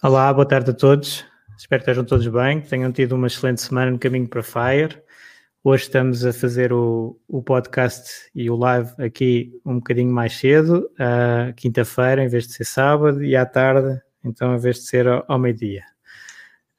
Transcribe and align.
Olá, 0.00 0.32
boa 0.32 0.46
tarde 0.46 0.70
a 0.70 0.72
todos. 0.72 1.24
Espero 1.58 1.82
que 1.82 1.90
estejam 1.90 2.04
todos 2.04 2.28
bem, 2.28 2.60
que 2.60 2.68
tenham 2.68 2.92
tido 2.92 3.16
uma 3.16 3.26
excelente 3.26 3.60
semana 3.60 3.90
no 3.90 3.98
caminho 3.98 4.28
para 4.28 4.44
Fire. 4.44 5.02
Hoje 5.64 5.82
estamos 5.82 6.24
a 6.24 6.32
fazer 6.32 6.72
o, 6.72 7.20
o 7.26 7.42
podcast 7.42 8.30
e 8.32 8.48
o 8.48 8.54
live 8.54 8.92
aqui 8.98 9.52
um 9.66 9.78
bocadinho 9.78 10.12
mais 10.12 10.34
cedo, 10.34 10.88
quinta-feira, 11.56 12.22
em 12.22 12.28
vez 12.28 12.46
de 12.46 12.52
ser 12.52 12.62
sábado, 12.62 13.24
e 13.24 13.34
à 13.34 13.44
tarde, 13.44 14.00
então, 14.24 14.54
em 14.54 14.58
vez 14.60 14.76
de 14.76 14.82
ser 14.82 15.08
ao, 15.08 15.24
ao 15.26 15.36
meio-dia. 15.36 15.82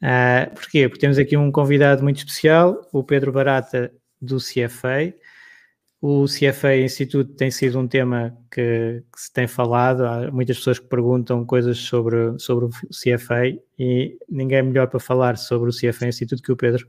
Uh, 0.02 0.56
porquê? 0.56 0.88
Porque 0.88 1.02
temos 1.02 1.18
aqui 1.18 1.36
um 1.36 1.52
convidado 1.52 2.02
muito 2.02 2.20
especial, 2.20 2.88
o 2.94 3.04
Pedro 3.04 3.34
Barata, 3.34 3.92
do 4.22 4.38
CFA. 4.38 5.14
O 6.02 6.26
CFA 6.26 6.78
Instituto 6.78 7.34
tem 7.34 7.52
sido 7.52 7.78
um 7.78 7.86
tema 7.86 8.34
que, 8.50 9.04
que, 9.12 9.22
se 9.22 9.34
tem 9.34 9.48
falado, 9.48 10.06
há 10.06 10.32
muitas 10.32 10.58
pessoas 10.58 10.80
que 10.80 10.88
perguntam 10.88 11.46
coisas 11.46 11.78
sobre, 11.78 12.40
sobre 12.40 12.66
o 12.66 12.70
CFA 12.70 13.48
e 13.78 14.18
ninguém 14.30 14.60
é 14.60 14.62
melhor 14.62 14.88
para 14.88 15.00
falar 15.00 15.38
sobre 15.38 15.70
o 15.70 15.74
CFA 15.74 16.08
Instituto 16.08 16.42
que 16.42 16.54
o 16.54 16.56
Pedro, 16.56 16.88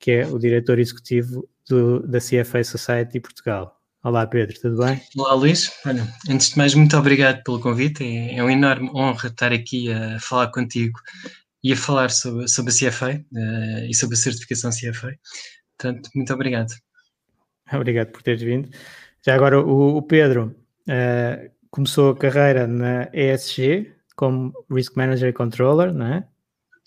que 0.00 0.10
é 0.10 0.26
o 0.26 0.40
diretor 0.40 0.80
executivo 0.80 1.48
do, 1.68 2.00
da 2.00 2.18
CFA 2.18 2.64
Society 2.64 3.20
Portugal. 3.20 3.78
Olá 4.02 4.26
Pedro, 4.26 4.58
tudo 4.60 4.84
bem? 4.84 5.00
Olá 5.16 5.34
Luís, 5.34 5.70
Olha, 5.86 6.08
antes 6.28 6.50
de 6.50 6.58
mais 6.58 6.74
muito 6.74 6.96
obrigado 6.96 7.42
pelo 7.44 7.60
convite, 7.60 8.02
é, 8.02 8.36
é 8.36 8.42
uma 8.42 8.52
enorme 8.52 8.90
honra 8.92 9.28
estar 9.28 9.52
aqui 9.52 9.92
a 9.92 10.18
falar 10.18 10.48
contigo 10.48 10.98
e 11.62 11.72
a 11.72 11.76
falar 11.76 12.10
sobre, 12.10 12.48
sobre 12.48 12.72
a 12.72 12.74
CFA 12.74 13.24
uh, 13.32 13.38
eh, 13.38 13.86
e 13.90 13.94
sobre 13.94 14.14
a 14.14 14.18
certificação 14.18 14.70
CFA, 14.70 15.16
portanto 15.76 16.10
muito 16.14 16.32
obrigado. 16.32 16.72
Obrigado 17.72 18.08
por 18.08 18.22
teres 18.22 18.42
vindo. 18.42 18.68
Já 19.24 19.34
agora, 19.34 19.60
o, 19.60 19.96
o 19.96 20.02
Pedro 20.02 20.54
uh, 20.88 21.50
começou 21.70 22.10
a 22.10 22.16
carreira 22.16 22.66
na 22.66 23.08
ESG 23.12 23.92
como 24.16 24.52
Risk 24.70 24.96
Manager 24.96 25.28
e 25.28 25.32
Controller, 25.32 25.92
não 25.92 26.06
é? 26.06 26.18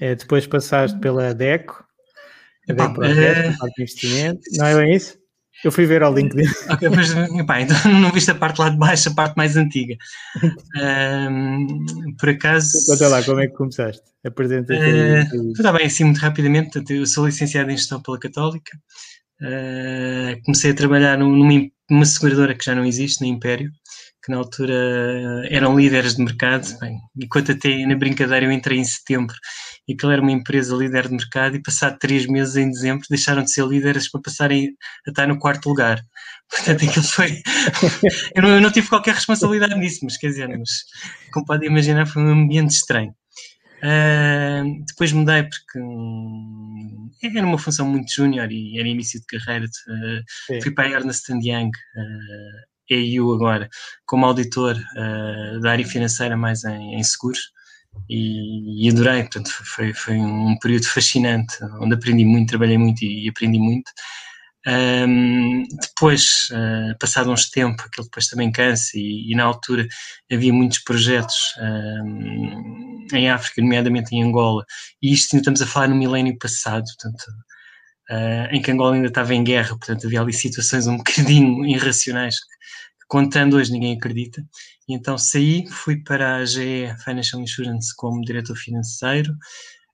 Uh, 0.01 0.15
depois 0.15 0.47
passaste 0.47 0.99
pela 0.99 1.33
DECO, 1.33 1.85
a 2.69 2.73
DECO 2.73 3.03
é... 3.03 3.49
de 3.49 3.81
investimento, 3.81 4.41
não 4.57 4.65
é 4.65 4.75
bem 4.75 4.95
isso? 4.95 5.21
Eu 5.63 5.71
fui 5.71 5.85
ver 5.85 6.01
ao 6.01 6.13
LinkedIn. 6.13 6.49
Ok, 6.71 6.89
mas 6.89 7.13
pá, 7.45 7.61
então 7.61 7.77
não 7.99 8.11
viste 8.11 8.31
a 8.31 8.35
parte 8.35 8.59
lá 8.59 8.69
de 8.69 8.77
baixo, 8.77 9.09
a 9.09 9.13
parte 9.13 9.35
mais 9.35 9.55
antiga. 9.57 9.95
Um, 10.75 12.15
por 12.17 12.29
acaso. 12.29 12.71
Conta 12.87 13.07
lá, 13.07 13.23
como 13.23 13.41
é 13.41 13.47
que 13.47 13.53
começaste? 13.53 14.01
Apresenta-te. 14.25 14.81
Uh, 14.81 15.51
está 15.51 15.71
bem, 15.71 15.85
assim, 15.85 16.05
muito 16.05 16.19
rapidamente. 16.19 16.81
Eu 16.89 17.05
sou 17.05 17.25
licenciado 17.25 17.69
em 17.69 17.77
Gestão 17.77 18.01
pela 18.01 18.19
Católica. 18.19 18.77
Uh, 19.41 20.39
comecei 20.45 20.71
a 20.71 20.75
trabalhar 20.75 21.17
numa, 21.17 21.67
numa, 21.89 22.05
seguradora 22.05 22.53
que 22.55 22.63
já 22.63 22.75
não 22.75 22.85
existe, 22.85 23.21
na 23.21 23.27
Império, 23.27 23.71
que 24.23 24.31
na 24.31 24.37
altura 24.37 25.47
eram 25.49 25.77
líderes 25.77 26.15
de 26.15 26.23
mercado. 26.23 26.67
Bem, 26.79 26.97
enquanto 27.19 27.51
até 27.51 27.85
na 27.85 27.95
brincadeira 27.95 28.45
eu 28.45 28.51
entrei 28.51 28.77
em 28.77 28.83
setembro 28.83 29.35
e 29.87 29.93
aquilo 29.93 30.11
era 30.11 30.21
uma 30.21 30.31
empresa 30.31 30.75
líder 30.75 31.07
de 31.07 31.15
mercado, 31.15 31.55
e 31.55 31.61
passado 31.61 31.97
três 31.99 32.25
meses 32.27 32.55
em 32.55 32.69
dezembro 32.69 33.05
deixaram 33.09 33.43
de 33.43 33.51
ser 33.51 33.65
líderes 33.65 34.09
para 34.09 34.21
passarem 34.21 34.69
a 35.07 35.09
estar 35.09 35.27
no 35.27 35.39
quarto 35.39 35.67
lugar. 35.67 36.01
Portanto, 36.49 36.85
aquilo 36.85 37.05
foi. 37.05 37.41
eu, 38.35 38.41
não, 38.41 38.49
eu 38.49 38.61
não 38.61 38.71
tive 38.71 38.87
qualquer 38.87 39.15
responsabilidade 39.15 39.75
nisso, 39.75 39.99
mas 40.03 40.17
quer 40.17 40.27
dizer, 40.27 40.47
mas, 40.47 40.69
como 41.31 41.45
podem 41.45 41.69
imaginar, 41.69 42.05
foi 42.05 42.21
um 42.21 42.43
ambiente 42.43 42.71
estranho. 42.71 43.13
Uh, 43.83 44.85
depois 44.85 45.11
mudei 45.11 45.43
porque 45.43 45.79
um, 45.79 47.09
era 47.23 47.45
uma 47.45 47.57
função 47.57 47.87
muito 47.87 48.13
júnior 48.13 48.51
e 48.51 48.79
era 48.79 48.87
início 48.87 49.19
de 49.19 49.25
carreira. 49.25 49.65
Uh, 49.65 50.61
fui 50.61 50.71
para 50.71 50.87
a 50.87 50.91
Ernst 50.91 51.29
Young, 51.29 51.69
uh, 51.69 52.71
EU 52.89 53.33
agora, 53.33 53.69
como 54.05 54.25
auditor 54.25 54.75
uh, 54.75 55.59
da 55.61 55.71
área 55.71 55.85
financeira 55.85 56.37
mais 56.37 56.63
em, 56.63 56.95
em 56.95 57.03
seguros 57.03 57.51
e, 58.09 58.85
e, 58.85 58.89
adorei. 58.89 59.23
Portanto, 59.23 59.49
foi, 59.49 59.93
foi 59.93 60.17
um 60.17 60.57
período 60.59 60.85
fascinante 60.87 61.57
onde 61.79 61.95
aprendi 61.95 62.25
muito, 62.25 62.49
trabalhei 62.49 62.77
muito 62.77 63.03
e, 63.03 63.25
e 63.25 63.29
aprendi 63.29 63.59
muito. 63.59 63.91
Um, 64.67 65.63
depois, 65.63 66.49
uh, 66.51 66.97
passado 66.99 67.31
uns 67.31 67.49
tempos, 67.49 67.85
aquilo 67.85 68.05
depois 68.05 68.27
também 68.27 68.51
cansa, 68.51 68.91
e, 68.95 69.31
e, 69.31 69.35
na 69.35 69.43
altura 69.43 69.87
havia 70.31 70.53
muitos 70.53 70.79
projetos 70.79 71.55
um, 71.59 73.07
em 73.11 73.29
África, 73.29 73.61
nomeadamente 73.61 74.15
em 74.15 74.23
Angola, 74.23 74.63
e 75.01 75.11
isto 75.13 75.35
ainda 75.35 75.41
estamos 75.41 75.61
a 75.63 75.67
falar 75.67 75.87
no 75.87 75.95
milénio 75.95 76.37
passado, 76.37 76.85
portanto, 76.85 77.23
uh, 78.11 78.55
em 78.55 78.61
que 78.61 78.71
Angola 78.71 78.95
ainda 78.95 79.07
estava 79.07 79.33
em 79.33 79.43
guerra, 79.43 79.69
portanto 79.69 80.05
havia 80.05 80.21
ali 80.21 80.33
situações 80.33 80.85
um 80.85 80.97
bocadinho 80.97 81.65
irracionais 81.65 82.35
que, 82.39 83.07
contando 83.07 83.57
hoje 83.57 83.71
ninguém 83.71 83.97
acredita. 83.97 84.45
E 84.87 84.93
então 84.93 85.17
saí, 85.17 85.67
fui 85.69 85.97
para 86.03 86.35
a 86.37 86.45
GE 86.45 86.95
Financial 87.03 87.41
Insurance 87.41 87.95
como 87.95 88.21
diretor 88.21 88.55
financeiro. 88.55 89.33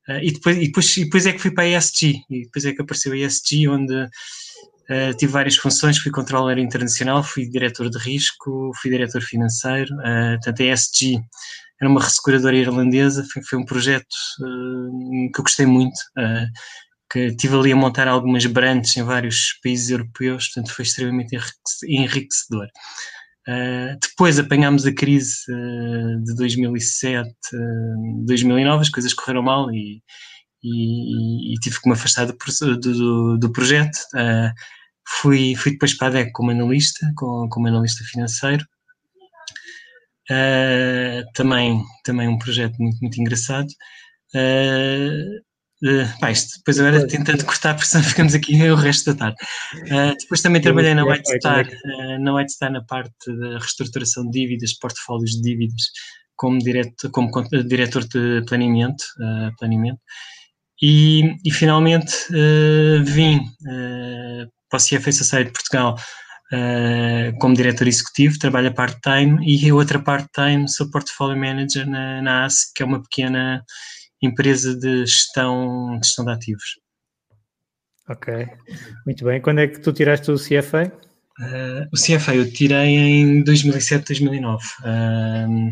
Uh, 0.09 0.19
e, 0.21 0.31
depois, 0.31 0.57
e, 0.57 0.67
depois, 0.67 0.97
e 0.97 1.03
depois 1.05 1.25
é 1.25 1.33
que 1.33 1.39
fui 1.39 1.51
para 1.51 1.63
a 1.63 1.67
ESG, 1.67 2.23
e 2.29 2.43
depois 2.43 2.65
é 2.65 2.73
que 2.73 2.81
apareceu 2.81 3.13
a 3.13 3.17
ESG, 3.17 3.67
onde 3.69 4.09
Uh, 4.89 5.15
tive 5.17 5.33
várias 5.33 5.57
funções, 5.57 5.97
fui 5.97 6.11
controller 6.11 6.57
internacional, 6.57 7.21
fui 7.21 7.45
diretor 7.49 7.89
de 7.89 7.97
risco, 7.97 8.71
fui 8.81 8.89
diretor 8.89 9.21
financeiro, 9.21 9.93
uh, 9.95 10.39
a 10.45 10.63
ESG 10.63 11.19
era 11.81 11.91
uma 11.91 12.01
resseguradora 12.01 12.55
irlandesa, 12.55 13.25
foi, 13.31 13.43
foi 13.43 13.59
um 13.59 13.65
projeto 13.65 14.15
uh, 14.41 15.31
que 15.33 15.39
eu 15.39 15.43
gostei 15.43 15.65
muito, 15.65 15.97
uh, 16.17 16.47
que 17.11 17.19
estive 17.19 17.55
ali 17.55 17.71
a 17.73 17.75
montar 17.75 18.07
algumas 18.07 18.45
branches 18.45 18.95
em 18.95 19.03
vários 19.03 19.59
países 19.61 19.89
europeus, 19.89 20.47
portanto 20.47 20.73
foi 20.73 20.83
extremamente 20.83 21.37
enriquecedor. 21.85 22.67
Depois 24.01 24.37
apanhámos 24.37 24.85
a 24.85 24.93
crise 24.93 25.45
de 25.47 26.35
2007, 26.35 27.29
2009, 28.25 28.81
as 28.81 28.89
coisas 28.89 29.13
correram 29.13 29.41
mal 29.41 29.71
e, 29.71 30.01
e, 30.61 31.53
e 31.53 31.59
tive 31.59 31.79
que 31.79 31.87
me 31.87 31.93
afastar 31.93 32.25
do, 32.25 32.35
do, 32.77 33.37
do 33.37 33.51
projeto. 33.51 33.97
Uh, 34.13 34.51
fui, 35.07 35.55
fui 35.55 35.71
depois 35.73 35.95
para 35.95 36.07
a 36.07 36.11
DEC 36.11 36.31
como 36.33 36.51
analista, 36.51 37.11
como, 37.15 37.49
como 37.49 37.67
analista 37.67 38.03
financeiro. 38.03 38.65
Uh, 40.29 41.23
também, 41.33 41.81
também 42.03 42.27
um 42.27 42.37
projeto 42.37 42.75
muito, 42.79 42.97
muito 42.99 43.19
engraçado. 43.19 43.67
Uh, 44.35 45.37
uh, 45.87 46.19
pá, 46.19 46.31
isto, 46.31 46.57
depois 46.57 46.79
agora 46.79 47.07
tentando 47.07 47.45
cortar, 47.45 47.75
porque 47.75 47.87
senão 47.87 48.03
ficamos 48.03 48.33
aqui 48.33 48.61
o 48.69 48.75
resto 48.75 49.13
da 49.13 49.19
tarde. 49.19 49.37
Uh, 49.85 50.15
depois 50.19 50.41
também 50.41 50.61
trabalhei 50.61 50.93
na 50.93 51.05
White 51.05 51.37
Star, 51.37 51.65
uh, 51.65 52.19
na 52.19 52.35
White 52.35 52.51
Star 52.51 52.71
na 52.71 52.83
parte 52.83 53.13
da 53.39 53.57
reestruturação 53.57 54.25
de 54.25 54.31
dívidas, 54.31 54.77
portfólios 54.77 55.31
de 55.31 55.41
dívidas, 55.41 55.83
como, 56.35 56.59
direto, 56.59 57.09
como 57.09 57.31
diretor 57.65 58.03
de 58.03 58.43
planeamento. 58.45 59.03
planeamento. 59.57 59.99
E, 60.79 61.35
e 61.43 61.51
finalmente 61.51 62.13
vim 63.03 63.39
uh, 64.67 64.69
para 64.69 64.77
o 64.77 64.81
CFA 64.81 65.11
Society 65.11 65.47
de 65.47 65.53
Portugal 65.53 65.95
uh, 66.51 67.37
como 67.39 67.55
diretor 67.55 67.87
executivo, 67.87 68.39
trabalho 68.39 68.69
a 68.69 68.73
part-time 68.73 69.39
e 69.45 69.69
a 69.69 69.73
outra 69.73 69.99
part-time 69.99 70.67
sou 70.69 70.89
portfolio 70.89 71.37
manager 71.37 71.87
na, 71.87 72.21
na 72.21 72.45
ASC, 72.45 72.73
que 72.75 72.83
é 72.83 72.85
uma 72.85 73.01
pequena 73.01 73.63
empresa 74.21 74.77
de 74.77 75.05
gestão, 75.05 75.97
de 75.99 76.07
gestão 76.07 76.25
de 76.25 76.31
ativos. 76.31 76.79
Ok, 78.09 78.47
muito 79.05 79.25
bem. 79.25 79.41
Quando 79.41 79.59
é 79.59 79.67
que 79.67 79.79
tu 79.79 79.91
tiraste 79.91 80.31
o 80.31 80.35
CFA? 80.35 80.91
Uh, 81.39 81.85
o 81.93 81.97
CFA 81.97 82.35
eu 82.35 82.51
tirei 82.51 82.95
em 82.95 83.43
2007, 83.43 84.07
2009. 84.07 84.63
Uh, 84.81 85.71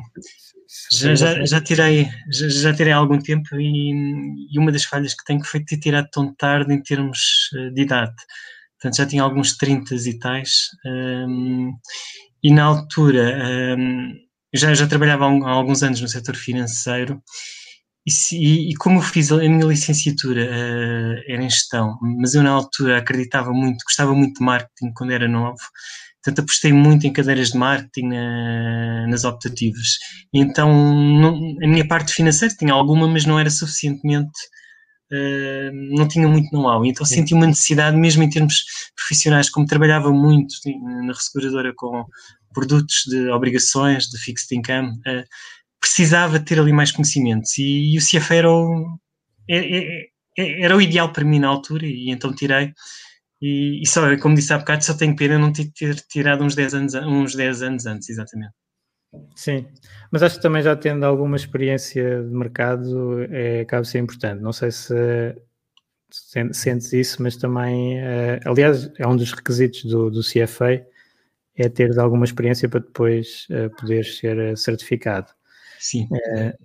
Já, 0.92 1.16
já, 1.16 1.46
já, 1.46 1.62
tirei, 1.62 2.10
já, 2.30 2.50
já, 2.50 2.74
tirei 2.74 2.92
há 2.92 2.98
algum 2.98 3.18
tempo 3.18 3.56
e, 3.56 3.92
e, 4.52 4.60
uma 4.60 4.72
das 4.72 4.84
falhas 4.84 5.14
que 5.14 5.24
tenho 5.24 5.44
foi 5.44 5.64
ter 5.64 5.78
tirado 5.78 6.10
tão 6.12 6.34
tarde 6.36 6.74
em 6.74 6.82
termos 6.82 7.50
eh, 7.56 7.70
de 7.70 7.82
idade. 7.82 8.14
Portanto, 8.86 8.98
já 8.98 9.06
tinha 9.08 9.24
alguns 9.24 9.58
30 9.58 9.96
e 9.96 10.20
tais. 10.20 10.68
Um, 10.86 11.74
e 12.44 12.54
na 12.54 12.66
altura, 12.66 13.76
um, 13.76 14.14
já, 14.54 14.76
já 14.76 14.86
trabalhava 14.86 15.26
há, 15.26 15.50
alguns 15.50 15.82
anos 15.82 16.02
no 16.02 16.08
setor 16.08 16.36
financeiro 16.36 17.20
e, 18.32 18.72
e, 18.72 18.76
como 18.76 19.00
eu 19.00 19.02
fiz 19.02 19.32
a 19.32 19.38
minha 19.38 19.66
licenciatura 19.66 20.44
uh, 20.44 21.24
era 21.28 21.42
em 21.42 21.50
gestão, 21.50 21.98
mas 22.20 22.36
eu 22.36 22.44
na 22.44 22.52
altura 22.52 23.00
acreditava 23.00 23.52
muito, 23.52 23.84
gostava 23.84 24.14
muito 24.14 24.38
de 24.38 24.46
marketing 24.46 24.94
quando 24.94 25.14
era 25.14 25.28
novo, 25.28 25.58
portanto 26.24 26.44
apostei 26.44 26.72
muito 26.72 27.08
em 27.08 27.14
cadeiras 27.14 27.50
de 27.54 27.58
marketing 27.58 28.10
uh, 28.10 29.10
nas 29.10 29.24
optativas. 29.24 29.98
E 30.32 30.40
então 30.40 30.70
não, 30.70 31.58
a 31.64 31.68
minha 31.68 31.88
parte 31.88 32.14
financeira 32.14 32.54
tinha 32.54 32.74
alguma, 32.74 33.08
mas 33.08 33.26
não 33.26 33.40
era 33.40 33.50
suficientemente, 33.50 34.40
uh, 35.16 35.98
não 35.98 36.08
tinha 36.08 36.28
muito 36.28 36.52
know-how. 36.52 36.86
Então 36.86 37.06
senti 37.06 37.34
uma 37.34 37.48
necessidade, 37.48 37.98
mesmo 37.98 38.24
em 38.24 38.30
termos 38.30 38.66
profissionais, 38.96 39.50
como 39.50 39.66
trabalhava 39.66 40.12
muito 40.12 40.54
na 41.06 41.14
resseguradora 41.14 41.74
com 41.76 42.06
produtos 42.54 43.04
de 43.08 43.30
obrigações, 43.30 44.08
de 44.08 44.18
fixed 44.18 44.56
income, 44.56 44.98
precisava 45.80 46.40
ter 46.40 46.60
ali 46.60 46.74
mais 46.74 46.92
conhecimentos 46.92 47.58
e, 47.58 47.94
e 47.94 47.98
o 47.98 48.02
CFA 48.02 48.36
era 48.36 48.52
o, 48.52 48.98
é, 49.48 49.58
é, 49.58 50.02
é, 50.38 50.64
era 50.64 50.76
o 50.76 50.82
ideal 50.82 51.12
para 51.12 51.24
mim 51.24 51.40
na 51.40 51.48
altura 51.48 51.86
e 51.86 52.10
então 52.10 52.34
tirei 52.34 52.74
e, 53.42 53.82
e, 53.84 53.88
só, 53.88 54.02
como 54.18 54.34
disse 54.36 54.54
há 54.54 54.58
bocado, 54.58 54.84
só 54.84 54.94
tenho 54.96 55.16
pena 55.16 55.38
não 55.38 55.52
ter, 55.52 55.72
ter 55.72 55.96
tirado 56.10 56.44
uns 56.44 56.56
10 56.56 56.74
anos, 56.74 56.94
uns 56.96 57.36
10 57.36 57.62
anos 57.62 57.86
antes, 57.86 58.10
exatamente. 58.10 58.54
Sim, 59.36 59.68
mas 60.12 60.24
acho 60.24 60.36
que 60.38 60.42
também 60.42 60.62
já 60.62 60.76
tendo 60.76 61.06
alguma 61.06 61.36
experiência 61.36 62.24
de 62.24 62.34
mercado 62.34 63.22
é, 63.32 63.62
acaba 63.62 63.84
ser 63.84 64.00
importante. 64.00 64.42
Não 64.42 64.54
sei 64.54 64.72
se 64.72 64.94
sentes 66.54 66.94
isso, 66.94 67.22
mas 67.22 67.36
também, 67.36 68.00
uh, 68.00 68.40
aliás, 68.46 68.90
é 68.98 69.08
um 69.08 69.16
dos 69.16 69.32
requisitos 69.32 69.84
do, 69.84 70.10
do 70.10 70.22
CFA, 70.22 70.86
é 71.58 71.70
ter 71.70 71.98
alguma 72.00 72.26
experiência 72.26 72.70
para 72.70 72.80
depois 72.80 73.48
uh, 73.50 73.70
poder 73.76 74.06
ser 74.06 74.58
certificado. 74.58 75.32
Sim. 75.80 76.08
É, 76.14 76.56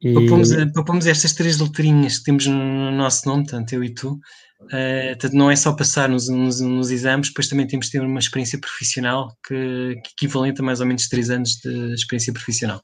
e... 0.00 0.12
propomos, 0.12 0.50
propomos, 0.72 1.06
estas 1.06 1.32
três 1.32 1.58
letrinhas 1.58 2.18
que 2.18 2.24
temos 2.24 2.46
no 2.46 2.90
nosso 2.90 3.28
nome, 3.28 3.46
tanto 3.46 3.74
eu 3.74 3.84
e 3.84 3.90
tu. 3.90 4.18
Uh, 4.62 5.08
portanto, 5.08 5.32
não 5.32 5.50
é 5.50 5.56
só 5.56 5.72
passar 5.72 6.08
nos, 6.08 6.28
nos, 6.28 6.60
nos, 6.60 6.90
exames, 6.90 7.28
depois 7.28 7.48
também 7.48 7.66
temos 7.66 7.86
de 7.86 7.92
ter 7.92 8.02
uma 8.02 8.18
experiência 8.18 8.58
profissional 8.60 9.34
que, 9.46 9.98
que 10.04 10.12
equivalente 10.12 10.60
a 10.60 10.64
mais 10.64 10.80
ou 10.80 10.86
menos 10.86 11.08
três 11.08 11.30
anos 11.30 11.56
de 11.56 11.94
experiência 11.94 12.32
profissional. 12.32 12.80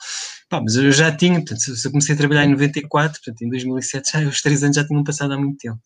Pá, 0.48 0.60
mas 0.60 0.74
eu 0.76 0.90
já 0.90 1.14
tinha, 1.14 1.34
portanto, 1.34 1.60
se 1.60 1.86
eu 1.86 1.90
comecei 1.90 2.14
a 2.14 2.18
trabalhar 2.18 2.44
em 2.44 2.50
94, 2.50 3.20
portanto, 3.22 3.42
em 3.42 3.50
2007, 3.50 4.10
já, 4.10 4.20
os 4.20 4.40
três 4.40 4.62
anos 4.62 4.76
já 4.76 4.86
tinham 4.86 5.04
passado 5.04 5.32
há 5.32 5.38
muito 5.38 5.58
tempo. 5.58 5.78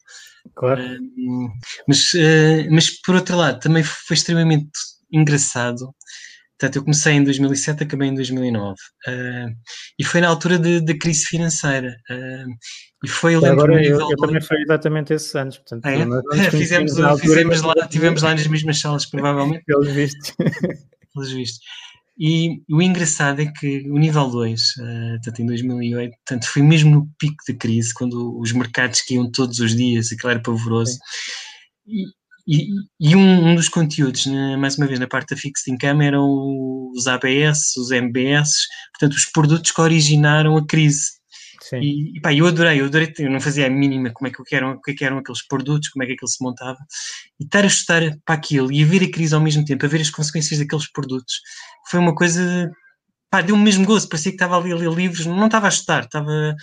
Claro. 0.54 0.80
Uh, 0.80 1.50
mas, 1.88 2.14
uh, 2.14 2.68
mas, 2.70 2.90
por 3.02 3.16
outro 3.16 3.36
lado, 3.36 3.58
também 3.60 3.82
foi 3.82 4.14
extremamente 4.14 4.70
engraçado 5.12 5.92
Portanto, 6.60 6.76
eu 6.76 6.82
comecei 6.82 7.14
em 7.14 7.24
2007, 7.24 7.84
acabei 7.84 8.08
em 8.08 8.14
2009. 8.14 8.74
Uh, 9.08 9.48
e 9.98 10.04
foi 10.04 10.20
na 10.20 10.28
altura 10.28 10.58
da 10.58 10.98
crise 10.98 11.24
financeira. 11.24 11.96
Uh, 12.10 12.52
e 13.02 13.08
foi, 13.08 13.34
eu 13.34 13.44
Agora, 13.46 13.82
eu, 13.82 13.98
eu 13.98 14.16
também 14.18 14.42
foi 14.42 14.60
exatamente 14.60 15.14
esses 15.14 15.34
anos. 15.34 15.56
Portanto, 15.56 15.86
é? 15.86 15.96
fizemos, 16.50 16.92
fizemos 17.18 17.62
lá, 17.62 17.74
tivemos 17.88 18.22
lá 18.22 18.32
nas 18.32 18.46
mesmas 18.46 18.78
salas, 18.78 19.06
provavelmente. 19.06 19.64
Pelos 19.66 19.88
vistos. 19.88 20.34
Pelos 21.14 21.32
vistos. 21.32 21.60
E 22.18 22.60
o 22.70 22.82
engraçado 22.82 23.40
é 23.40 23.46
que 23.46 23.90
o 23.90 23.96
nível 23.96 24.28
2, 24.28 24.60
uh, 24.60 25.10
portanto, 25.14 25.40
em 25.40 25.46
2008, 25.46 26.10
portanto, 26.10 26.46
foi 26.46 26.60
mesmo 26.60 26.90
no 26.90 27.08
pico 27.18 27.42
da 27.48 27.54
crise, 27.54 27.94
quando 27.94 28.38
os 28.38 28.52
mercados 28.52 29.00
caíam 29.00 29.30
todos 29.32 29.60
os 29.60 29.74
dias, 29.74 30.12
aquilo 30.12 30.30
era 30.30 30.42
pavoroso. 30.42 30.98
E, 31.86 32.04
e, 32.52 32.68
e 32.98 33.14
um, 33.14 33.50
um, 33.50 33.54
dos 33.54 33.68
conteúdos, 33.68 34.26
né, 34.26 34.56
mais 34.56 34.76
uma 34.76 34.88
vez, 34.88 34.98
na 34.98 35.06
parte 35.06 35.30
da 35.30 35.40
Fixed 35.40 35.72
Income, 35.72 36.04
eram 36.04 36.90
os 36.92 37.06
ABS, 37.06 37.76
os 37.76 37.92
MBS, 37.92 38.66
portanto, 38.92 39.16
os 39.16 39.24
produtos 39.26 39.70
que 39.70 39.80
originaram 39.80 40.56
a 40.56 40.66
crise. 40.66 41.20
Sim. 41.62 41.78
E, 41.78 42.16
e 42.16 42.20
pá, 42.20 42.34
eu 42.34 42.48
adorei, 42.48 42.80
eu 42.80 42.86
adorei, 42.86 43.14
eu 43.20 43.30
não 43.30 43.40
fazia 43.40 43.68
a 43.68 43.70
mínima 43.70 44.10
como 44.10 44.26
é 44.26 44.32
que 44.32 44.56
eram, 44.56 44.72
o 44.72 44.82
que, 44.82 44.90
é 44.90 44.94
que 44.94 45.04
eram 45.04 45.18
aqueles 45.18 45.46
produtos, 45.46 45.90
como 45.90 46.02
é 46.02 46.06
que 46.06 46.14
aquilo 46.14 46.28
se 46.28 46.42
montava, 46.42 46.78
e 47.38 47.44
estar 47.44 47.62
a 47.62 47.68
estudar 47.68 48.18
para 48.24 48.34
aquilo 48.34 48.72
e 48.72 48.82
a 48.82 48.86
ver 48.86 49.04
a 49.04 49.10
crise 49.12 49.32
ao 49.32 49.40
mesmo 49.40 49.64
tempo, 49.64 49.86
a 49.86 49.88
ver 49.88 50.00
as 50.00 50.10
consequências 50.10 50.58
daqueles 50.58 50.90
produtos, 50.90 51.40
foi 51.88 52.00
uma 52.00 52.16
coisa, 52.16 52.68
pá, 53.30 53.42
deu-me 53.42 53.62
mesmo 53.62 53.86
gozo, 53.86 54.08
parecia 54.08 54.32
que 54.32 54.36
estava 54.36 54.58
ali 54.58 54.72
a 54.72 54.76
ler 54.76 54.90
livros, 54.90 55.24
não 55.24 55.46
estava 55.46 55.66
a 55.66 55.68
estudar, 55.68 56.02
estava 56.02 56.56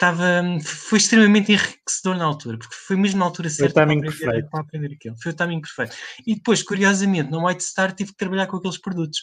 estava, 0.00 0.24
foi 0.64 0.98
extremamente 0.98 1.52
enriquecedor 1.52 2.16
na 2.16 2.24
altura, 2.24 2.56
porque 2.56 2.74
foi 2.74 2.96
mesmo 2.96 3.18
na 3.18 3.26
altura 3.26 3.50
certa 3.50 3.74
para 3.74 3.82
aprender, 3.84 4.48
para 4.48 4.60
aprender 4.60 4.94
aquilo. 4.94 5.14
Foi 5.22 5.32
o 5.32 5.34
timing 5.34 5.60
perfeito. 5.60 5.94
E 6.26 6.34
depois, 6.34 6.62
curiosamente, 6.62 7.30
no 7.30 7.46
White 7.46 7.62
Star 7.62 7.92
tive 7.92 8.12
que 8.12 8.16
trabalhar 8.16 8.46
com 8.46 8.56
aqueles 8.56 8.78
produtos. 8.78 9.20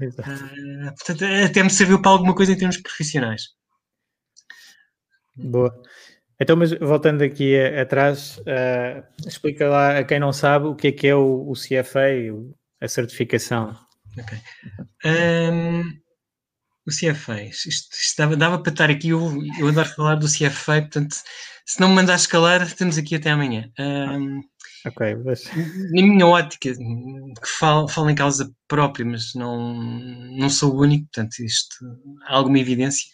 Uh, 0.00 0.94
portanto, 0.94 1.24
até 1.24 1.62
me 1.62 1.70
serviu 1.70 2.02
para 2.02 2.10
alguma 2.10 2.34
coisa 2.34 2.52
em 2.52 2.58
termos 2.58 2.76
profissionais. 2.76 3.44
Boa. 5.34 5.74
Então, 6.38 6.56
mas 6.56 6.72
voltando 6.72 7.22
aqui 7.22 7.58
atrás, 7.58 8.38
uh, 8.38 9.26
explica 9.26 9.68
lá 9.68 9.98
a 9.98 10.04
quem 10.04 10.20
não 10.20 10.32
sabe 10.32 10.66
o 10.66 10.74
que 10.74 10.88
é 10.88 10.92
que 10.92 11.08
é 11.08 11.14
o, 11.14 11.50
o 11.50 11.54
CFA, 11.54 12.06
a 12.80 12.86
certificação. 12.86 13.74
Ok. 14.18 14.38
Um, 15.04 15.82
o 16.88 16.90
CFA, 16.90 17.42
isto, 17.42 17.68
isto 17.68 18.16
dava, 18.16 18.36
dava, 18.36 18.62
para 18.62 18.72
estar 18.72 18.90
aqui, 18.90 19.10
eu, 19.10 19.42
eu 19.58 19.68
adoro 19.68 19.88
falar 19.90 20.14
do 20.14 20.26
CFA, 20.26 20.80
portanto, 20.80 21.16
se 21.66 21.80
não 21.80 21.88
me 21.88 21.96
mandares 21.96 22.26
calar, 22.26 22.62
estamos 22.62 22.96
aqui 22.96 23.14
até 23.14 23.30
amanhã. 23.30 23.70
Um, 23.78 24.40
ok, 24.86 25.16
mas... 25.24 25.44
Na 25.54 26.02
minha 26.02 26.26
ótica, 26.26 26.72
que 26.72 27.48
falo, 27.58 27.88
falo 27.88 28.08
em 28.08 28.14
causa 28.14 28.50
própria, 28.66 29.04
mas 29.04 29.34
não, 29.34 29.74
não 29.74 30.48
sou 30.48 30.74
o 30.74 30.80
único, 30.80 31.04
portanto, 31.12 31.38
isto 31.40 31.76
há 32.26 32.36
alguma 32.36 32.58
evidência, 32.58 33.06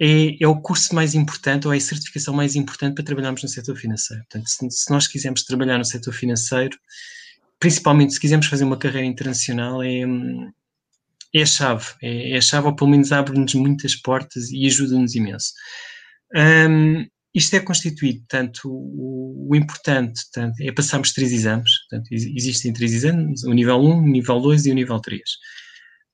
é, 0.00 0.42
é, 0.42 0.46
o 0.46 0.60
curso 0.60 0.94
mais 0.94 1.14
importante 1.14 1.66
ou 1.66 1.74
é 1.74 1.76
a 1.76 1.80
certificação 1.80 2.32
mais 2.32 2.54
importante 2.54 2.94
para 2.94 3.04
trabalharmos 3.04 3.42
no 3.42 3.48
setor 3.48 3.76
financeiro. 3.76 4.22
Portanto, 4.30 4.48
se, 4.48 4.70
se 4.70 4.90
nós 4.90 5.08
quisermos 5.08 5.44
trabalhar 5.44 5.78
no 5.78 5.84
setor 5.84 6.12
financeiro, 6.12 6.76
principalmente 7.58 8.12
se 8.12 8.20
quisermos 8.20 8.46
fazer 8.46 8.64
uma 8.64 8.76
carreira 8.76 9.06
internacional, 9.06 9.82
é 9.82 10.04
é 11.34 11.42
a 11.42 11.46
chave, 11.46 11.86
é, 12.00 12.32
é 12.32 12.36
a 12.36 12.40
chave, 12.40 12.68
ou 12.68 12.76
pelo 12.76 12.90
menos 12.90 13.10
abre-nos 13.10 13.54
muitas 13.54 13.96
portas 13.96 14.50
e 14.50 14.66
ajuda-nos 14.66 15.14
imenso. 15.14 15.52
Um, 16.34 17.04
isto 17.34 17.56
é 17.56 17.60
constituído, 17.60 18.20
portanto, 18.20 18.60
o, 18.66 19.48
o 19.50 19.56
importante 19.56 20.22
portanto, 20.32 20.60
é 20.60 20.70
passarmos 20.70 21.12
três 21.12 21.32
exames, 21.32 21.70
portanto, 21.88 22.08
existem 22.12 22.72
três 22.72 22.92
exames, 22.92 23.42
o 23.42 23.52
nível 23.52 23.80
1, 23.80 23.98
o 23.98 24.06
nível 24.06 24.40
2 24.40 24.66
e 24.66 24.70
o 24.70 24.74
nível 24.74 25.00
3. 25.00 25.20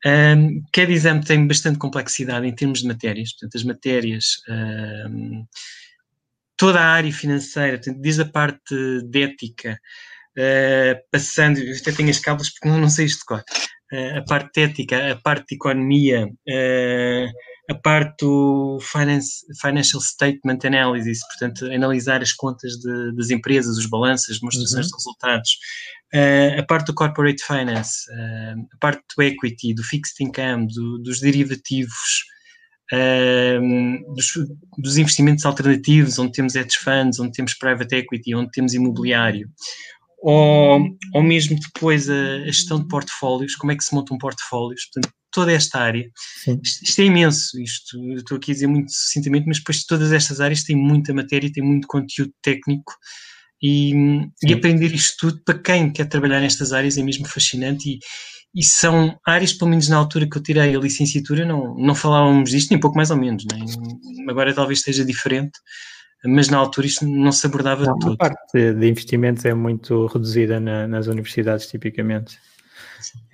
Um, 0.06 0.62
cada 0.72 0.90
exame 0.90 1.22
tem 1.22 1.46
bastante 1.46 1.78
complexidade 1.78 2.46
em 2.46 2.54
termos 2.54 2.80
de 2.80 2.88
matérias, 2.88 3.32
portanto, 3.32 3.56
as 3.56 3.64
matérias, 3.64 4.24
um, 4.48 5.44
toda 6.56 6.80
a 6.80 6.92
área 6.92 7.12
financeira, 7.12 7.76
portanto, 7.76 8.00
desde 8.00 8.22
a 8.22 8.26
parte 8.26 8.74
de 9.04 9.22
ética, 9.22 9.78
uh, 10.38 11.10
passando, 11.10 11.58
eu 11.58 11.76
até 11.76 11.92
tenho 11.92 12.08
as 12.08 12.18
cábulas 12.18 12.48
porque 12.48 12.68
não, 12.68 12.80
não 12.80 12.88
sei 12.88 13.04
isto 13.04 13.18
de 13.18 13.24
cor, 13.26 13.44
a 13.92 14.22
parte 14.22 14.60
ética, 14.60 15.12
a 15.12 15.16
parte 15.16 15.48
de 15.48 15.54
economia, 15.56 16.26
uh, 16.26 17.72
a 17.72 17.74
parte 17.74 18.24
do 18.24 18.78
finance, 18.80 19.44
Financial 19.60 20.00
Statement 20.00 20.58
Analysis, 20.64 21.20
portanto, 21.28 21.66
analisar 21.66 22.22
as 22.22 22.32
contas 22.32 22.72
de, 22.76 23.14
das 23.16 23.30
empresas, 23.30 23.76
os 23.76 23.86
balanços, 23.86 24.38
demonstrações 24.38 24.86
uhum. 24.86 24.90
de 24.90 24.96
resultados, 24.96 25.50
uh, 26.14 26.60
a 26.60 26.62
parte 26.64 26.86
do 26.86 26.94
Corporate 26.94 27.42
Finance, 27.44 28.10
a 28.72 28.76
parte 28.78 29.02
do 29.16 29.22
Equity, 29.22 29.74
do 29.74 29.82
Fixed 29.82 30.22
Income, 30.22 30.68
do, 30.68 30.98
dos 30.98 31.20
derivativos, 31.20 32.24
dos, 34.16 34.32
dos, 34.78 34.98
investimentos 34.98 35.46
alternativos, 35.46 36.18
onde 36.18 36.32
temos 36.32 36.56
hedge 36.56 36.76
funds, 36.76 37.20
onde 37.20 37.30
temos 37.30 37.54
private 37.54 37.94
equity, 37.94 38.34
onde 38.34 38.50
temos 38.50 38.74
imobiliário, 38.74 39.48
ou, 40.20 40.80
ou 41.14 41.22
mesmo 41.22 41.58
depois 41.58 42.08
a, 42.08 42.44
gestão 42.46 42.78
de 42.80 42.88
portfólios, 42.88 43.56
como 43.56 43.72
é 43.72 43.76
que 43.76 43.84
se 43.84 43.94
montam 43.94 44.18
portfólios, 44.18 44.86
portanto, 44.86 45.14
toda 45.32 45.52
esta 45.52 45.78
área. 45.78 46.10
Isto, 46.62 46.84
isto, 46.84 47.00
é 47.00 47.04
imenso, 47.04 47.60
isto, 47.60 48.14
estou 48.14 48.36
aqui 48.36 48.50
a 48.50 48.54
dizer 48.54 48.66
muito 48.66 48.90
sucintamente, 48.92 49.46
mas 49.46 49.58
depois 49.58 49.84
todas 49.84 50.12
estas 50.12 50.40
áreas 50.40 50.62
têm 50.62 50.76
muita 50.76 51.14
matéria, 51.14 51.50
têm 51.52 51.64
muito 51.64 51.86
conteúdo 51.86 52.32
técnico 52.42 52.92
e, 53.62 53.92
e, 54.42 54.52
aprender 54.52 54.92
isto 54.94 55.28
tudo 55.30 55.42
para 55.44 55.58
quem 55.58 55.92
quer 55.92 56.06
trabalhar 56.06 56.40
nestas 56.40 56.72
áreas 56.72 56.96
é 56.96 57.02
mesmo 57.02 57.28
fascinante 57.28 57.90
e, 57.90 57.98
e 58.54 58.64
são 58.64 59.18
áreas, 59.26 59.52
pelo 59.52 59.70
menos 59.70 59.88
na 59.88 59.96
altura 59.96 60.28
que 60.28 60.36
eu 60.36 60.42
tirei 60.42 60.74
a 60.74 60.80
licenciatura, 60.80 61.44
não, 61.44 61.76
não 61.76 61.94
falávamos 61.94 62.50
disto, 62.50 62.70
nem 62.70 62.80
pouco 62.80 62.96
mais 62.96 63.10
ou 63.10 63.16
menos, 63.16 63.44
nem, 63.52 63.64
agora 64.28 64.54
talvez 64.54 64.80
esteja 64.80 65.04
diferente, 65.04 65.52
mas 66.24 66.48
na 66.48 66.58
altura 66.58 66.86
isto 66.86 67.06
não 67.06 67.32
se 67.32 67.46
abordava 67.46 67.84
não, 67.84 67.98
todo. 67.98 68.14
A 68.14 68.16
parte 68.16 68.72
de 68.72 68.88
investimentos 68.88 69.44
é 69.44 69.54
muito 69.54 70.06
reduzida 70.06 70.60
na, 70.60 70.86
nas 70.86 71.06
universidades, 71.06 71.66
tipicamente. 71.66 72.38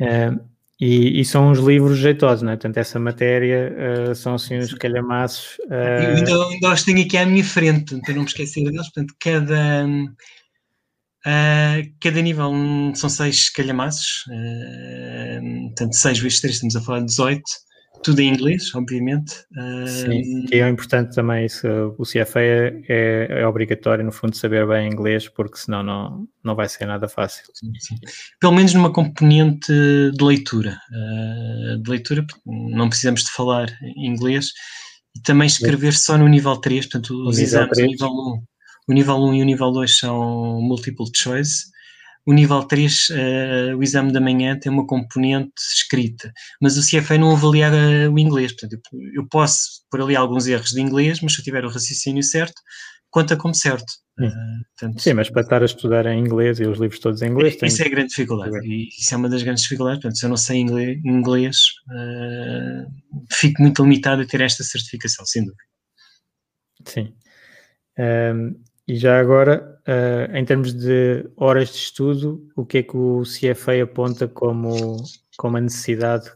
É, 0.00 0.32
E, 0.78 1.20
e, 1.20 1.24
são 1.24 1.50
uns 1.50 1.58
livros 1.58 1.98
jeitosos, 1.98 2.42
não 2.42 2.52
é? 2.52 2.56
Portanto, 2.56 2.76
essa 2.76 3.00
matéria 3.00 3.72
uh, 4.10 4.14
são 4.14 4.34
assim 4.34 4.58
uns 4.58 4.74
calhamaços. 4.74 5.56
Uh... 5.70 5.72
Eu 5.72 6.16
ainda, 6.16 6.46
ainda 6.48 6.72
os 6.72 6.82
tenho 6.84 7.02
aqui 7.02 7.16
à 7.16 7.24
minha 7.24 7.42
frente, 7.42 7.98
para 8.02 8.12
não 8.12 8.22
me 8.22 8.28
esquecer 8.28 8.62
deles. 8.62 8.92
Portanto, 8.92 9.14
cada, 9.18 9.86
uh, 11.26 11.92
cada 11.98 12.20
nível 12.20 12.52
são 12.94 13.08
seis 13.08 13.48
calhamaços, 13.48 14.24
portanto, 15.68 15.94
seis 15.94 16.18
vezes 16.18 16.40
três, 16.40 16.56
estamos 16.56 16.76
a 16.76 16.82
falar 16.82 17.00
de 17.00 17.06
18 17.06 17.42
tudo 18.02 18.20
em 18.20 18.28
inglês, 18.28 18.74
obviamente. 18.74 19.32
Sim, 19.86 20.46
que 20.46 20.56
é 20.56 20.68
importante 20.68 21.14
também 21.14 21.46
isso. 21.46 21.66
O 21.98 22.04
CFA 22.04 22.40
é, 22.40 22.82
é, 22.88 23.26
é, 23.40 23.46
obrigatório, 23.46 24.04
no 24.04 24.12
fundo, 24.12 24.36
saber 24.36 24.66
bem 24.66 24.90
inglês, 24.90 25.28
porque 25.28 25.58
senão 25.58 25.82
não, 25.82 26.28
não 26.42 26.54
vai 26.54 26.68
ser 26.68 26.86
nada 26.86 27.08
fácil. 27.08 27.44
Sim, 27.54 27.72
sim. 27.78 27.96
Pelo 28.40 28.52
menos 28.52 28.72
numa 28.74 28.92
componente 28.92 29.72
de 29.72 30.24
leitura. 30.24 30.78
Uh, 30.90 31.82
de 31.82 31.90
leitura, 31.90 32.24
não 32.46 32.88
precisamos 32.88 33.24
de 33.24 33.30
falar 33.30 33.68
inglês. 33.96 34.52
E 35.14 35.22
também 35.22 35.46
escrever 35.46 35.94
só 35.94 36.18
no 36.18 36.28
nível 36.28 36.56
3, 36.56 36.86
portanto, 36.86 37.26
os 37.26 37.38
exames, 37.38 37.70
3. 37.70 37.88
o 37.88 37.90
nível 37.90 38.08
1. 38.08 38.42
O 38.88 38.92
nível 38.92 39.16
1 39.16 39.34
e 39.34 39.42
o 39.42 39.44
nível 39.44 39.72
2 39.72 39.98
são 39.98 40.60
multiple 40.60 41.06
choice 41.14 41.75
o 42.26 42.32
nível 42.32 42.64
3, 42.64 43.08
uh, 43.08 43.14
eh, 43.14 43.74
o 43.76 43.82
exame 43.82 44.12
da 44.12 44.20
manhã, 44.20 44.58
tem 44.58 44.70
uma 44.70 44.84
componente 44.84 45.52
escrita, 45.72 46.32
mas 46.60 46.76
o 46.76 46.82
CFA 46.82 47.16
não 47.16 47.30
avalia 47.30 47.70
uh, 47.70 48.12
o 48.12 48.18
inglês. 48.18 48.52
Portanto, 48.52 48.80
eu, 48.92 49.22
eu, 49.22 49.28
posso 49.28 49.84
pôr 49.88 50.02
ali 50.02 50.16
alguns 50.16 50.48
erros 50.48 50.70
de 50.70 50.80
inglês, 50.80 51.20
mas 51.20 51.34
se 51.34 51.40
eu 51.40 51.44
tiver 51.44 51.64
o 51.64 51.68
raciocínio 51.68 52.24
certo, 52.24 52.60
conta 53.10 53.36
como 53.36 53.54
certo. 53.54 53.86
Uh, 54.18 54.30
portanto, 54.76 55.00
Sim, 55.00 55.14
mas 55.14 55.30
para 55.30 55.42
estar 55.42 55.62
a 55.62 55.66
estudar 55.66 56.04
em 56.06 56.18
inglês 56.18 56.58
e 56.58 56.64
os 56.64 56.80
livros 56.80 56.98
todos 56.98 57.22
em 57.22 57.28
inglês. 57.28 57.56
Isso 57.62 57.82
é 57.82 57.86
a 57.86 57.90
grande 57.90 58.08
dificuldade. 58.08 58.58
E 58.66 58.88
isso 58.88 59.14
é 59.14 59.16
uma 59.16 59.28
das 59.28 59.44
grandes 59.44 59.62
dificuldades. 59.62 60.00
Portanto, 60.00 60.18
se 60.18 60.26
eu 60.26 60.30
não 60.30 60.36
sei 60.36 60.58
inglês, 60.58 60.98
inglês 61.04 61.56
fico 63.30 63.62
muito 63.62 63.84
limitado 63.84 64.22
a 64.22 64.26
ter 64.26 64.40
esta 64.40 64.64
certificação, 64.64 65.24
sem 65.24 65.44
dúvida. 65.44 65.62
Sim. 66.84 67.14
Um, 67.98 68.54
e 68.88 68.96
já 68.96 69.18
agora, 69.18 69.80
uh, 69.86 70.36
em 70.36 70.44
termos 70.44 70.72
de 70.72 71.28
horas 71.36 71.70
de 71.70 71.76
estudo, 71.76 72.48
o 72.54 72.64
que 72.64 72.78
é 72.78 72.82
que 72.82 72.96
o 72.96 73.22
CFA 73.22 73.82
aponta 73.82 74.28
como, 74.28 74.96
como 75.36 75.56
a 75.56 75.60
necessidade 75.60 76.30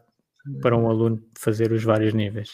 para 0.60 0.76
um 0.76 0.88
aluno 0.88 1.22
fazer 1.38 1.70
os 1.70 1.84
vários 1.84 2.12
níveis? 2.12 2.50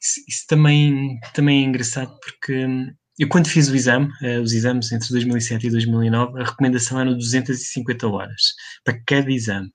Isso, 0.00 0.20
isso 0.28 0.46
também, 0.46 1.18
também 1.32 1.64
é 1.64 1.66
engraçado 1.66 2.16
porque 2.20 2.64
hum, 2.64 2.92
eu 3.18 3.28
quando 3.28 3.48
fiz 3.48 3.68
o 3.68 3.74
exame, 3.74 4.06
uh, 4.22 4.40
os 4.40 4.52
exames 4.52 4.92
entre 4.92 5.08
2007 5.08 5.66
e 5.66 5.70
2009, 5.70 6.40
a 6.40 6.44
recomendação 6.44 7.00
era 7.00 7.12
250 7.12 8.06
horas 8.06 8.42
para 8.84 9.00
cada 9.04 9.30
exame. 9.32 9.70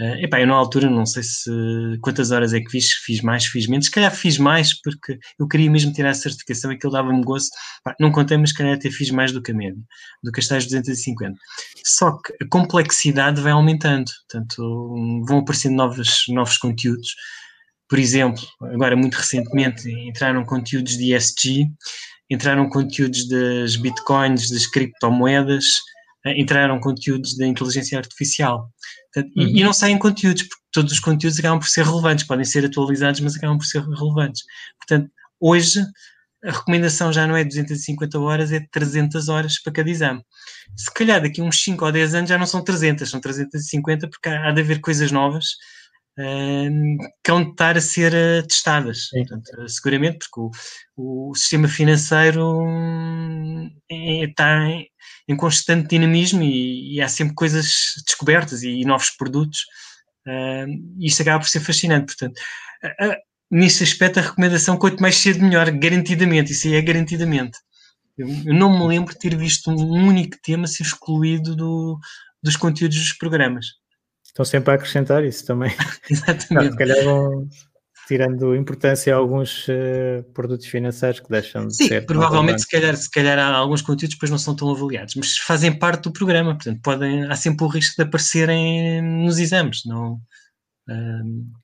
Uh, 0.00 0.24
epá, 0.24 0.40
eu 0.40 0.46
na 0.46 0.54
altura 0.54 0.88
não 0.88 1.04
sei 1.04 1.22
se 1.22 1.50
quantas 2.00 2.30
horas 2.30 2.54
é 2.54 2.60
que 2.60 2.70
fiz, 2.70 2.90
fiz 3.04 3.20
mais, 3.20 3.44
fiz 3.44 3.66
menos, 3.66 3.84
se 3.84 3.90
calhar 3.90 4.10
fiz 4.14 4.38
mais 4.38 4.72
porque 4.80 5.18
eu 5.38 5.46
queria 5.46 5.70
mesmo 5.70 5.92
tirar 5.92 6.10
a 6.10 6.14
certificação 6.14 6.70
aquilo 6.70 6.92
dava-me 6.92 7.22
gosto, 7.22 7.50
não 8.00 8.10
contei, 8.10 8.38
mas 8.38 8.48
se 8.50 8.56
calhar 8.56 8.76
até 8.76 8.90
fiz 8.90 9.10
mais 9.10 9.30
do 9.30 9.42
que 9.42 9.52
a 9.52 9.54
média, 9.54 9.82
do 10.22 10.32
que 10.32 10.40
as 10.40 10.48
tais 10.48 10.64
250. 10.64 11.36
Só 11.84 12.12
que 12.12 12.32
a 12.42 12.48
complexidade 12.48 13.42
vai 13.42 13.52
aumentando, 13.52 14.10
portanto 14.26 15.24
vão 15.28 15.40
aparecendo 15.40 15.74
novos, 15.74 16.24
novos 16.28 16.56
conteúdos, 16.56 17.14
por 17.86 17.98
exemplo, 17.98 18.42
agora 18.72 18.96
muito 18.96 19.16
recentemente 19.16 19.90
entraram 19.90 20.44
conteúdos 20.46 20.96
de 20.96 21.12
ESG, 21.12 21.66
entraram 22.30 22.70
conteúdos 22.70 23.28
das 23.28 23.76
bitcoins, 23.76 24.48
das 24.48 24.66
criptomoedas, 24.66 25.64
entraram 26.26 26.78
conteúdos 26.80 27.36
da 27.36 27.46
inteligência 27.46 27.98
artificial. 27.98 28.70
Portanto, 29.12 29.32
uhum. 29.36 29.46
e, 29.46 29.60
e, 29.60 29.64
não 29.64 29.72
saem 29.72 29.98
conteúdos, 29.98 30.42
porque 30.42 30.64
todos 30.72 30.92
os 30.92 31.00
conteúdos 31.00 31.38
acabam 31.38 31.58
por 31.58 31.68
ser 31.68 31.84
relevantes, 31.84 32.26
podem 32.26 32.44
ser 32.44 32.64
atualizados, 32.64 33.20
mas 33.20 33.36
acabam 33.36 33.58
por 33.58 33.64
ser 33.64 33.82
relevantes. 33.82 34.42
Portanto, 34.78 35.10
hoje 35.40 35.80
a 36.44 36.52
recomendação 36.52 37.12
já 37.12 37.26
não 37.26 37.36
é 37.36 37.44
250 37.44 38.18
horas, 38.18 38.52
é 38.52 38.60
300 38.70 39.28
horas 39.28 39.60
para 39.62 39.72
cada 39.72 39.90
exame. 39.90 40.22
Se 40.76 40.92
calhar 40.92 41.20
daqui 41.20 41.42
uns 41.42 41.62
5 41.62 41.84
ou 41.84 41.92
10 41.92 42.14
anos 42.14 42.30
já 42.30 42.38
não 42.38 42.46
são 42.46 42.62
300, 42.62 43.08
são 43.08 43.20
350, 43.20 44.08
porque 44.08 44.28
há, 44.28 44.48
há 44.48 44.52
de 44.52 44.60
haver 44.60 44.80
coisas 44.80 45.10
novas 45.12 45.44
que 47.22 47.30
hão 47.30 47.44
de 47.44 47.50
estar 47.50 47.76
a 47.76 47.80
ser 47.80 48.12
uh, 48.12 48.46
testadas. 48.46 49.08
Portanto, 49.10 49.48
uh, 49.58 49.68
seguramente, 49.68 50.18
porque 50.18 50.40
o, 50.96 51.30
o 51.30 51.34
sistema 51.34 51.68
financeiro 51.68 52.62
hum, 52.62 53.70
é, 53.90 54.24
está 54.24 54.66
em, 54.68 54.86
em, 55.28 55.36
constante 55.36 55.88
dinamismo 55.88 56.42
e, 56.42 56.96
e, 56.96 57.00
há 57.00 57.08
sempre 57.08 57.34
coisas 57.34 57.72
descobertas 58.06 58.62
e, 58.62 58.80
e 58.80 58.84
novos 58.84 59.10
produtos. 59.10 59.60
e 60.98 61.06
isto 61.06 61.22
acaba 61.22 61.40
por 61.40 61.48
ser 61.48 61.60
fascinante. 61.60 62.06
Portanto, 62.06 62.40
nesse 63.50 63.82
aspecto, 63.82 64.18
a 64.18 64.22
recomendação, 64.22 64.76
quanto 64.76 65.00
mais 65.00 65.16
cedo, 65.16 65.42
melhor, 65.42 65.70
garantidamente. 65.70 66.52
Isso 66.52 66.68
aí 66.68 66.74
é 66.74 66.82
garantidamente. 66.82 67.58
Eu, 68.16 68.28
eu 68.28 68.54
não 68.54 68.78
me 68.78 68.86
lembro 68.86 69.12
de 69.12 69.18
ter 69.18 69.36
visto 69.36 69.70
um 69.70 70.06
único 70.06 70.36
tema 70.42 70.66
ser 70.66 70.82
excluído 70.82 71.56
do, 71.56 71.98
dos 72.42 72.56
conteúdos 72.56 72.98
dos 72.98 73.12
programas. 73.14 73.79
Estão 74.30 74.44
sempre 74.44 74.70
a 74.70 74.74
acrescentar 74.74 75.24
isso 75.24 75.44
também. 75.44 75.72
Exatamente. 76.08 76.72
se 76.72 76.78
calhar 76.78 77.04
vão 77.04 77.48
tirando 78.06 78.56
importância 78.56 79.14
a 79.14 79.18
alguns 79.18 79.68
uh, 79.68 80.24
produtos 80.32 80.66
financeiros 80.66 81.20
que 81.20 81.28
deixam 81.28 81.66
de 81.66 81.76
Sim, 81.76 81.88
ser. 81.88 82.06
provavelmente 82.06 82.62
se 82.62 82.68
calhar, 82.68 82.96
se 82.96 83.10
calhar 83.10 83.38
há 83.38 83.54
alguns 83.54 83.82
conteúdos 83.82 84.14
que 84.14 84.16
depois 84.16 84.30
não 84.30 84.38
são 84.38 84.56
tão 84.56 84.70
avaliados, 84.70 85.14
mas 85.14 85.36
fazem 85.36 85.72
parte 85.72 86.04
do 86.04 86.12
programa, 86.12 86.54
portanto 86.54 86.80
podem, 86.82 87.24
há 87.26 87.36
sempre 87.36 87.64
o 87.64 87.68
risco 87.68 87.94
de 87.96 88.02
aparecerem 88.02 89.00
nos 89.00 89.38
exames. 89.38 89.82
Não, 89.84 90.14
uh... 90.88 91.60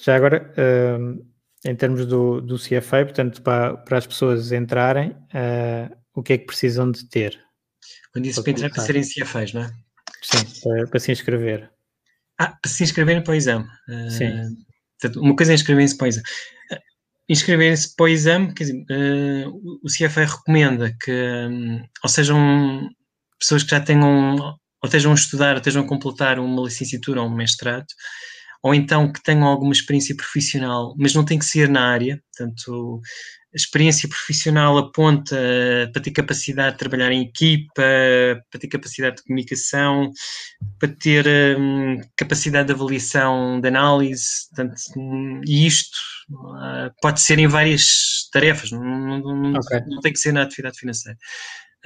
Já 0.00 0.16
agora, 0.16 0.54
uh, 0.56 1.26
em 1.64 1.74
termos 1.74 2.06
do, 2.06 2.40
do 2.40 2.56
CFA, 2.56 3.04
portanto, 3.04 3.42
para, 3.42 3.76
para 3.76 3.98
as 3.98 4.06
pessoas 4.06 4.52
entrarem, 4.52 5.14
eh, 5.34 5.90
o 6.14 6.22
que 6.22 6.34
é 6.34 6.38
que 6.38 6.46
precisam 6.46 6.90
de 6.90 7.04
ter? 7.08 7.38
Quando 8.12 8.24
disse 8.24 8.42
para 8.42 8.52
entrar, 8.52 8.70
para 8.70 8.82
serem 8.84 9.02
CFAs, 9.02 9.52
não 9.52 9.62
é? 9.62 9.70
Sim, 10.22 10.44
para, 10.62 10.86
para 10.86 11.00
se 11.00 11.12
inscrever. 11.12 11.70
Ah, 12.38 12.56
para 12.60 12.70
se 12.70 12.84
inscreverem 12.84 13.22
para 13.22 13.32
o 13.32 13.34
exame. 13.34 13.66
Sim. 14.10 14.56
Uh, 15.04 15.20
uma 15.20 15.34
coisa 15.34 15.52
é 15.52 15.54
inscreverem-se 15.54 15.96
para 15.96 16.04
o 16.04 16.08
exame. 16.08 16.26
Uh, 16.72 16.78
inscreverem-se 17.28 17.96
para 17.96 18.04
o 18.04 18.08
exame, 18.08 18.54
quer 18.54 18.64
dizer, 18.64 18.84
uh, 18.90 19.80
o 19.82 19.88
CFA 19.88 20.24
recomenda 20.24 20.96
que, 21.00 21.12
um, 21.12 21.84
ou 22.02 22.08
sejam 22.08 22.88
pessoas 23.38 23.62
que 23.62 23.70
já 23.70 23.80
tenham, 23.80 24.36
ou 24.36 24.58
estejam 24.84 25.12
a 25.12 25.14
estudar, 25.14 25.52
ou 25.52 25.58
estejam 25.58 25.82
a 25.82 25.88
completar 25.88 26.38
uma 26.38 26.62
licenciatura 26.62 27.22
ou 27.22 27.28
um 27.28 27.34
mestrado, 27.34 27.86
ou 28.62 28.74
então 28.74 29.12
que 29.12 29.22
tenham 29.22 29.44
alguma 29.44 29.72
experiência 29.72 30.16
profissional, 30.16 30.94
mas 30.98 31.14
não 31.14 31.24
tem 31.24 31.38
que 31.38 31.44
ser 31.44 31.68
na 31.68 31.88
área, 31.88 32.20
portanto, 32.36 33.00
experiência 33.54 34.08
profissional 34.08 34.76
aponta 34.76 35.36
para 35.92 36.02
ter 36.02 36.10
capacidade 36.10 36.72
de 36.72 36.78
trabalhar 36.78 37.10
em 37.10 37.22
equipa, 37.22 37.82
para 38.50 38.60
ter 38.60 38.68
capacidade 38.68 39.16
de 39.16 39.22
comunicação, 39.22 40.12
para 40.78 40.88
ter 40.88 41.26
um, 41.58 41.98
capacidade 42.16 42.66
de 42.66 42.74
avaliação, 42.74 43.60
de 43.60 43.68
análise, 43.68 44.48
portanto, 44.54 44.76
e 45.46 45.66
isto 45.66 45.96
uh, 46.30 46.92
pode 47.00 47.20
ser 47.20 47.38
em 47.38 47.46
várias 47.46 48.28
tarefas, 48.32 48.70
não, 48.70 48.82
não, 48.82 49.58
okay. 49.58 49.80
não, 49.86 50.00
tem 50.00 50.12
que 50.12 50.18
ser 50.18 50.32
na 50.32 50.42
atividade 50.42 50.78
financeira. 50.78 51.18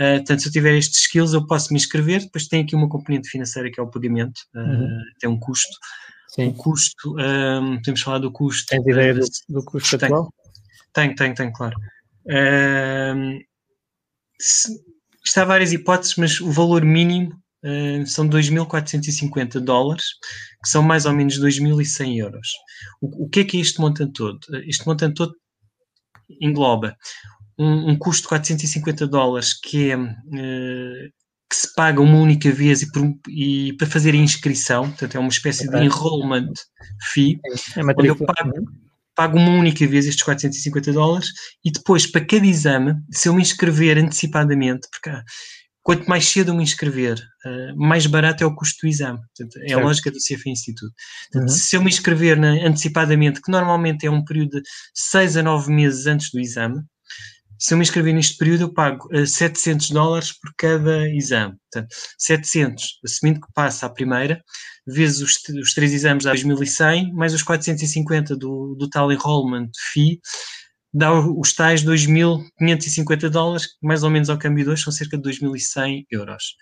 Uh, 0.01 0.17
portanto, 0.17 0.43
se 0.43 0.49
eu 0.49 0.53
tiver 0.53 0.75
estes 0.77 1.03
skills, 1.03 1.33
eu 1.33 1.47
posso 1.47 1.73
me 1.73 1.79
inscrever. 1.79 2.23
Depois 2.23 2.49
tem 2.49 2.63
aqui 2.63 2.75
uma 2.75 2.89
componente 2.89 3.29
financeira 3.29 3.71
que 3.71 3.79
é 3.79 3.83
o 3.83 3.91
pagamento, 3.91 4.41
uh, 4.55 4.59
uhum. 4.59 5.03
tem 5.21 5.31
um 5.31 5.39
custo. 5.39 5.77
Sim. 6.29 6.49
O 6.49 6.55
custo, 6.55 7.15
um, 7.19 7.77
podemos 7.77 8.01
falar 8.01 8.19
do 8.19 8.33
custo. 8.33 8.67
Tens 8.67 8.87
ideia 8.87 9.15
do, 9.15 9.21
do 9.51 9.63
custo 9.63 9.99
tem, 9.99 10.07
atual? 10.07 10.33
Tenho, 10.93 11.15
tenho, 11.15 11.35
tenho, 11.35 11.53
claro. 11.53 11.77
Se, 14.39 14.69
está 15.25 15.45
várias 15.45 15.73
hipóteses, 15.73 16.17
mas 16.17 16.41
o 16.41 16.51
valor 16.51 16.85
mínimo 16.85 17.33
uh, 17.65 18.07
são 18.07 18.29
2.450 18.29 19.61
dólares, 19.61 20.05
que 20.63 20.69
são 20.69 20.83
mais 20.83 21.07
ou 21.07 21.13
menos 21.13 21.41
2.100 21.41 22.19
euros. 22.19 22.49
O, 23.01 23.25
o 23.25 23.29
que 23.29 23.41
é 23.41 23.45
que 23.45 23.57
é 23.57 23.61
este 23.61 23.81
montante 23.81 24.13
todo? 24.13 24.39
Este 24.67 24.87
montante 24.87 25.15
todo 25.15 25.35
engloba 26.41 26.97
um, 27.59 27.91
um 27.91 27.99
custo 27.99 28.23
de 28.23 28.29
450 28.29 29.07
dólares 29.07 29.53
que 29.55 29.91
é 29.91 29.97
uh, 29.97 31.13
que 31.51 31.57
se 31.57 31.75
paga 31.75 32.01
uma 32.01 32.17
única 32.17 32.51
vez 32.51 32.81
e, 32.81 32.91
por, 32.91 33.03
e, 33.29 33.75
para 33.77 33.87
fazer 33.87 34.15
a 34.15 34.17
inscrição, 34.17 34.89
portanto 34.89 35.17
é 35.17 35.21
uma 35.21 35.29
espécie 35.29 35.69
de 35.69 35.77
enrollment 35.77 36.51
fee, 37.13 37.39
é 37.77 37.83
onde 37.83 38.09
eu 38.09 38.17
pago, 38.17 38.53
pago, 39.15 39.39
uma 39.39 39.51
única 39.51 39.87
vez 39.87 40.07
estes 40.07 40.25
450 40.25 40.93
dólares 40.93 41.29
e 41.65 41.71
depois 41.71 42.07
para 42.07 42.25
cada 42.25 42.47
exame, 42.47 42.95
se 43.11 43.29
eu 43.29 43.35
me 43.35 43.43
inscrever 43.43 43.99
antecipadamente, 43.99 44.89
porque 44.91 45.11
quanto 45.83 46.09
mais 46.09 46.27
cedo 46.29 46.51
eu 46.53 46.55
me 46.55 46.63
inscrever, 46.63 47.19
uh, 47.45 47.77
mais 47.77 48.07
barato 48.07 48.45
é 48.45 48.47
o 48.47 48.55
custo 48.55 48.87
do 48.87 48.89
exame. 48.89 49.19
Portanto, 49.19 49.57
é 49.59 49.69
certo. 49.69 49.81
a 49.81 49.85
lógica 49.85 50.11
do 50.11 50.19
CFA 50.19 50.49
Instituto. 50.49 50.95
Portanto, 51.33 51.51
uhum. 51.51 51.57
Se 51.57 51.77
eu 51.77 51.83
me 51.83 51.91
inscrever 51.91 52.39
na, 52.39 52.53
antecipadamente, 52.67 53.43
que 53.43 53.51
normalmente 53.51 54.07
é 54.07 54.11
um 54.11 54.25
período 54.25 54.61
de 54.61 54.69
6 54.95 55.39
a 55.39 55.43
9 55.43 55.73
meses 55.73 56.07
antes 56.07 56.31
do 56.31 56.41
exame, 56.41 56.83
se 57.63 57.73
eu 57.73 57.79
me 57.79 57.85
inscrever 57.85 58.13
neste 58.13 58.37
período, 58.37 58.63
eu 58.63 58.75
pago 58.75 59.09
uh, 59.17 59.25
700 59.25 59.91
dólares 59.91 60.33
por 60.33 60.53
cada 60.59 61.09
exame. 61.09 61.55
Portanto, 61.71 61.95
700, 62.19 62.99
assumindo 63.05 63.41
que 63.41 63.47
passa 63.55 63.87
a 63.87 63.89
primeira, 63.89 64.43
vezes 64.85 65.21
os, 65.21 65.39
os 65.63 65.73
três 65.73 65.93
exames 65.93 66.25
dá 66.25 66.35
2.100, 66.35 67.13
mais 67.13 67.33
os 67.33 67.45
450 67.45 68.37
do, 68.37 68.75
do 68.75 68.91
tal 68.91 69.13
enrollment 69.13 69.71
fee, 69.93 70.19
dá 70.93 71.13
os 71.13 71.53
tais 71.53 71.85
2.550 71.85 73.29
dólares, 73.29 73.69
mais 73.81 74.03
ou 74.03 74.11
menos 74.11 74.29
ao 74.29 74.39
câmbio 74.39 74.65
de 74.65 74.71
hoje 74.71 74.83
são 74.83 74.93
cerca 74.93 75.17
de 75.17 75.23
2.100 75.23 76.05
euros. 76.11 76.57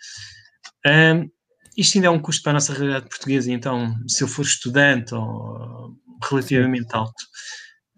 Um, 0.87 1.30
isto 1.78 1.97
ainda 1.97 2.09
é 2.09 2.11
um 2.11 2.21
custo 2.21 2.42
para 2.42 2.50
a 2.50 2.54
nossa 2.54 2.75
realidade 2.75 3.09
portuguesa, 3.09 3.50
então, 3.50 3.95
se 4.07 4.23
eu 4.23 4.28
for 4.28 4.42
estudante 4.42 5.14
ou 5.14 5.97
relativamente 6.28 6.88
alto. 6.92 7.25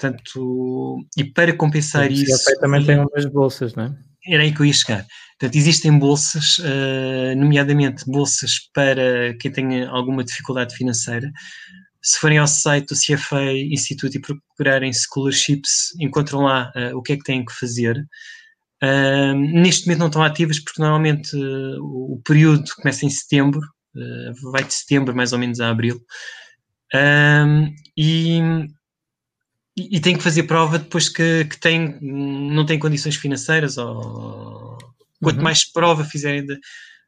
Portanto, 0.03 1.07
e 1.17 1.23
para 1.23 1.57
compensar 1.57 2.09
Sim, 2.09 2.25
isso. 2.25 2.61
também 2.61 2.85
tem 2.85 2.99
umas 2.99 3.25
bolsas, 3.27 3.75
não 3.77 3.85
é? 3.85 3.97
Era 4.27 4.43
aí 4.43 4.53
que 4.53 4.61
eu 4.61 4.67
ia 4.67 4.73
chegar. 4.73 5.07
Portanto, 5.39 5.57
existem 5.57 5.97
bolsas, 5.97 6.59
uh, 6.59 7.37
nomeadamente 7.37 8.05
bolsas 8.07 8.69
para 8.75 9.37
quem 9.39 9.53
tenha 9.53 9.89
alguma 9.89 10.25
dificuldade 10.25 10.75
financeira. 10.75 11.31
Se 12.03 12.19
forem 12.19 12.39
ao 12.39 12.49
site 12.49 12.89
do 12.89 12.97
CFA 12.97 13.53
Institute 13.53 14.19
e 14.19 14.21
procurarem 14.21 14.93
scholarships, 14.93 15.95
encontram 16.01 16.41
lá 16.41 16.73
uh, 16.75 16.97
o 16.97 17.03
que 17.03 17.13
é 17.13 17.17
que 17.17 17.25
têm 17.25 17.45
que 17.45 17.53
fazer. 17.53 18.05
Neste 19.55 19.87
momento 19.87 20.01
não 20.01 20.07
estão 20.09 20.25
ativas 20.25 20.59
porque 20.59 20.83
normalmente 20.83 21.31
o 21.81 22.21
período 22.25 22.65
começa 22.75 23.07
em 23.07 23.11
setembro, 23.11 23.61
vai 24.51 24.65
de 24.65 24.75
setembro 24.75 25.15
mais 25.15 25.33
ou 25.33 25.39
menos 25.39 25.61
a 25.61 25.71
abril. 25.71 26.01
e 27.97 28.41
e, 29.77 30.01
tem 30.01 30.17
que 30.17 30.23
fazer 30.23 30.43
prova 30.45 30.79
depois 30.79 31.09
que, 31.09 31.47
que 31.47 31.59
tem, 31.59 31.99
não 32.01 32.67
tem 32.67 32.79
condições 32.79 33.17
financeiras 33.17 33.79
ou 33.79 34.77
quanto 35.23 35.39
uhum. 35.39 35.43
mais 35.43 35.65
prova 35.65 36.05
fizerem 36.05 36.45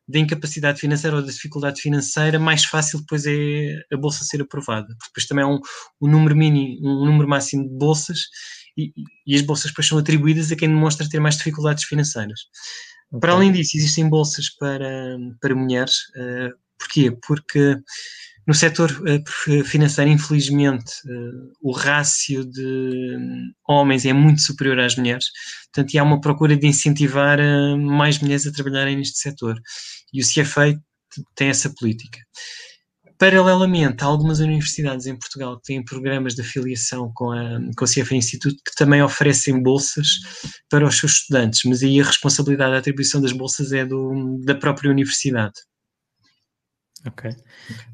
da 0.06 0.18
incapacidade 0.18 0.80
financeira 0.80 1.16
ou 1.16 1.23
da 1.23 1.30
dificuldade 1.30 1.80
financeira, 1.80 2.38
mais 2.38 2.64
fácil 2.64 3.00
depois 3.00 3.25
é 3.26 3.83
a 3.92 3.97
bolsa 3.97 4.25
ser 4.25 4.42
aprovada. 4.42 4.87
Porque 4.87 5.09
depois 5.09 5.26
também 5.26 5.44
há 5.44 5.49
um, 5.49 5.61
um 6.00 6.09
número 6.09 6.37
mínimo, 6.37 6.78
um 6.83 7.06
número 7.06 7.28
máximo 7.28 7.68
de 7.68 7.75
bolsas 7.75 8.21
e, 8.76 8.92
e, 9.26 9.35
as 9.35 9.42
bolsas 9.42 9.71
depois 9.71 9.87
são 9.87 9.99
atribuídas 9.99 10.52
a 10.52 10.56
quem 10.56 10.68
demonstra 10.68 11.09
ter 11.09 11.21
mais 11.21 11.37
dificuldades 11.37 11.85
financeiras. 11.85 12.40
Okay. 13.09 13.21
Para 13.21 13.33
além 13.33 13.52
disso, 13.52 13.76
existem 13.76 14.09
bolsas 14.09 14.50
para, 14.50 15.16
para 15.40 15.54
mulheres. 15.54 15.94
Uh, 16.16 16.52
porquê? 16.78 17.16
Porque 17.26 17.78
no 18.46 18.54
setor 18.54 18.90
uh, 18.90 19.64
financeiro, 19.64 20.10
infelizmente, 20.10 20.92
uh, 21.06 21.52
o 21.62 21.72
rácio 21.72 22.44
de 22.44 23.16
homens 23.66 24.04
é 24.04 24.12
muito 24.12 24.42
superior 24.42 24.78
às 24.80 24.96
mulheres, 24.96 25.26
portanto, 25.72 25.96
há 25.98 26.02
uma 26.02 26.20
procura 26.20 26.56
de 26.56 26.66
incentivar 26.66 27.38
uh, 27.40 27.78
mais 27.78 28.18
mulheres 28.18 28.46
a 28.46 28.52
trabalharem 28.52 28.96
neste 28.96 29.18
setor. 29.18 29.56
E 30.12 30.20
o 30.20 30.24
CFA 30.24 30.78
tem 31.34 31.48
essa 31.48 31.72
política. 31.78 32.18
Paralelamente, 33.18 34.02
há 34.02 34.06
algumas 34.06 34.40
universidades 34.40 35.06
em 35.06 35.16
Portugal 35.16 35.56
que 35.56 35.72
têm 35.72 35.84
programas 35.84 36.34
de 36.34 36.42
afiliação 36.42 37.10
com, 37.14 37.30
a, 37.30 37.60
com 37.76 37.84
o 37.84 37.88
CFA 37.88 38.16
Instituto 38.16 38.56
que 38.56 38.74
também 38.76 39.02
oferecem 39.02 39.62
bolsas 39.62 40.08
para 40.68 40.86
os 40.86 40.98
seus 40.98 41.12
estudantes, 41.12 41.60
mas 41.64 41.82
aí 41.82 42.00
a 42.00 42.04
responsabilidade 42.04 42.72
da 42.72 42.78
atribuição 42.78 43.20
das 43.20 43.32
bolsas 43.32 43.72
é 43.72 43.86
do, 43.86 44.38
da 44.44 44.54
própria 44.54 44.90
universidade. 44.90 45.54
Ok. 47.06 47.30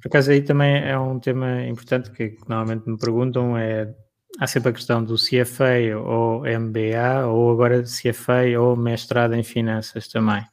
Por 0.01 0.09
acaso 0.09 0.31
aí 0.31 0.43
também 0.43 0.77
é 0.77 0.99
um 0.99 1.19
tema 1.19 1.63
importante 1.65 2.11
que, 2.11 2.31
que 2.31 2.49
normalmente 2.49 2.89
me 2.89 2.97
perguntam, 2.97 3.57
é 3.57 3.93
há 4.39 4.47
sempre 4.47 4.71
a 4.71 4.73
questão 4.73 5.03
do 5.05 5.17
CFA 5.17 5.97
ou 5.97 6.43
MBA, 6.43 7.27
ou 7.27 7.51
agora 7.51 7.83
CFA 7.83 8.59
ou 8.59 8.77
mestrado 8.77 9.35
em 9.35 9.43
finanças 9.43 10.09
também. 10.09 10.45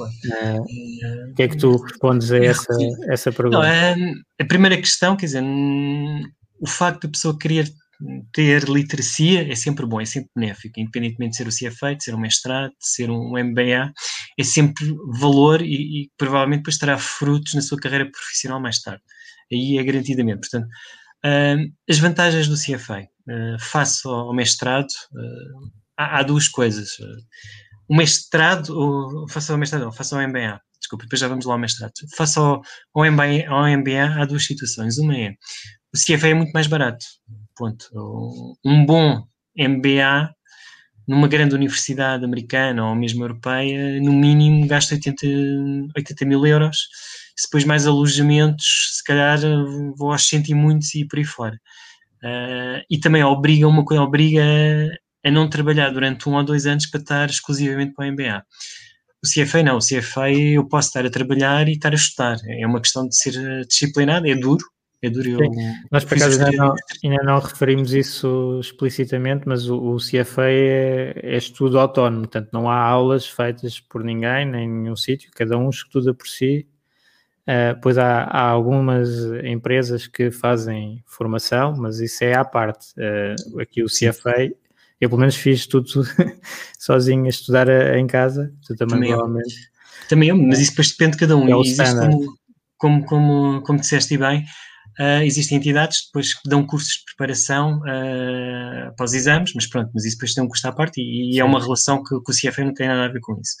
Uh, 0.00 1.30
o 1.30 1.34
que 1.34 1.42
é 1.42 1.48
que 1.48 1.58
tu 1.58 1.76
respondes 1.76 2.32
a 2.32 2.38
essa, 2.38 2.72
essa 3.08 3.32
pergunta? 3.32 3.58
Não, 3.58 3.66
a, 3.66 4.42
a 4.42 4.46
primeira 4.46 4.76
questão, 4.76 5.16
quer 5.16 5.26
dizer, 5.26 5.42
o 6.58 6.66
facto 6.66 7.02
da 7.02 7.10
pessoa 7.10 7.38
querer 7.38 7.70
ter 8.32 8.64
literacia 8.64 9.50
é 9.50 9.54
sempre 9.54 9.86
bom, 9.86 10.00
é 10.00 10.04
sempre 10.04 10.30
benéfico, 10.34 10.80
independentemente 10.80 11.32
de 11.32 11.36
ser 11.36 11.68
o 11.68 11.72
CFA, 11.72 11.94
de 11.94 12.04
ser 12.04 12.14
um 12.14 12.20
mestrado, 12.20 12.70
de 12.70 12.88
ser 12.88 13.10
um 13.10 13.32
MBA, 13.38 13.92
é 14.38 14.44
sempre 14.44 14.84
valor 15.18 15.60
e, 15.62 16.04
e 16.04 16.10
provavelmente 16.16 16.60
depois 16.60 16.78
terá 16.78 16.98
frutos 16.98 17.54
na 17.54 17.62
sua 17.62 17.78
carreira 17.78 18.10
profissional 18.10 18.60
mais 18.60 18.80
tarde. 18.80 19.02
Aí 19.52 19.78
é 19.78 19.84
garantidamente. 19.84 20.40
Portanto, 20.40 20.68
uh, 21.24 21.72
as 21.88 21.98
vantagens 21.98 22.48
do 22.48 22.56
CFA 22.56 23.02
uh, 23.02 23.58
face 23.58 24.06
ao 24.06 24.34
mestrado, 24.34 24.88
uh, 25.12 25.70
há, 25.96 26.18
há, 26.18 26.22
duas 26.22 26.48
coisas. 26.48 26.90
o 27.88 27.96
mestrado, 27.96 28.70
ou 28.70 29.28
face 29.28 29.52
ao 29.52 29.58
mestrado, 29.58 29.82
não, 29.82 29.92
face 29.92 30.14
ao 30.14 30.26
MBA, 30.26 30.60
desculpa, 30.80 31.04
depois 31.04 31.20
já 31.20 31.28
vamos 31.28 31.44
lá 31.44 31.54
ao 31.54 31.58
mestrado. 31.58 31.92
Face 32.16 32.38
ao, 32.38 32.62
ao, 32.94 33.04
MBA, 33.10 33.48
ao 33.48 33.66
MBA, 33.66 34.20
há 34.20 34.24
duas 34.24 34.46
situações. 34.46 34.96
Uma 34.98 35.16
é, 35.16 35.34
o 35.94 35.98
CFA 35.98 36.28
é 36.28 36.34
muito 36.34 36.52
mais 36.52 36.66
barato 36.66 37.04
ponto. 37.60 38.56
Um 38.64 38.86
bom 38.86 39.22
MBA 39.56 40.30
numa 41.06 41.28
grande 41.28 41.54
universidade 41.54 42.24
americana 42.24 42.88
ou 42.88 42.94
mesmo 42.94 43.24
europeia, 43.24 44.00
no 44.00 44.12
mínimo 44.12 44.66
gasta 44.66 44.94
80, 44.94 45.26
80 45.96 46.24
mil 46.24 46.46
euros. 46.46 46.78
Se 47.36 47.46
depois 47.46 47.64
mais 47.64 47.86
alojamentos, 47.86 48.96
se 48.96 49.04
calhar 49.04 49.38
vou 49.96 50.12
aos 50.12 50.26
cento 50.26 50.48
e 50.50 50.54
muitos 50.54 50.94
e 50.94 51.06
por 51.06 51.18
aí 51.18 51.24
fora. 51.24 51.60
Uh, 52.22 52.84
e 52.90 52.98
também 52.98 53.24
obriga 53.24 53.66
uma 53.66 53.84
coisa, 53.84 54.02
obriga 54.02 54.42
a 55.24 55.30
não 55.30 55.48
trabalhar 55.48 55.90
durante 55.90 56.28
um 56.28 56.34
ou 56.34 56.44
dois 56.44 56.66
anos 56.66 56.86
para 56.86 57.00
estar 57.00 57.30
exclusivamente 57.30 57.94
para 57.94 58.08
o 58.08 58.12
MBA. 58.12 58.44
O 59.22 59.28
CFA 59.28 59.62
não, 59.62 59.76
o 59.76 59.80
CFA 59.80 60.30
eu 60.30 60.66
posso 60.66 60.88
estar 60.88 61.04
a 61.04 61.10
trabalhar 61.10 61.68
e 61.68 61.72
estar 61.72 61.92
a 61.92 61.96
estudar. 61.96 62.36
É 62.46 62.66
uma 62.66 62.80
questão 62.80 63.06
de 63.06 63.16
ser 63.16 63.66
disciplinado, 63.66 64.28
é 64.28 64.34
duro, 64.34 64.64
é. 65.02 65.82
Nós, 65.90 66.04
por 66.04 66.16
acaso, 66.16 66.44
ainda 66.44 66.56
não, 66.56 66.74
ainda 67.02 67.22
não, 67.22 67.38
referimos 67.38 67.94
isso 67.94 68.58
explicitamente, 68.60 69.44
mas 69.46 69.68
o, 69.68 69.94
o 69.94 69.96
CFA 69.96 70.50
é, 70.50 71.14
é, 71.22 71.36
estudo 71.36 71.78
autónomo, 71.78 72.22
portanto, 72.22 72.50
não 72.52 72.68
há 72.68 72.78
aulas 72.78 73.26
feitas 73.26 73.80
por 73.80 74.04
ninguém, 74.04 74.44
nem 74.44 74.64
em 74.64 74.68
nenhum 74.68 74.96
sítio, 74.96 75.30
cada 75.34 75.56
um 75.56 75.70
estuda 75.70 76.12
por 76.12 76.28
si. 76.28 76.66
Uh, 77.48 77.80
pois 77.82 77.96
há, 77.96 78.24
há, 78.24 78.42
algumas 78.42 79.08
empresas 79.42 80.06
que 80.06 80.30
fazem 80.30 81.02
formação, 81.06 81.74
mas 81.76 81.98
isso 81.98 82.22
é 82.22 82.34
à 82.34 82.44
parte. 82.44 82.88
Uh, 82.92 83.60
aqui 83.60 83.82
o 83.82 83.86
CFA, 83.86 84.52
eu 85.00 85.08
pelo 85.08 85.18
menos 85.18 85.34
fiz 85.34 85.66
tudo 85.66 85.88
sozinho 86.78 87.24
a 87.24 87.28
estudar 87.30 87.68
a, 87.70 87.92
a 87.92 87.98
em 87.98 88.06
casa, 88.06 88.52
tu 88.66 88.76
também, 88.76 88.96
também 88.96 89.08
provavelmente. 89.08 89.70
Também 90.08 90.28
eu, 90.28 90.36
mas 90.36 90.60
isso 90.60 90.72
depois 90.72 90.90
depende 90.90 91.12
de 91.12 91.18
cada 91.18 91.36
um. 91.36 91.48
É 91.48 91.52
e 91.52 91.60
existe 91.60 91.96
como, 91.96 92.38
como, 92.76 93.04
como, 93.06 93.62
como 93.62 93.80
disseste 93.80 94.16
bem, 94.18 94.44
Uh, 94.98 95.22
existem 95.22 95.58
entidades 95.58 96.06
depois 96.06 96.34
que 96.34 96.48
dão 96.48 96.66
cursos 96.66 96.94
de 96.94 97.04
preparação 97.06 97.78
uh, 97.78 98.94
para 98.96 99.04
os 99.04 99.14
exames, 99.14 99.52
mas 99.54 99.66
pronto, 99.66 99.90
mas 99.94 100.04
isso 100.04 100.16
depois 100.16 100.34
tem 100.34 100.44
um 100.44 100.48
custo 100.48 100.68
à 100.68 100.72
parte 100.72 101.00
e, 101.00 101.34
e 101.34 101.40
é 101.40 101.44
uma 101.44 101.60
relação 101.60 102.02
que, 102.02 102.20
que 102.20 102.30
o 102.32 102.34
CFA 102.34 102.64
não 102.64 102.74
tem 102.74 102.88
nada 102.88 103.04
a 103.04 103.12
ver 103.12 103.20
com 103.20 103.40
isso. 103.40 103.54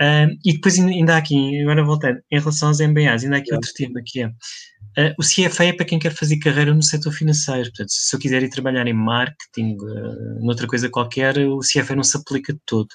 Uh, 0.00 0.34
e 0.44 0.54
depois 0.54 0.78
ainda 0.78 1.14
há 1.14 1.18
aqui, 1.18 1.60
agora 1.60 1.84
voltando, 1.84 2.20
em 2.30 2.38
relação 2.38 2.68
aos 2.68 2.80
MBAs, 2.80 3.22
ainda 3.24 3.36
há 3.36 3.38
aqui 3.38 3.54
outro 3.54 3.70
tema 3.74 4.00
que 4.04 4.22
é 4.22 4.26
uh, 4.26 5.14
o 5.18 5.22
CFA 5.22 5.66
é 5.66 5.72
para 5.72 5.86
quem 5.86 5.98
quer 5.98 6.14
fazer 6.14 6.38
carreira 6.38 6.74
no 6.74 6.82
setor 6.82 7.12
financeiro. 7.12 7.64
Portanto, 7.70 7.90
se 7.90 8.14
eu 8.14 8.18
quiser 8.18 8.42
ir 8.42 8.50
trabalhar 8.50 8.86
em 8.86 8.92
marketing, 8.92 9.76
uh, 9.76 10.44
noutra 10.44 10.66
coisa 10.66 10.88
qualquer, 10.88 11.38
o 11.38 11.60
CFA 11.60 11.94
não 11.94 12.02
se 12.02 12.16
aplica 12.16 12.52
de 12.52 12.60
todo. 12.66 12.88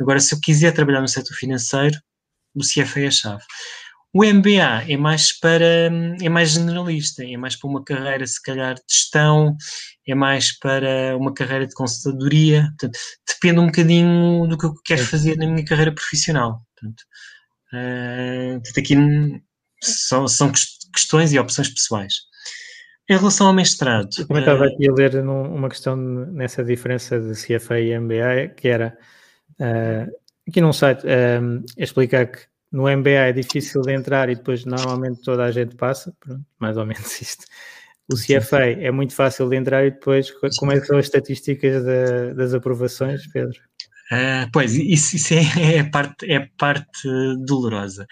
Agora, 0.00 0.20
se 0.20 0.34
eu 0.34 0.40
quiser 0.40 0.72
trabalhar 0.72 1.00
no 1.00 1.08
setor 1.08 1.34
financeiro, 1.34 1.98
o 2.54 2.60
CFA 2.60 3.00
é 3.00 3.06
a 3.06 3.10
chave. 3.10 3.42
O 4.14 4.22
MBA 4.24 4.84
é 4.88 4.96
mais 4.96 5.32
para 5.32 5.90
é 6.20 6.28
mais 6.28 6.50
generalista, 6.50 7.24
é 7.24 7.36
mais 7.38 7.56
para 7.56 7.70
uma 7.70 7.82
carreira 7.82 8.26
se 8.26 8.42
calhar 8.42 8.74
de 8.74 8.82
gestão, 8.86 9.56
é 10.06 10.14
mais 10.14 10.52
para 10.58 11.16
uma 11.16 11.32
carreira 11.32 11.66
de 11.66 11.74
consultadoria, 11.74 12.68
portanto, 12.78 12.98
depende 13.26 13.60
um 13.60 13.66
bocadinho 13.66 14.46
do 14.46 14.58
que 14.58 14.66
eu 14.66 14.74
quero 14.84 15.02
fazer 15.06 15.38
na 15.38 15.46
minha 15.46 15.64
carreira 15.64 15.94
profissional. 15.94 16.60
Portanto, 16.74 17.00
uh, 17.72 18.60
portanto 18.60 18.78
aqui 18.78 19.42
são, 19.80 20.28
são 20.28 20.52
questões 20.92 21.32
e 21.32 21.38
opções 21.38 21.70
pessoais. 21.70 22.14
Em 23.08 23.16
relação 23.16 23.46
ao 23.46 23.54
mestrado. 23.54 24.10
Eu 24.18 24.26
também 24.26 24.42
estava 24.42 24.66
aqui 24.66 24.90
a 24.90 24.92
ler 24.92 25.24
num, 25.24 25.54
uma 25.54 25.70
questão 25.70 25.96
nessa 25.96 26.62
diferença 26.62 27.18
de 27.18 27.32
CFA 27.32 27.80
e 27.80 27.98
MBA, 27.98 28.54
que 28.56 28.68
era 28.68 28.96
uh, 29.58 30.12
aqui 30.46 30.60
num 30.60 30.72
site 30.72 31.02
explicar 31.78 32.26
que 32.26 32.51
no 32.72 32.84
MBA 32.84 33.10
é 33.10 33.32
difícil 33.32 33.82
de 33.82 33.92
entrar 33.92 34.28
e 34.30 34.34
depois 34.34 34.64
normalmente 34.64 35.20
toda 35.22 35.44
a 35.44 35.52
gente 35.52 35.76
passa, 35.76 36.14
pronto, 36.18 36.44
mais 36.58 36.76
ou 36.76 36.86
menos 36.86 37.20
isto. 37.20 37.44
O 38.10 38.16
CFA 38.16 38.64
é 38.64 38.90
muito 38.90 39.14
fácil 39.14 39.48
de 39.48 39.56
entrar 39.56 39.86
e 39.86 39.90
depois 39.90 40.30
como 40.58 40.72
é 40.72 40.80
que 40.80 40.86
são 40.86 40.98
as 40.98 41.06
estatísticas 41.06 41.84
da, 41.84 42.32
das 42.34 42.54
aprovações, 42.54 43.26
Pedro? 43.32 43.58
Uh, 44.10 44.50
pois, 44.52 44.74
isso, 44.74 45.16
isso 45.16 45.34
é, 45.34 45.76
é, 45.76 45.84
parte, 45.84 46.30
é 46.30 46.48
parte 46.58 47.08
dolorosa. 47.46 48.06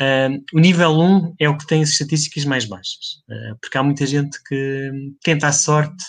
Uh, 0.00 0.42
o 0.54 0.60
nível 0.60 0.92
1 0.92 1.34
é 1.38 1.48
o 1.48 1.56
que 1.56 1.66
tem 1.66 1.82
as 1.82 1.90
estatísticas 1.90 2.44
mais 2.44 2.64
baixas, 2.64 3.22
uh, 3.28 3.58
porque 3.60 3.76
há 3.76 3.82
muita 3.82 4.06
gente 4.06 4.42
que 4.44 4.90
tenta 5.22 5.48
a 5.48 5.52
sorte 5.52 6.04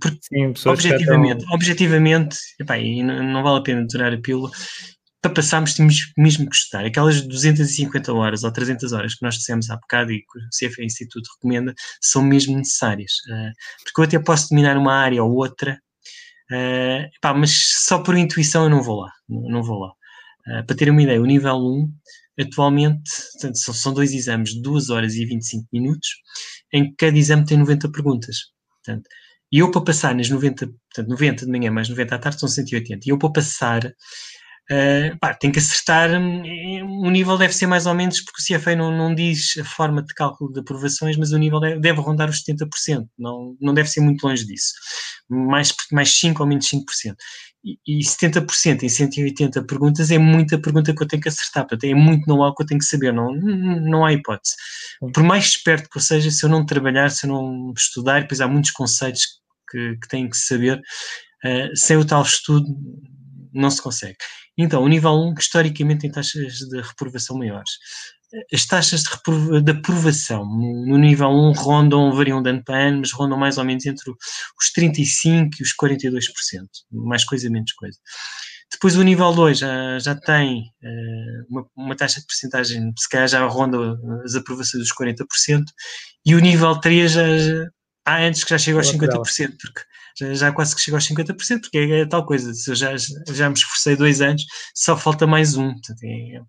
porque, 0.00 0.18
Sim, 0.22 0.52
objetivamente, 0.68 1.38
estão... 1.38 1.54
objetivamente 1.54 2.36
epá, 2.60 2.76
e 2.76 3.02
não, 3.02 3.22
não, 3.22 3.42
vale 3.42 3.60
a 3.60 3.62
pena 3.62 3.86
durar 3.90 4.12
a 4.12 4.20
pílula, 4.20 4.50
para 5.22 5.32
passarmos 5.32 5.74
temos 5.74 6.12
mesmo 6.18 6.50
que 6.50 6.56
estudar. 6.56 6.84
Aquelas 6.84 7.22
250 7.22 8.12
horas 8.12 8.42
ou 8.42 8.52
300 8.52 8.92
horas 8.92 9.14
que 9.14 9.22
nós 9.22 9.36
dissemos 9.36 9.70
há 9.70 9.76
bocado 9.76 10.12
e 10.12 10.18
que 10.18 10.38
o 10.38 10.48
CFA 10.50 10.82
Instituto 10.82 11.30
recomenda 11.36 11.72
são 12.00 12.22
mesmo 12.22 12.56
necessárias. 12.56 13.12
Uh, 13.30 13.52
porque 13.84 14.00
eu 14.00 14.04
até 14.04 14.18
posso 14.18 14.50
dominar 14.50 14.76
uma 14.76 14.94
área 14.94 15.22
ou 15.22 15.32
outra, 15.32 15.80
epá, 16.50 17.32
mas 17.32 17.52
só 17.86 18.00
por 18.00 18.16
intuição 18.16 18.64
eu 18.64 18.70
não 18.70 18.82
vou 18.82 19.00
lá. 19.00 19.12
Não, 19.28 19.62
vou 19.62 19.78
lá. 19.78 19.92
Uh, 20.48 20.66
para 20.66 20.76
ter 20.76 20.90
uma 20.90 21.02
ideia, 21.02 21.22
o 21.22 21.26
nível 21.26 21.56
1 21.56 21.88
atualmente 22.40 23.10
são 23.54 23.94
dois 23.94 24.12
exames 24.12 24.50
de 24.50 24.62
2 24.62 24.90
horas 24.90 25.14
e 25.14 25.24
25 25.24 25.68
minutos, 25.72 26.08
em 26.72 26.90
que 26.90 26.96
cada 26.96 27.16
exame 27.16 27.46
tem 27.46 27.58
90 27.58 27.90
perguntas. 27.92 28.36
Portanto, 28.84 29.08
e 29.52 29.58
eu 29.58 29.70
para 29.70 29.82
passar 29.84 30.14
nas 30.14 30.28
90, 30.30 30.66
portanto, 30.66 31.08
90 31.08 31.44
de 31.44 31.52
manhã 31.52 31.70
mais 31.70 31.88
90 31.88 32.14
à 32.14 32.18
tarde 32.18 32.40
são 32.40 32.48
180. 32.48 33.06
E 33.06 33.10
eu 33.10 33.18
para 33.18 33.32
passar, 33.32 33.82
uh, 34.72 35.18
pá, 35.18 35.34
tenho 35.34 35.52
que 35.52 35.58
acertar, 35.58 36.10
um, 36.10 37.06
o 37.06 37.10
nível 37.10 37.36
deve 37.36 37.52
ser 37.52 37.66
mais 37.66 37.86
ou 37.86 37.94
menos, 37.94 38.20
porque 38.20 38.40
o 38.40 38.58
CFA 38.58 38.74
não, 38.74 38.96
não 38.96 39.14
diz 39.14 39.56
a 39.58 39.64
forma 39.64 40.02
de 40.02 40.14
cálculo 40.14 40.52
de 40.52 40.60
aprovações, 40.60 41.16
mas 41.16 41.32
o 41.32 41.38
nível 41.38 41.60
deve, 41.60 41.80
deve 41.80 42.00
rondar 42.00 42.30
os 42.30 42.42
70%, 42.42 43.06
não, 43.18 43.56
não 43.60 43.74
deve 43.74 43.88
ser 43.88 44.00
muito 44.00 44.26
longe 44.26 44.46
disso. 44.46 44.72
Mais, 45.28 45.74
mais 45.90 46.10
5 46.18 46.42
ou 46.42 46.48
menos 46.48 46.68
5% 46.68 47.14
e, 47.64 47.78
e 47.86 48.00
70% 48.00 48.82
em 48.82 48.88
180 48.88 49.64
perguntas 49.64 50.10
é 50.10 50.18
muita 50.18 50.58
pergunta 50.58 50.94
que 50.94 51.02
eu 51.02 51.06
tenho 51.06 51.22
que 51.22 51.28
acertar, 51.28 51.66
portanto, 51.66 51.84
é 51.84 51.94
muito 51.94 52.26
know-how 52.26 52.54
que 52.54 52.62
eu 52.62 52.66
tenho 52.66 52.80
que 52.80 52.86
saber, 52.86 53.12
não, 53.12 53.32
não 53.32 54.04
há 54.04 54.12
hipótese. 54.12 54.54
Por 55.14 55.22
mais 55.22 55.44
esperto 55.46 55.88
que 55.88 55.96
eu 55.96 56.02
seja, 56.02 56.30
se 56.30 56.44
eu 56.44 56.50
não 56.50 56.66
trabalhar, 56.66 57.10
se 57.10 57.26
eu 57.26 57.30
não 57.30 57.72
estudar, 57.76 58.22
depois 58.22 58.40
há 58.40 58.48
muitos 58.48 58.72
conceitos 58.72 59.22
que, 59.70 59.96
que 59.96 60.08
tenho 60.08 60.28
que 60.28 60.36
saber, 60.36 60.78
uh, 60.78 61.76
sem 61.76 61.96
o 61.96 62.04
tal 62.04 62.22
estudo 62.22 62.66
não 63.52 63.70
se 63.70 63.80
consegue. 63.80 64.16
Então, 64.56 64.82
o 64.82 64.88
nível 64.88 65.12
1, 65.12 65.34
historicamente, 65.38 66.02
tem 66.02 66.10
taxas 66.10 66.58
de 66.58 66.80
reprovação 66.80 67.38
maiores 67.38 67.70
as 68.52 68.64
taxas 68.64 69.02
de, 69.02 69.62
de 69.62 69.72
aprovação 69.72 70.44
no, 70.46 70.96
nível 70.96 71.28
1 71.28 71.52
rondam, 71.52 72.12
variam 72.12 72.42
de 72.42 72.50
ano 72.50 72.64
para 72.64 72.88
ano, 72.88 72.98
mas 73.00 73.12
rondam 73.12 73.38
mais 73.38 73.58
ou 73.58 73.64
menos 73.64 73.84
entre 73.84 74.10
os 74.10 74.72
35% 74.76 75.50
e 75.60 75.62
os 75.62 75.74
42%, 75.76 76.22
mais 76.90 77.24
coisa, 77.24 77.50
menos 77.50 77.72
coisa. 77.72 77.98
Depois 78.72 78.96
o 78.96 79.02
nível 79.02 79.32
2 79.34 79.58
já, 79.58 79.98
já 79.98 80.14
tem 80.14 80.62
uh, 80.82 81.46
uma, 81.50 81.66
uma, 81.76 81.96
taxa 81.96 82.20
de 82.20 82.26
porcentagem, 82.26 82.90
se 82.98 83.08
calhar 83.08 83.28
já 83.28 83.46
ronda 83.46 83.98
as 84.24 84.34
aprovações 84.34 84.82
dos 84.82 84.96
40%, 84.96 85.64
e 86.24 86.34
o 86.34 86.40
nível 86.40 86.74
3 86.80 87.12
já, 87.12 87.38
já 87.38 87.66
há 88.06 88.22
antes 88.22 88.44
que 88.44 88.50
já 88.50 88.58
chega 88.58 88.78
aos 88.78 88.90
50%, 88.90 89.56
porque 89.60 89.82
já, 90.18 90.34
já 90.34 90.52
quase 90.52 90.74
que 90.74 90.80
chega 90.80 90.96
aos 90.96 91.08
50%, 91.08 91.60
porque 91.60 91.78
é, 91.78 92.00
é 92.00 92.06
tal 92.06 92.24
coisa, 92.24 92.52
se 92.54 92.70
eu 92.70 92.74
já, 92.74 92.94
já 92.96 93.48
me 93.48 93.54
esforcei 93.54 93.96
dois 93.96 94.20
anos, 94.20 94.44
só 94.74 94.96
falta 94.96 95.26
mais 95.26 95.56
um. 95.56 95.72
Portanto, 95.72 96.02
é, 96.04 96.40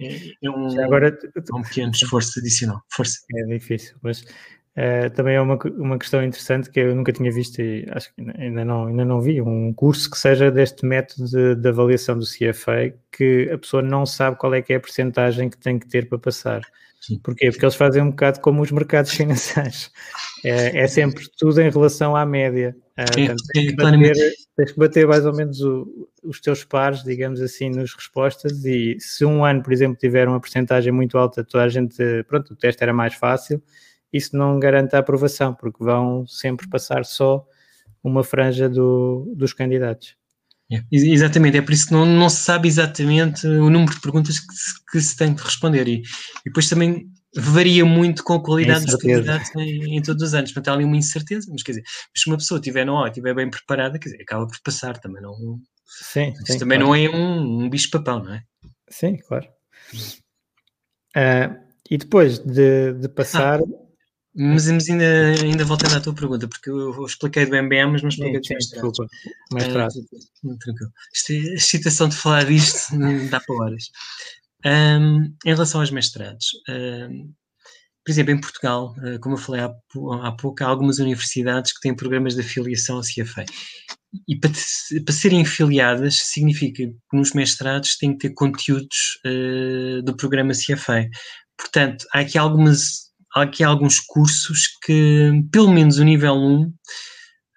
é, 0.00 0.32
é 0.42 0.50
um, 0.50 0.82
Agora, 0.82 1.08
é 1.08 1.54
um 1.54 1.62
pequeno 1.62 1.92
esforço 1.92 2.38
adicional. 2.38 2.80
Força. 2.90 3.18
É 3.34 3.44
difícil, 3.44 3.96
mas 4.02 4.20
uh, 4.20 5.10
também 5.14 5.36
é 5.36 5.40
uma, 5.40 5.58
uma 5.76 5.98
questão 5.98 6.22
interessante 6.22 6.70
que 6.70 6.80
eu 6.80 6.94
nunca 6.94 7.12
tinha 7.12 7.30
visto 7.30 7.60
e 7.60 7.86
acho 7.90 8.12
que 8.14 8.22
ainda 8.38 8.64
não, 8.64 8.86
ainda 8.86 9.04
não 9.04 9.20
vi 9.20 9.40
um 9.40 9.72
curso 9.72 10.10
que 10.10 10.18
seja 10.18 10.50
deste 10.50 10.84
método 10.84 11.28
de, 11.28 11.54
de 11.56 11.68
avaliação 11.68 12.18
do 12.18 12.24
CFA 12.24 12.94
que 13.10 13.50
a 13.52 13.58
pessoa 13.58 13.82
não 13.82 14.04
sabe 14.04 14.36
qual 14.38 14.54
é 14.54 14.62
que 14.62 14.72
é 14.72 14.76
a 14.76 14.80
percentagem 14.80 15.48
que 15.48 15.58
tem 15.58 15.78
que 15.78 15.88
ter 15.88 16.08
para 16.08 16.18
passar. 16.18 16.62
Sim. 17.00 17.18
Porquê? 17.18 17.50
Porque 17.50 17.64
eles 17.64 17.74
fazem 17.74 18.00
um 18.00 18.10
bocado 18.10 18.40
como 18.40 18.62
os 18.62 18.70
mercados 18.70 19.10
financeiros. 19.12 19.90
É, 20.44 20.82
é 20.82 20.88
sempre 20.88 21.24
tudo 21.36 21.60
em 21.60 21.68
relação 21.68 22.14
à 22.14 22.24
média. 22.24 22.76
Uh, 22.92 23.04
portanto, 23.06 23.42
tens, 23.52 23.70
que 23.70 23.76
bater, 23.76 24.32
tens, 24.56 24.72
que 24.72 24.78
bater, 24.78 25.06
mais 25.06 25.24
ou 25.24 25.34
menos 25.34 25.60
o, 25.62 26.08
os 26.22 26.40
teus 26.40 26.62
pares, 26.64 27.02
digamos 27.02 27.40
assim, 27.40 27.70
nas 27.70 27.94
respostas. 27.94 28.64
E 28.64 28.96
se 29.00 29.24
um 29.24 29.44
ano, 29.44 29.62
por 29.62 29.72
exemplo, 29.72 29.96
tiver 29.96 30.28
uma 30.28 30.40
porcentagem 30.40 30.92
muito 30.92 31.16
alta, 31.16 31.42
toda 31.42 31.64
a 31.64 31.68
gente, 31.68 31.96
pronto, 32.28 32.52
o 32.52 32.56
teste 32.56 32.82
era 32.82 32.92
mais 32.92 33.14
fácil, 33.14 33.62
isso 34.12 34.36
não 34.36 34.60
garante 34.60 34.94
a 34.94 34.98
aprovação, 34.98 35.54
porque 35.54 35.82
vão 35.82 36.26
sempre 36.26 36.68
passar 36.68 37.04
só 37.04 37.46
uma 38.04 38.22
franja 38.22 38.68
do, 38.68 39.32
dos 39.34 39.52
candidatos. 39.54 40.16
É, 40.70 40.82
exatamente, 40.90 41.56
é 41.56 41.62
por 41.62 41.72
isso 41.72 41.86
que 41.86 41.92
não, 41.92 42.06
não 42.06 42.28
se 42.28 42.42
sabe 42.42 42.66
exatamente 42.66 43.46
o 43.46 43.68
número 43.68 43.94
de 43.94 44.00
perguntas 44.00 44.40
que 44.40 44.54
se, 44.54 44.84
que 44.90 45.00
se 45.00 45.16
tem 45.16 45.34
de 45.34 45.42
responder. 45.42 45.88
E, 45.88 45.96
e 45.96 46.02
depois 46.46 46.68
também 46.68 47.08
varia 47.34 47.84
muito 47.84 48.22
com 48.22 48.34
a 48.34 48.42
qualidade 48.42 48.84
dos 48.84 48.96
candidatos 48.96 49.50
em, 49.56 49.96
em, 49.96 50.02
todos 50.02 50.22
os 50.22 50.34
anos. 50.34 50.52
Portanto, 50.52 50.68
há 50.68 50.76
ali 50.76 50.84
uma 50.84 50.96
incerteza, 50.96 51.48
mas 51.50 51.62
quer 51.62 51.72
dizer, 51.72 51.84
se 52.14 52.26
uma 52.26 52.36
pessoa 52.36 52.58
estiver 52.58 52.84
no 52.84 53.06
estiver 53.06 53.34
bem 53.34 53.50
preparada, 53.50 53.98
quer 53.98 54.10
dizer, 54.10 54.22
acaba 54.22 54.46
por 54.46 54.60
passar 54.62 54.98
também. 54.98 55.22
Não, 55.22 55.34
sim, 55.86 56.34
sim 56.44 56.58
também 56.58 56.78
claro. 56.78 56.92
não 56.92 56.94
é 56.94 57.08
um, 57.08 57.64
um 57.64 57.70
bicho-papão, 57.70 58.22
não 58.22 58.34
é? 58.34 58.42
Sim, 58.88 59.16
claro. 59.16 59.48
Uh, 61.16 61.62
e 61.90 61.98
depois 61.98 62.38
de, 62.38 62.94
de 62.94 63.08
passar, 63.08 63.60
ah, 63.60 63.82
mas, 64.34 64.70
mas 64.70 64.88
ainda, 64.88 65.04
ainda 65.42 65.64
voltando 65.64 65.94
à 65.94 66.00
tua 66.00 66.14
pergunta, 66.14 66.48
porque 66.48 66.70
eu 66.70 67.04
expliquei 67.04 67.44
do 67.44 67.62
MBA, 67.62 67.86
mas 67.86 68.02
não 68.02 68.08
expliquei 68.08 68.42
sim, 68.42 68.54
dos 68.54 68.70
mestrados. 68.70 68.98
Mestrado. 69.52 69.92
Uh, 70.44 70.58
tranquilo. 70.58 70.90
a 70.90 71.54
excitação 71.54 72.08
de 72.08 72.16
falar 72.16 72.46
disto 72.46 72.96
dá 73.30 73.40
para 73.40 73.56
horas. 73.56 73.90
Um, 74.64 75.24
em 75.44 75.50
relação 75.52 75.80
aos 75.80 75.90
mestrados, 75.90 76.46
um, 76.68 77.32
por 78.04 78.12
exemplo, 78.12 78.32
em 78.32 78.40
Portugal, 78.40 78.94
uh, 78.98 79.18
como 79.20 79.34
eu 79.34 79.38
falei 79.38 79.60
há, 79.60 79.72
há, 80.22 80.32
pouco, 80.32 80.62
há 80.62 80.66
algumas 80.66 80.98
universidades 80.98 81.72
que 81.72 81.80
têm 81.80 81.94
programas 81.94 82.34
de 82.34 82.40
afiliação 82.40 82.96
ao 82.96 83.02
CFA. 83.02 83.44
E 84.28 84.38
para, 84.38 84.50
para 85.04 85.14
serem 85.14 85.42
afiliadas, 85.42 86.16
significa 86.16 86.84
que 86.84 87.16
nos 87.16 87.32
mestrados 87.32 87.96
têm 87.96 88.12
que 88.12 88.28
ter 88.28 88.34
conteúdos 88.34 89.18
uh, 89.26 90.02
do 90.02 90.16
programa 90.16 90.52
CFA. 90.52 91.08
Portanto, 91.56 92.04
há 92.12 92.20
aqui 92.20 92.36
algumas 92.36 93.12
há 93.34 93.42
aqui 93.42 93.64
alguns 93.64 94.00
cursos 94.00 94.68
que, 94.84 95.30
pelo 95.50 95.72
menos 95.72 95.98
o 95.98 96.04
nível 96.04 96.34
1, 96.34 96.62
uh, 96.62 96.72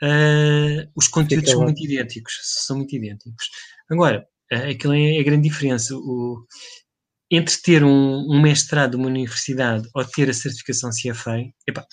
eh, 0.02 0.90
os 0.96 1.08
conteúdos 1.08 1.52
são 1.52 1.64
muito 1.64 1.84
idênticos. 1.84 2.34
São 2.66 2.78
muito 2.78 2.96
idênticos. 2.96 3.50
Agora, 3.90 4.26
uh, 4.54 4.70
aquilo 4.72 4.94
é 4.94 5.20
a 5.20 5.24
grande 5.24 5.50
diferença. 5.50 5.96
O, 5.96 6.46
entre 7.36 7.56
ter 7.62 7.84
um, 7.84 8.26
um, 8.30 8.42
mestrado 8.42 8.98
numa 8.98 9.10
universidade 9.10 9.88
ou 9.94 10.06
ter 10.06 10.30
a 10.30 10.34
certificação 10.34 10.90
CFA, 10.90 11.40
epá, 11.68 11.86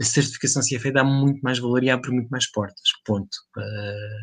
a 0.00 0.04
certificação 0.04 0.62
CFA 0.62 0.92
dá 0.92 1.04
muito 1.04 1.40
mais 1.42 1.58
valor 1.58 1.84
e 1.84 1.90
abre 1.90 2.10
muito 2.10 2.28
mais 2.28 2.50
portas. 2.50 2.80
Ponto. 3.04 3.36
Uh, 3.56 4.20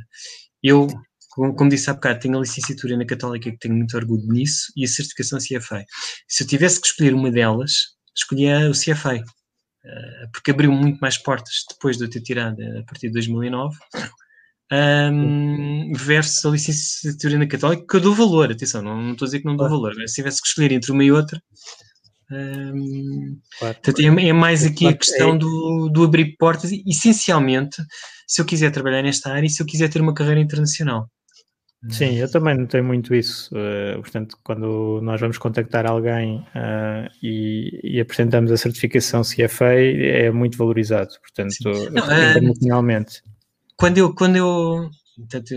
eu, 0.63 0.87
como, 1.29 1.69
disse 1.69 1.89
há 1.89 1.93
bocado, 1.93 2.19
tenho 2.19 2.37
a 2.37 2.41
licenciatura 2.41 2.97
na 2.97 3.05
Católica 3.05 3.51
que 3.51 3.57
tenho 3.59 3.75
muito 3.75 3.95
orgulho 3.95 4.27
nisso 4.27 4.71
e 4.75 4.83
a 4.83 4.87
certificação 4.87 5.39
CFA. 5.39 5.85
Se 6.27 6.43
eu 6.43 6.47
tivesse 6.47 6.81
que 6.81 6.87
escolher 6.87 7.13
uma 7.13 7.31
delas, 7.31 7.73
escolhia 8.15 8.69
o 8.69 8.73
CFA, 8.73 9.17
eh, 9.85 10.27
porque 10.33 10.51
abriu 10.51 10.71
muito 10.71 10.99
mais 10.99 11.17
portas 11.17 11.63
depois 11.69 11.97
de 11.97 12.05
eu 12.05 12.09
ter 12.09 12.21
tirado 12.21 12.61
a 12.61 12.83
partir 12.83 13.07
de 13.07 13.13
2009, 13.13 13.77
um, 14.71 15.91
versus 15.93 16.45
a 16.45 16.49
licenciatura 16.49 17.37
na 17.37 17.47
Católica, 17.47 17.85
que 17.89 17.95
eu 17.95 18.01
dou 18.01 18.13
valor, 18.13 18.51
atenção, 18.51 18.81
não, 18.81 19.01
não 19.01 19.11
estou 19.13 19.25
a 19.25 19.27
dizer 19.27 19.39
que 19.39 19.45
não 19.45 19.55
dou 19.55 19.69
valor, 19.69 19.93
se 20.07 20.15
tivesse 20.15 20.41
que 20.41 20.47
escolher 20.47 20.71
entre 20.71 20.91
uma 20.91 21.03
e 21.03 21.11
outra, 21.11 21.41
um, 22.29 23.39
claro. 23.57 23.75
Portanto, 23.75 23.99
é, 24.01 24.27
é, 24.27 24.33
mais 24.33 24.65
aqui 24.65 24.87
a 24.87 24.93
questão 24.93 25.35
é. 25.35 25.37
do, 25.37 25.89
do 25.89 26.03
abrir 26.03 26.35
portas, 26.37 26.71
essencialmente, 26.85 27.81
se 28.27 28.41
eu 28.41 28.45
quiser 28.45 28.71
trabalhar 28.71 29.01
nesta 29.01 29.31
área 29.31 29.47
e 29.47 29.49
se 29.49 29.61
eu 29.61 29.65
quiser 29.65 29.89
ter 29.89 30.01
uma 30.01 30.13
carreira 30.13 30.41
internacional. 30.41 31.09
Sim, 31.89 32.15
eu 32.15 32.29
também 32.29 32.57
notei 32.57 32.81
muito 32.81 33.13
isso. 33.13 33.49
Uh, 33.55 34.01
portanto, 34.01 34.35
quando 34.43 34.99
nós 35.01 35.21
vamos 35.21 35.37
contactar 35.37 35.85
alguém 35.85 36.39
uh, 36.39 37.07
e, 37.21 37.79
e, 37.83 38.01
apresentamos 38.01 38.51
a 38.51 38.57
certificação 38.57 39.21
CFA, 39.21 39.73
é 39.75 40.31
muito 40.31 40.57
valorizado, 40.57 41.09
portanto, 41.21 41.55
Não, 41.91 42.03
uh, 42.03 42.29
internacionalmente. 42.31 43.21
Quando 43.77 43.97
eu, 43.99 44.13
quando 44.13 44.35
eu 44.35 44.89
portanto, 45.17 45.53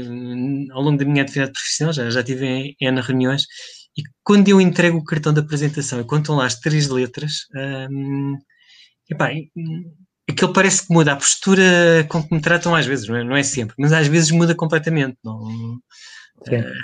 ao 0.73 0.83
longo 0.83 0.99
da 0.99 1.05
minha 1.05 1.23
atividade 1.23 1.53
profissional, 1.53 1.93
já, 1.93 2.09
já 2.11 2.23
tive 2.23 2.47
em 2.47 2.77
N 2.81 3.01
reuniões, 3.01 3.45
e 3.97 4.03
quando 4.23 4.49
eu 4.49 4.61
entrego 4.61 4.99
o 4.99 5.05
cartão 5.05 5.33
de 5.33 5.41
apresentação 5.41 6.01
e 6.01 6.05
contam 6.05 6.37
lá 6.37 6.47
as 6.47 6.59
três 6.59 6.89
letras, 6.89 7.47
um, 7.91 8.37
epá, 9.11 9.31
aquilo 10.29 10.53
parece 10.53 10.87
que 10.87 10.95
muda 10.95 11.13
a 11.13 11.17
postura 11.17 12.07
com 12.09 12.23
que 12.23 12.35
me 12.35 12.41
tratam 12.41 12.75
às 12.75 12.87
vezes, 12.87 13.09
não 13.09 13.17
é, 13.17 13.25
não 13.25 13.37
é 13.37 13.43
sempre, 13.43 13.75
mas 13.79 13.93
às 13.93 14.07
vezes 14.07 14.31
muda 14.31 14.55
completamente. 14.55 15.19
Não, 15.25 15.37
uh, 15.37 15.81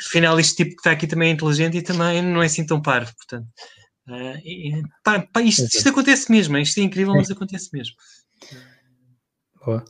afinal, 0.05 0.38
este 0.38 0.57
tipo 0.57 0.70
que 0.70 0.81
está 0.81 0.90
aqui 0.90 1.07
também 1.07 1.31
é 1.31 1.33
inteligente 1.33 1.79
e 1.79 1.83
também 1.83 2.22
não 2.22 2.42
é 2.42 2.46
assim 2.46 2.66
tão 2.66 2.83
parvo, 2.83 3.12
portanto. 3.16 3.49
Uh, 4.09 4.38
e, 4.44 4.83
pá, 5.03 5.20
pá, 5.33 5.42
isto, 5.42 5.64
isto, 5.64 5.88
acontece 5.88 6.31
mesmo, 6.31 6.57
isto 6.59 6.79
é 6.79 6.83
incrível, 6.83 7.14
mas 7.14 7.31
acontece 7.31 7.70
mesmo. 7.72 7.94
Boa. 9.64 9.85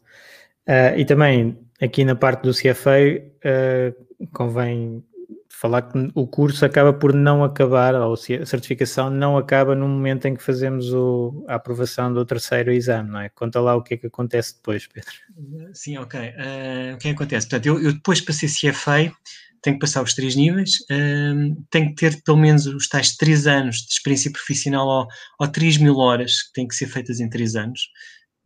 Uh, 0.69 0.99
e 0.99 1.05
também 1.05 1.59
aqui 1.81 2.05
na 2.05 2.15
parte 2.15 2.43
do 2.43 2.53
CFA 2.53 3.23
convém 4.33 5.05
falar 5.59 5.83
que 5.83 6.11
o 6.15 6.27
curso 6.27 6.65
acaba 6.67 6.93
por 6.93 7.15
não 7.15 7.43
acabar, 7.43 7.95
ou 7.95 8.13
a 8.13 8.47
certificação 8.47 9.09
não 9.09 9.39
acaba 9.39 9.75
no 9.75 9.89
momento 9.89 10.27
em 10.27 10.35
que 10.35 10.43
fazemos 10.43 10.93
o, 10.93 11.45
a 11.49 11.55
aprovação 11.55 12.13
do 12.13 12.25
terceiro 12.27 12.71
exame, 12.71 13.11
não 13.11 13.21
é? 13.21 13.31
Conta 13.31 13.59
lá 13.61 13.75
o 13.75 13.83
que 13.83 13.95
é 13.95 13.97
que 13.97 14.07
acontece 14.07 14.55
depois, 14.55 14.87
Pedro. 14.87 15.11
Sim, 15.73 15.97
ok. 15.97 16.21
Uh, 16.21 16.95
o 16.95 16.99
que 16.99 17.09
é 17.09 17.11
que 17.15 17.17
acontece? 17.17 17.49
Portanto, 17.49 17.67
eu, 17.67 17.83
eu 17.83 17.93
depois 17.95 18.21
para 18.21 18.35
ser 18.35 18.49
CFA 18.49 19.11
tenho 19.63 19.77
que 19.77 19.81
passar 19.81 20.03
os 20.03 20.15
três 20.15 20.37
níveis, 20.37 20.73
uh, 20.91 21.65
tenho 21.71 21.89
que 21.89 21.95
ter 21.95 22.23
pelo 22.23 22.37
menos 22.37 22.67
os 22.67 22.87
tais 22.87 23.17
três 23.17 23.47
anos 23.47 23.79
de 23.79 23.95
experiência 23.95 24.31
profissional 24.31 24.87
ou, 24.87 25.07
ou 25.41 25.49
3 25.49 25.79
mil 25.79 25.97
horas 25.97 26.43
que 26.43 26.53
têm 26.53 26.69
que 26.69 26.75
ser 26.75 26.87
feitas 26.87 27.19
em 27.19 27.31
três 27.31 27.57
anos 27.57 27.81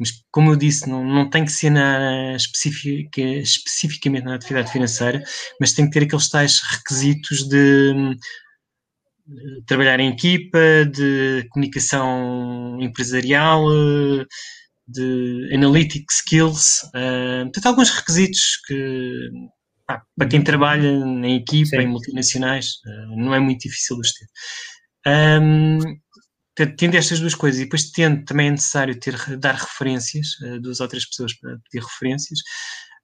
mas 0.01 0.13
como 0.33 0.51
eu 0.51 0.57
disse, 0.57 0.89
não, 0.89 1.05
não 1.05 1.29
tem 1.29 1.45
que 1.45 1.53
ser 1.53 1.69
na 1.71 2.35
especifica, 2.35 3.21
especificamente 3.21 4.25
na 4.25 4.35
atividade 4.35 4.73
financeira, 4.73 5.23
mas 5.61 5.75
tem 5.75 5.85
que 5.85 5.93
ter 5.93 6.05
aqueles 6.05 6.29
tais 6.31 6.59
requisitos 6.73 7.47
de, 7.47 8.17
de 9.27 9.63
trabalhar 9.67 10.01
em 10.01 10.09
equipa, 10.09 10.59
de 10.91 11.47
comunicação 11.51 12.79
empresarial, 12.81 13.63
de 14.91 15.51
analytic 15.55 16.05
skills, 16.11 16.83
uh, 16.95 17.45
portanto, 17.45 17.67
alguns 17.67 17.91
requisitos 17.91 18.59
que 18.67 19.31
pá, 19.87 20.03
para 20.17 20.29
quem 20.29 20.43
trabalha 20.43 20.89
em 20.89 21.37
equipa, 21.37 21.77
Sim. 21.77 21.83
em 21.83 21.87
multinacionais, 21.87 22.67
uh, 22.87 23.17
não 23.17 23.35
é 23.35 23.39
muito 23.39 23.61
difícil 23.61 23.97
de 23.97 24.01
os 24.01 24.13
ter. 24.13 24.27
Um, 25.07 25.79
tendo 26.67 26.97
estas 26.97 27.21
duas 27.21 27.35
coisas 27.35 27.61
e 27.61 27.65
depois 27.65 27.91
tendo 27.91 28.25
também 28.25 28.49
é 28.49 28.51
necessário 28.51 28.99
ter, 28.99 29.17
dar 29.39 29.55
referências, 29.55 30.29
uh, 30.43 30.61
duas 30.61 30.81
ou 30.81 30.89
três 30.89 31.07
pessoas 31.09 31.35
para 31.35 31.57
pedir 31.71 31.85
referências, 31.85 32.39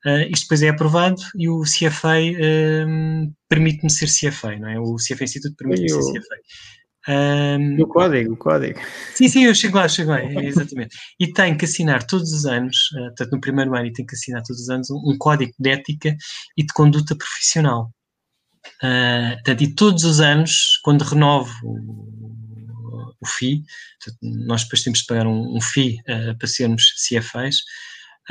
uh, 0.07 0.31
isto 0.31 0.45
depois 0.45 0.62
é 0.62 0.69
aprovado 0.69 1.23
e 1.37 1.49
o 1.49 1.62
CFA 1.62 2.19
uh, 2.19 2.42
ehm, 2.42 3.33
permite-me 3.49 3.90
ser 3.90 4.07
CFA, 4.07 4.57
não 4.57 4.69
é? 4.69 4.79
O 4.79 4.97
CFA 4.97 5.25
Instituto 5.25 5.57
permite-me 5.57 5.88
ser 5.88 6.21
CFA. 6.21 6.37
Um, 7.09 7.12
ehm, 7.12 7.83
o 7.83 7.87
código, 7.87 8.33
o 8.35 8.37
código. 8.37 8.81
Sim, 9.14 9.29
sim, 9.29 9.45
eu 9.45 9.55
chego 9.55 9.77
lá, 9.77 9.88
chego 9.88 10.11
lá, 10.11 10.23
exatamente. 10.42 10.97
E 11.21 11.33
tenho 11.33 11.57
que 11.57 11.64
assinar 11.64 12.05
todos 12.05 12.33
os 12.33 12.47
anos, 12.47 12.77
uh, 12.92 13.07
portanto, 13.09 13.33
no 13.33 13.40
primeiro 13.40 13.75
ano, 13.77 13.87
e 13.87 13.92
tenho 13.92 14.07
que 14.09 14.14
assinar 14.14 14.42
todos 14.42 14.62
os 14.62 14.69
anos 14.69 14.90
um, 14.90 15.12
um 15.12 15.16
código 15.19 15.53
de 15.59 15.71
ética 15.71 16.16
e 16.57 16.62
de 16.62 16.73
conduta 16.73 17.16
profissional. 17.16 17.90
Uh, 18.83 19.35
portanto, 19.37 19.62
e 19.62 19.75
todos 19.75 20.05
os 20.05 20.21
anos, 20.21 20.79
quando 20.83 21.03
renovo 21.03 21.53
o 23.26 23.28
FII, 23.28 23.62
nós 24.22 24.62
depois 24.64 24.82
temos 24.82 25.00
de 25.00 25.06
pagar 25.06 25.26
um, 25.26 25.56
um 25.56 25.60
FII 25.60 25.98
uh, 26.00 26.38
para 26.38 26.48
sermos 26.48 26.84
CFAs. 27.06 27.56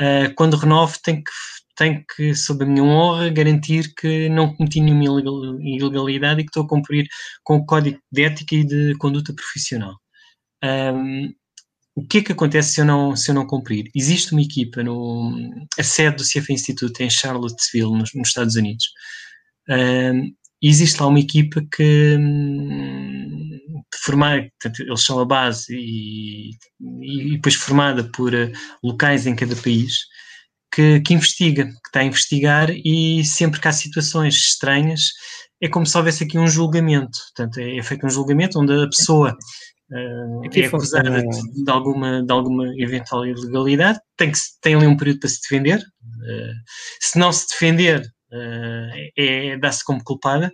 Uh, 0.00 0.34
quando 0.34 0.56
renovo, 0.56 0.96
tenho 1.02 1.22
que, 1.22 1.30
tenho 1.76 2.04
que, 2.14 2.34
sob 2.34 2.64
a 2.64 2.66
minha 2.66 2.82
honra, 2.82 3.28
garantir 3.28 3.94
que 3.94 4.28
não 4.28 4.54
cometi 4.54 4.80
nenhuma 4.80 5.20
ilegalidade 5.60 6.40
e 6.40 6.44
que 6.44 6.50
estou 6.50 6.64
a 6.64 6.68
cumprir 6.68 7.06
com 7.44 7.56
o 7.56 7.66
código 7.66 7.98
de 8.10 8.24
ética 8.24 8.54
e 8.54 8.64
de 8.64 8.96
conduta 8.98 9.32
profissional. 9.34 9.94
Um, 10.64 11.32
o 11.94 12.06
que 12.06 12.18
é 12.18 12.22
que 12.22 12.32
acontece 12.32 12.74
se 12.74 12.80
eu 12.82 12.84
não, 12.84 13.16
se 13.16 13.30
eu 13.30 13.34
não 13.34 13.46
cumprir? 13.46 13.90
Existe 13.94 14.32
uma 14.32 14.42
equipa, 14.42 14.82
no, 14.82 15.34
a 15.78 15.82
sede 15.82 16.16
do 16.16 16.22
CFA 16.22 16.52
Institute 16.52 17.02
em 17.02 17.08
Charlottesville, 17.08 17.96
nos, 17.96 18.12
nos 18.14 18.28
Estados 18.28 18.54
Unidos. 18.54 18.86
Um, 19.68 20.30
existe 20.62 21.00
lá 21.00 21.06
uma 21.06 21.20
equipa 21.20 21.62
que, 21.74 22.18
formar, 23.94 24.48
portanto, 24.60 24.82
eles 24.82 25.02
são 25.02 25.18
a 25.20 25.24
base 25.24 25.74
e, 25.74 26.50
e 27.02 27.32
depois 27.32 27.54
formada 27.54 28.04
por 28.04 28.34
uh, 28.34 28.50
locais 28.82 29.26
em 29.26 29.34
cada 29.34 29.56
país, 29.56 29.98
que, 30.72 31.00
que, 31.00 31.14
investiga, 31.14 31.64
que 31.64 31.86
está 31.86 32.00
a 32.00 32.04
investigar 32.04 32.70
e 32.70 33.24
sempre 33.24 33.60
que 33.60 33.68
há 33.68 33.72
situações 33.72 34.34
estranhas, 34.34 35.10
é 35.60 35.68
como 35.68 35.86
se 35.86 35.96
houvesse 35.96 36.24
aqui 36.24 36.38
um 36.38 36.48
julgamento. 36.48 37.18
Portanto, 37.34 37.58
é, 37.58 37.78
é 37.78 37.82
feito 37.82 38.06
um 38.06 38.10
julgamento 38.10 38.58
onde 38.60 38.72
a 38.72 38.88
pessoa 38.88 39.36
uh, 39.90 40.50
é 40.52 40.66
acusada 40.66 41.22
de, 41.22 41.64
de, 41.64 41.70
alguma, 41.70 42.22
de 42.22 42.32
alguma 42.32 42.66
eventual 42.76 43.26
ilegalidade, 43.26 43.98
tem, 44.16 44.30
que, 44.30 44.38
tem 44.60 44.74
ali 44.74 44.86
um 44.86 44.96
período 44.96 45.20
para 45.20 45.28
se 45.28 45.40
defender. 45.40 45.82
Se 47.00 47.18
não 47.18 47.32
se 47.32 47.46
defender, 47.48 48.02
uh, 48.32 49.10
é, 49.16 49.56
dá-se 49.58 49.84
como 49.84 50.02
culpada. 50.02 50.52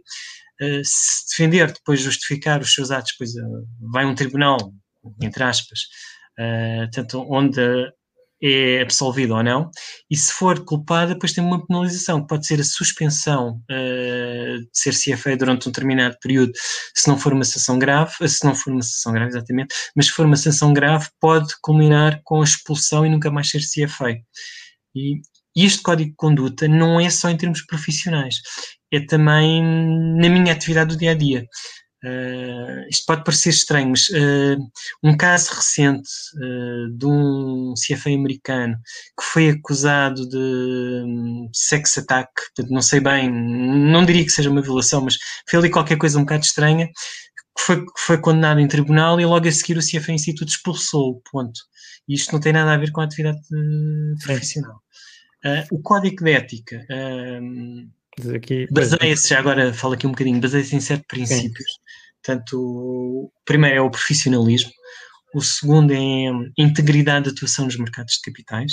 Eh, 0.61 0.83
se 0.85 1.29
defender, 1.31 1.73
depois 1.73 2.01
justificar 2.01 2.61
os 2.61 2.73
seus 2.73 2.91
atos, 2.91 3.13
depois 3.13 3.35
uh, 3.35 3.67
vai 3.93 4.05
um 4.05 4.15
tribunal, 4.15 4.59
entre 5.21 5.43
aspas, 5.43 5.81
uh, 6.39 6.91
tanto 6.93 7.21
onde 7.29 7.61
é 8.45 8.83
absolvido 8.83 9.35
ou 9.37 9.43
não, 9.43 9.71
e 10.11 10.17
se 10.17 10.33
for 10.33 10.65
culpada, 10.65 11.15
depois 11.15 11.33
tem 11.33 11.45
uma 11.45 11.65
penalização, 11.65 12.21
que 12.21 12.27
pode 12.27 12.45
ser 12.45 12.61
a 12.61 12.65
suspensão 12.65 13.63
de 13.69 14.69
ser 14.73 14.93
CFA 14.93 15.37
durante 15.37 15.69
um 15.69 15.71
determinado 15.71 16.17
período, 16.21 16.51
se 16.93 17.07
não 17.09 17.17
for 17.17 17.33
uma 17.33 17.45
sanção 17.45 17.79
grave, 17.79 18.29
se 18.29 18.45
não 18.45 18.53
for 18.53 18.73
uma 18.73 18.83
sanção 18.83 19.13
grave, 19.13 19.31
exatamente, 19.31 19.73
mas 19.95 20.07
se 20.07 20.13
for 20.13 20.27
uma 20.27 20.35
sanção 20.37 20.73
grave, 20.73 21.09
pode 21.21 21.55
culminar 21.63 22.21
com 22.25 22.41
a 22.41 22.45
expulsão 22.45 23.07
e 23.07 23.11
nunca 23.11 23.31
mais 23.31 23.49
ser 23.49 23.61
CFA. 23.61 24.17
E, 24.95 25.21
e 25.55 25.65
este 25.65 25.83
código 25.83 26.11
de 26.11 26.17
conduta 26.17 26.67
não 26.69 27.01
é 27.01 27.11
só 27.11 27.29
em 27.31 27.37
termos 27.37 27.63
profissionais, 27.63 28.37
é 28.93 29.01
também 29.01 29.63
na 29.63 30.29
minha 30.29 30.53
atividade 30.53 30.95
do 30.95 30.99
dia 30.99 31.13
a 31.13 31.15
dia. 31.15 31.47
Uh, 32.05 32.83
isto 32.91 33.05
pode 33.07 33.23
parecer 33.23 33.51
estranho, 33.51 33.91
mas 33.91 34.09
uh, 34.09 34.59
um 35.05 35.17
caso 35.17 35.53
recente 35.55 36.11
uh, 36.35 36.99
de 36.99 37.07
um 37.07 37.75
CFA 37.75 38.11
americano 38.11 38.77
que 39.17 39.25
foi 39.25 39.51
acusado 39.51 40.29
de 40.29 40.37
um, 40.37 41.49
sex 41.55 41.99
attack, 41.99 42.29
portanto, 42.35 42.75
não 42.75 42.83
sei 42.83 42.99
bem, 42.99 43.31
não 43.31 44.05
diria 44.05 44.25
que 44.25 44.33
seja 44.33 44.51
uma 44.51 44.61
violação, 44.61 45.03
mas 45.03 45.15
foi 45.49 45.61
ali 45.61 45.71
qualquer 45.71 45.97
coisa 45.97 46.19
um 46.19 46.23
bocado 46.23 46.45
estranha, 46.45 46.89
que 46.89 47.63
foi, 47.65 47.85
foi 47.97 48.19
condenado 48.21 48.59
em 48.59 48.67
tribunal 48.67 49.21
e 49.21 49.25
logo 49.25 49.47
a 49.47 49.53
seguir 49.53 49.79
o 49.79 49.81
CFA 49.81 50.11
Instituto 50.13 50.49
expulsou, 50.49 51.23
ponto. 51.31 51.61
E 52.09 52.15
isto 52.15 52.33
não 52.33 52.41
tem 52.41 52.53
nada 52.53 52.73
a 52.73 52.79
ver 52.79 52.91
com 52.91 53.01
a 53.01 53.05
atividade 53.05 53.39
profissional. 54.25 54.82
O 55.71 55.81
código 55.81 56.25
de 56.25 56.33
ética 56.33 56.87
Baseia-se, 58.71 59.29
já 59.29 59.39
agora 59.39 59.73
falo 59.73 59.95
aqui 59.95 60.07
um 60.07 60.11
bocadinho, 60.11 60.41
baseia-se 60.41 60.77
em 60.77 60.81
sete 60.81 61.05
princípios. 61.09 61.73
Sim. 61.73 61.81
Portanto, 62.23 62.61
o 62.61 63.33
primeiro 63.45 63.77
é 63.77 63.81
o 63.81 63.91
profissionalismo, 63.91 64.71
o 65.35 65.41
segundo 65.41 65.93
é 65.93 66.29
a 66.29 66.33
integridade 66.59 67.25
de 67.25 67.31
atuação 67.35 67.65
nos 67.65 67.77
mercados 67.77 68.15
de 68.15 68.21
capitais, 68.21 68.73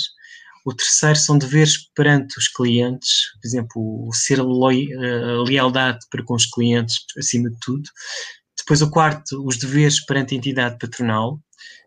o 0.66 0.76
terceiro 0.76 1.18
são 1.18 1.38
deveres 1.38 1.90
perante 1.96 2.38
os 2.38 2.48
clientes, 2.48 3.32
por 3.42 3.48
exemplo, 3.48 4.08
o 4.08 4.14
ser 4.14 4.40
a 4.40 4.44
lealdade 5.48 6.00
para 6.12 6.24
com 6.24 6.36
os 6.36 6.46
clientes 6.46 6.98
acima 7.18 7.50
de 7.50 7.58
tudo. 7.60 7.90
Depois 8.58 8.82
o 8.82 8.92
quarto, 8.92 9.44
os 9.48 9.58
deveres 9.58 10.06
perante 10.06 10.36
a 10.36 10.38
entidade 10.38 10.78
patronal. 10.78 11.40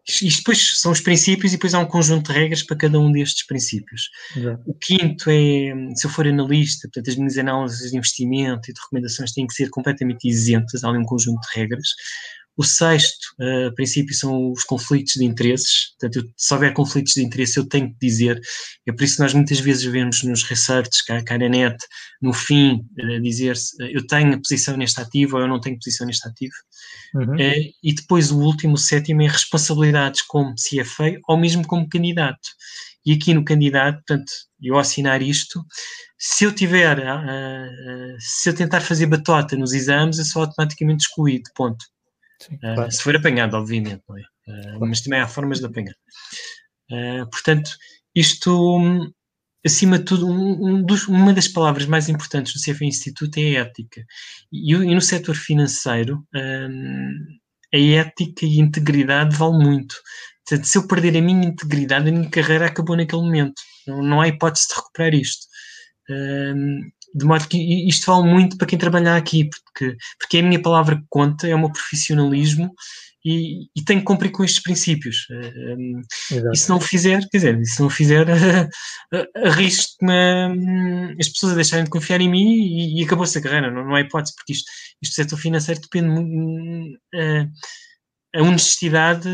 Isto 0.09 0.39
depois 0.39 0.81
são 0.81 0.91
os 0.91 1.01
princípios 1.01 1.53
e 1.53 1.57
depois 1.57 1.75
há 1.75 1.79
um 1.79 1.87
conjunto 1.87 2.33
de 2.33 2.39
regras 2.39 2.63
para 2.63 2.77
cada 2.77 2.99
um 2.99 3.13
destes 3.13 3.47
princípios. 3.47 4.11
Exato. 4.37 4.63
O 4.67 4.75
quinto 4.75 5.31
é, 5.31 5.95
se 5.95 6.07
eu 6.07 6.11
for 6.11 6.27
analista, 6.27 6.89
portanto, 6.89 7.09
as 7.09 7.17
minhas 7.17 7.39
análises 7.39 7.91
de 7.91 7.97
investimento 7.97 8.69
e 8.69 8.75
de 8.75 8.81
recomendações 8.81 9.33
têm 9.33 9.47
que 9.47 9.55
ser 9.55 9.71
completamente 9.71 10.29
isentas, 10.29 10.83
há 10.83 10.89
ali 10.89 10.99
um 10.99 11.05
conjunto 11.05 11.41
de 11.41 11.59
regras. 11.59 11.89
O 12.57 12.63
sexto 12.63 13.25
uh, 13.41 13.75
princípio 13.75 14.15
são 14.15 14.53
os 14.53 14.63
conflitos 14.65 15.15
de 15.15 15.25
interesses. 15.25 15.95
Portanto, 15.99 16.25
eu, 16.25 16.33
se 16.37 16.53
houver 16.53 16.75
conflitos 16.75 17.15
de 17.15 17.23
interesse, 17.23 17.59
eu 17.59 17.67
tenho 17.67 17.89
que 17.89 17.97
dizer. 18.01 18.39
É 18.87 18.93
por 18.93 19.03
isso 19.03 19.17
que 19.17 19.23
nós 19.23 19.33
muitas 19.33 19.59
vezes 19.59 19.85
vemos 19.85 20.23
nos 20.23 20.43
researches, 20.43 21.03
cá, 21.03 21.23
cá 21.23 21.39
na 21.39 21.49
net, 21.49 21.77
no 22.21 22.33
fim, 22.33 22.85
uh, 22.99 23.21
dizer-se 23.23 23.83
uh, 23.83 23.87
eu 23.87 24.07
tenho 24.07 24.37
posição 24.41 24.77
neste 24.77 25.01
ativo 25.01 25.37
ou 25.37 25.43
eu 25.43 25.49
não 25.49 25.61
tenho 25.61 25.77
posição 25.77 26.07
neste 26.07 26.29
ativo. 26.29 26.55
Uhum. 27.15 27.37
e 27.39 27.95
depois 27.95 28.31
o 28.31 28.39
último, 28.39 28.73
o 28.73 28.79
sétimo, 28.79 29.21
é 29.21 29.29
responsabilidades 29.29 30.23
como 30.23 30.55
CFA 30.55 31.19
ou 31.29 31.37
mesmo 31.37 31.67
como 31.67 31.87
candidato. 31.87 32.49
E 33.05 33.13
aqui 33.13 33.35
no 33.35 33.45
candidato, 33.45 33.97
portanto, 33.97 34.33
eu 34.63 34.79
assinar 34.79 35.21
isto, 35.21 35.63
se 36.17 36.45
eu 36.45 36.55
tiver, 36.55 36.99
se 38.19 38.49
eu 38.49 38.55
tentar 38.55 38.81
fazer 38.81 39.07
batota 39.07 39.57
nos 39.57 39.73
exames, 39.73 40.19
eu 40.19 40.25
sou 40.25 40.43
automaticamente 40.43 41.05
excluído, 41.05 41.51
ponto. 41.55 41.85
Sim, 42.43 42.59
ah, 42.63 42.75
claro. 42.75 42.91
se 42.91 43.03
for 43.03 43.17
apanhado, 43.17 43.57
obviamente, 43.57 44.03
é? 44.11 44.53
uh, 44.53 44.63
claro. 44.63 44.87
mas 44.87 45.01
também 45.01 45.21
há 45.21 45.29
formas 45.29 45.61
de 45.61 45.67
apanhar. 45.67 45.95
Uh, 46.91 47.31
portanto, 47.31 47.71
isto, 48.15 49.13
acima 49.65 49.99
de 49.99 50.05
tudo, 50.05 50.27
um, 50.27 50.67
um 50.67 50.83
dos, 50.83 51.07
uma 51.07 51.33
das 51.33 51.47
palavras 51.49 51.87
mais 51.87 52.09
importantes 52.09 52.53
do 52.53 52.61
CFA 52.61 52.85
Instituto 52.85 53.39
é 53.39 53.57
a 53.57 53.61
ética. 53.61 54.05
E, 54.53 54.75
e 54.75 54.95
no 54.95 55.01
setor 55.01 55.37
financeiro, 55.37 56.27
a 56.35 57.79
ética 57.79 58.45
e 58.45 58.61
a 58.61 58.65
integridade 58.65 59.37
vale 59.37 59.65
muito. 59.65 59.95
Portanto, 60.47 60.67
se 60.67 60.77
eu 60.77 60.87
perder 60.87 61.17
a 61.17 61.23
minha 61.23 61.47
integridade, 61.47 62.09
a 62.09 62.13
minha 62.13 62.29
carreira 62.29 62.67
acabou 62.67 62.97
naquele 62.97 63.23
momento. 63.23 63.63
Não, 63.87 64.03
não 64.03 64.21
há 64.21 64.29
hipótese 64.29 64.67
de 64.69 64.75
recuperar 64.75 65.15
isto. 65.15 65.47
De 67.15 67.25
modo 67.25 67.47
que 67.49 67.89
isto 67.89 68.07
vale 68.07 68.29
muito 68.29 68.57
para 68.57 68.67
quem 68.67 68.79
trabalhar 68.79 69.17
aqui, 69.17 69.49
porque, 69.49 69.97
porque 70.19 70.39
é 70.39 70.41
a 70.41 70.43
minha 70.43 70.63
palavra 70.63 70.97
que 70.97 71.05
conta, 71.09 71.47
é 71.47 71.55
o 71.55 71.59
meu 71.59 71.71
profissionalismo 71.73 72.73
e, 73.25 73.69
e 73.77 73.85
tenho 73.85 74.01
que 74.01 74.07
cumprir 74.07 74.31
com 74.31 74.45
estes 74.45 74.63
princípios. 74.63 75.27
e 76.53 76.57
se 76.57 76.69
não 76.69 76.79
o 76.79 76.81
fizer, 76.81 77.21
quer 77.31 77.39
dizer, 77.39 77.65
se 77.65 77.81
não 77.81 77.87
o 77.87 77.91
fizer, 77.91 78.27
arrisco-me 79.37 81.15
as 81.21 81.29
pessoas 81.29 81.53
a 81.53 81.57
deixarem 81.57 81.85
de 81.85 81.91
confiar 81.91 82.21
em 82.21 82.29
mim 82.29 82.55
e, 82.55 83.01
e 83.01 83.05
acabou-se 83.05 83.39
a 83.39 83.43
carreira, 83.43 83.71
não, 83.71 83.85
não 83.85 83.95
há 83.95 84.01
hipótese, 84.01 84.35
porque 84.35 84.53
isto, 84.53 84.71
isto 85.01 85.15
setor 85.15 85.39
financeiro 85.39 85.81
depende 85.81 86.09
muito. 86.09 86.99
Uh, 87.15 87.49
a 88.35 88.43
honestidade, 88.43 89.29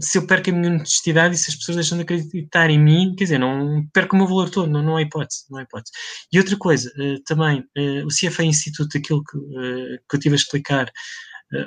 se 0.00 0.18
eu 0.18 0.26
perco 0.26 0.50
a 0.50 0.52
minha 0.52 0.72
honestidade 0.72 1.34
e 1.34 1.38
se 1.38 1.50
as 1.50 1.56
pessoas 1.56 1.76
deixam 1.76 1.96
de 1.96 2.02
acreditar 2.02 2.68
em 2.68 2.78
mim, 2.78 3.14
quer 3.16 3.24
dizer, 3.24 3.38
não 3.38 3.86
perco 3.92 4.16
o 4.16 4.18
meu 4.18 4.26
valor 4.26 4.50
todo, 4.50 4.68
não, 4.68 4.82
não 4.82 4.96
há 4.96 5.02
hipótese, 5.02 5.44
não 5.48 5.58
há 5.58 5.62
hipótese. 5.62 5.92
E 6.32 6.38
outra 6.38 6.56
coisa, 6.56 6.90
uh, 6.98 7.22
também, 7.24 7.60
uh, 7.60 8.04
o 8.04 8.08
CFA 8.08 8.42
Instituto, 8.42 8.98
aquilo 8.98 9.22
que, 9.22 9.36
uh, 9.36 9.98
que 10.08 10.16
eu 10.16 10.20
tive 10.20 10.34
a 10.34 10.36
explicar, 10.36 10.90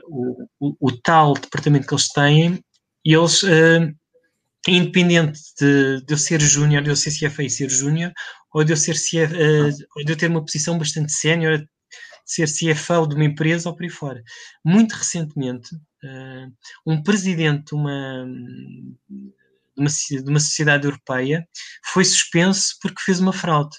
o, 0.10 0.44
o, 0.60 0.76
o, 0.82 1.02
tal 1.02 1.34
departamento 1.34 1.88
que 1.88 1.94
eles 1.94 2.10
têm, 2.10 2.60
eles, 3.06 3.42
independente 4.68 5.40
de, 5.58 6.02
de, 6.02 6.14
eu 6.14 6.18
ser 6.18 6.42
júnior, 6.42 6.84
de 6.84 6.90
eu 6.90 6.96
ser 6.96 7.12
CFA 7.12 7.44
e 7.44 7.50
ser 7.50 7.70
júnior, 7.70 8.12
ou 8.54 8.66
de 8.66 8.74
eu 8.74 8.78
ser 8.78 8.96
CFA, 8.96 9.86
ou 9.96 10.04
de 10.04 10.12
eu 10.12 10.18
ter 10.18 10.30
uma 10.30 10.44
posição 10.44 10.78
bastante 10.78 11.14
sénior, 11.14 11.66
ser 12.26 12.48
CFO 12.48 13.08
de 13.08 13.16
uma 13.16 13.24
empresa 13.24 13.70
ou 13.70 13.76
por 13.76 13.84
aí 13.84 13.90
fora. 13.90 14.22
Muito 14.64 14.94
recentemente, 14.94 15.70
um 16.86 17.02
presidente 17.02 17.68
de 17.68 17.76
uma, 17.76 18.26
de 19.10 19.82
uma, 19.82 19.90
de 19.90 20.30
uma 20.30 20.40
sociedade 20.40 20.86
europeia 20.86 21.48
foi 21.86 22.06
suspenso 22.06 22.76
porque 22.82 23.02
fez 23.02 23.20
uma 23.20 23.34
fraude. 23.34 23.76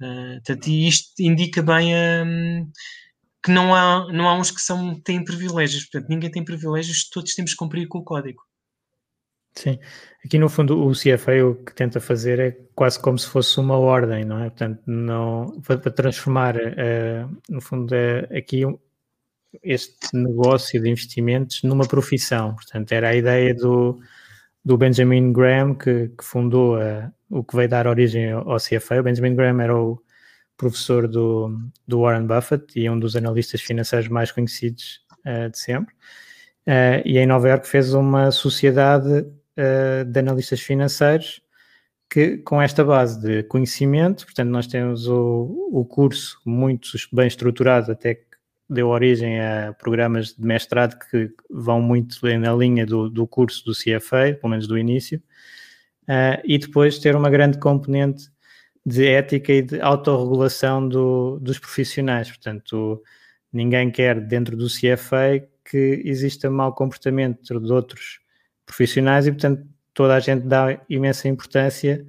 Uh, 0.00 0.34
portanto, 0.44 0.66
isto 0.68 1.12
indica 1.20 1.62
bem 1.62 1.94
um, 1.94 2.70
que 3.42 3.50
não 3.50 3.74
há, 3.74 4.12
não 4.12 4.28
há 4.28 4.34
uns 4.34 4.50
que 4.50 4.60
são, 4.60 5.00
têm 5.00 5.24
privilégios. 5.24 5.84
Portanto, 5.84 6.08
ninguém 6.08 6.30
tem 6.30 6.44
privilégios, 6.44 7.08
todos 7.08 7.34
temos 7.34 7.52
que 7.52 7.56
cumprir 7.56 7.86
com 7.88 7.98
o 7.98 8.04
código. 8.04 8.42
Sim, 9.54 9.78
aqui 10.24 10.38
no 10.38 10.48
fundo 10.48 10.82
o 10.82 10.92
CFA 10.92 11.44
o 11.44 11.54
que 11.56 11.74
tenta 11.74 12.00
fazer 12.00 12.40
é 12.40 12.52
quase 12.74 12.98
como 12.98 13.18
se 13.18 13.28
fosse 13.28 13.60
uma 13.60 13.76
ordem, 13.76 14.24
não 14.24 14.38
é? 14.38 14.48
Portanto, 14.48 14.82
não, 14.86 15.60
para, 15.60 15.90
transformar, 15.90 16.56
uh, 16.56 17.42
no 17.50 17.60
fundo, 17.60 17.92
uh, 17.92 18.36
aqui 18.36 18.62
este 19.62 20.14
negócio 20.14 20.80
de 20.80 20.88
investimentos 20.88 21.62
numa 21.62 21.86
profissão. 21.86 22.54
Portanto, 22.54 22.92
era 22.92 23.08
a 23.08 23.14
ideia 23.14 23.54
do, 23.54 23.98
do 24.64 24.76
Benjamin 24.76 25.32
Graham 25.32 25.74
que, 25.74 26.08
que 26.08 26.24
fundou 26.24 26.76
uh, 26.76 27.10
o 27.30 27.42
que 27.42 27.56
veio 27.56 27.68
dar 27.68 27.86
origem 27.86 28.30
ao 28.32 28.56
CFA. 28.56 29.00
O 29.00 29.02
Benjamin 29.02 29.34
Graham 29.34 29.60
era 29.60 29.76
o 29.76 30.00
professor 30.56 31.08
do, 31.08 31.58
do 31.86 32.00
Warren 32.02 32.26
Buffett 32.26 32.78
e 32.78 32.88
um 32.88 32.98
dos 32.98 33.16
analistas 33.16 33.60
financeiros 33.60 34.08
mais 34.08 34.30
conhecidos 34.30 35.02
de 35.50 35.58
sempre. 35.58 35.94
e 37.04 37.18
em 37.18 37.26
Nova 37.26 37.48
York 37.48 37.66
fez 37.66 37.94
uma 37.94 38.30
sociedade 38.30 39.08
uh, 39.10 40.04
de 40.04 40.18
analistas 40.18 40.60
financeiros 40.60 41.40
que, 42.10 42.38
com 42.38 42.60
esta 42.60 42.84
base 42.84 43.20
de 43.20 43.42
conhecimento, 43.44 44.26
portanto, 44.26 44.50
nós 44.50 44.66
temos 44.66 45.08
o, 45.08 45.70
o 45.72 45.84
curso 45.84 46.38
muito 46.44 46.90
bem 47.12 47.26
estruturado, 47.26 47.90
até 47.90 48.20
deu 48.72 48.88
origem 48.88 49.40
a 49.40 49.74
programas 49.78 50.34
de 50.34 50.46
mestrado 50.46 50.98
que 51.10 51.30
vão 51.50 51.80
muito 51.80 52.16
na 52.38 52.54
linha 52.54 52.86
do, 52.86 53.08
do 53.08 53.26
curso 53.26 53.64
do 53.64 53.72
CFA, 53.72 54.34
pelo 54.40 54.50
menos 54.50 54.66
do 54.66 54.78
início, 54.78 55.22
uh, 56.04 56.40
e 56.44 56.58
depois 56.58 56.98
ter 56.98 57.14
uma 57.16 57.30
grande 57.30 57.58
componente 57.58 58.30
de 58.84 59.06
ética 59.06 59.52
e 59.52 59.62
de 59.62 59.80
autorregulação 59.80 60.88
do, 60.88 61.38
dos 61.40 61.58
profissionais. 61.58 62.28
Portanto, 62.28 63.02
ninguém 63.52 63.90
quer 63.90 64.20
dentro 64.20 64.56
do 64.56 64.66
CFA 64.66 65.46
que 65.64 66.02
exista 66.04 66.50
mau 66.50 66.74
comportamento 66.74 67.60
de 67.60 67.72
outros 67.72 68.20
profissionais 68.66 69.26
e, 69.26 69.32
portanto, 69.32 69.66
toda 69.94 70.16
a 70.16 70.20
gente 70.20 70.46
dá 70.46 70.80
imensa 70.88 71.28
importância 71.28 72.04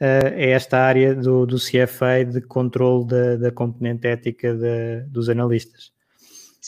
uh, 0.00 0.26
a 0.26 0.40
esta 0.40 0.78
área 0.78 1.14
do, 1.14 1.46
do 1.46 1.56
CFA 1.56 2.24
de 2.24 2.40
controle 2.42 3.06
da, 3.06 3.36
da 3.36 3.50
componente 3.52 4.06
ética 4.06 4.54
de, 4.54 5.02
dos 5.08 5.28
analistas. 5.28 5.91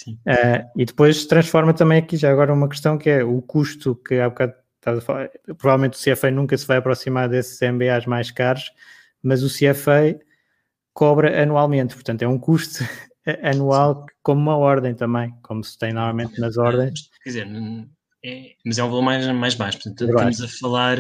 Uh, 0.03 0.67
e 0.77 0.85
depois 0.85 1.25
transforma 1.27 1.73
também 1.73 1.99
aqui 1.99 2.17
já 2.17 2.31
agora 2.31 2.53
uma 2.53 2.69
questão 2.69 2.99
que 2.99 3.09
é 3.09 3.23
o 3.23 3.41
custo 3.41 3.95
que 3.95 4.17
há 4.17 4.29
bocado 4.29 4.55
estás 4.77 4.99
a 4.99 5.01
falar. 5.01 5.31
Provavelmente 5.57 5.95
o 5.95 6.15
CFA 6.15 6.31
nunca 6.31 6.57
se 6.57 6.67
vai 6.67 6.79
aproximar 6.79 7.29
desses 7.29 7.59
MBAs 7.61 8.07
mais 8.07 8.31
caros, 8.31 8.71
mas 9.23 9.43
o 9.43 9.49
CFA 9.49 10.19
cobra 10.93 11.43
anualmente, 11.43 11.95
portanto 11.95 12.23
é 12.23 12.29
um 12.29 12.39
custo 12.39 12.85
anual 13.43 14.05
como 14.23 14.41
uma 14.41 14.57
ordem 14.57 14.95
também, 14.95 15.35
como 15.43 15.65
se 15.65 15.79
tem 15.79 15.93
normalmente 15.93 16.41
nas 16.41 16.57
ordens. 16.57 17.11
Quer 17.23 17.31
dizer, 17.31 17.49
é, 18.25 18.53
mas 18.65 18.79
é 18.79 18.85
um 18.85 18.89
valor 18.89 19.03
mais, 19.03 19.27
mais 19.29 19.55
baixo. 19.55 19.79
Portanto, 19.79 20.05
estamos 20.05 20.41
a 20.43 20.49
falar 20.49 20.99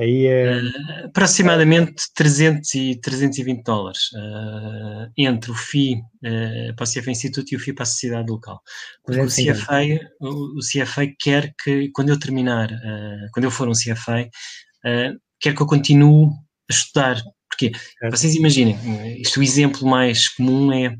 Aí 0.00 0.26
é... 0.26 0.56
uh, 0.56 1.06
aproximadamente 1.06 1.94
300 2.14 2.74
e 2.74 3.00
320 3.00 3.62
dólares 3.62 4.00
uh, 4.14 5.10
entre 5.16 5.50
o 5.50 5.54
FII 5.54 5.96
uh, 5.96 6.74
para 6.76 6.84
o 6.84 6.88
CFA 6.88 7.10
Instituto 7.10 7.52
e 7.52 7.56
o 7.56 7.60
FII 7.60 7.74
para 7.74 7.82
a 7.82 7.86
sociedade 7.86 8.30
local. 8.30 8.60
Porque 9.04 9.20
o 9.20 9.26
CFA, 9.26 9.82
o, 10.20 10.58
o, 10.58 10.60
CFA 10.60 11.06
quer 11.18 11.54
que, 11.62 11.90
quando 11.90 12.08
eu 12.08 12.18
terminar, 12.18 12.68
quando 13.32 13.44
eu 13.44 13.50
for 13.50 13.68
um 13.68 13.72
CFA, 13.72 14.28
quer 15.40 15.54
que 15.54 15.62
eu 15.62 15.66
continue 15.66 16.28
a 16.70 16.72
estudar. 16.72 17.22
Porque, 17.48 17.72
é. 18.02 18.10
vocês 18.10 18.34
imaginem, 18.34 18.76
isto 19.20 19.40
o 19.40 19.42
exemplo 19.42 19.86
mais 19.86 20.28
comum 20.28 20.72
é 20.72 20.96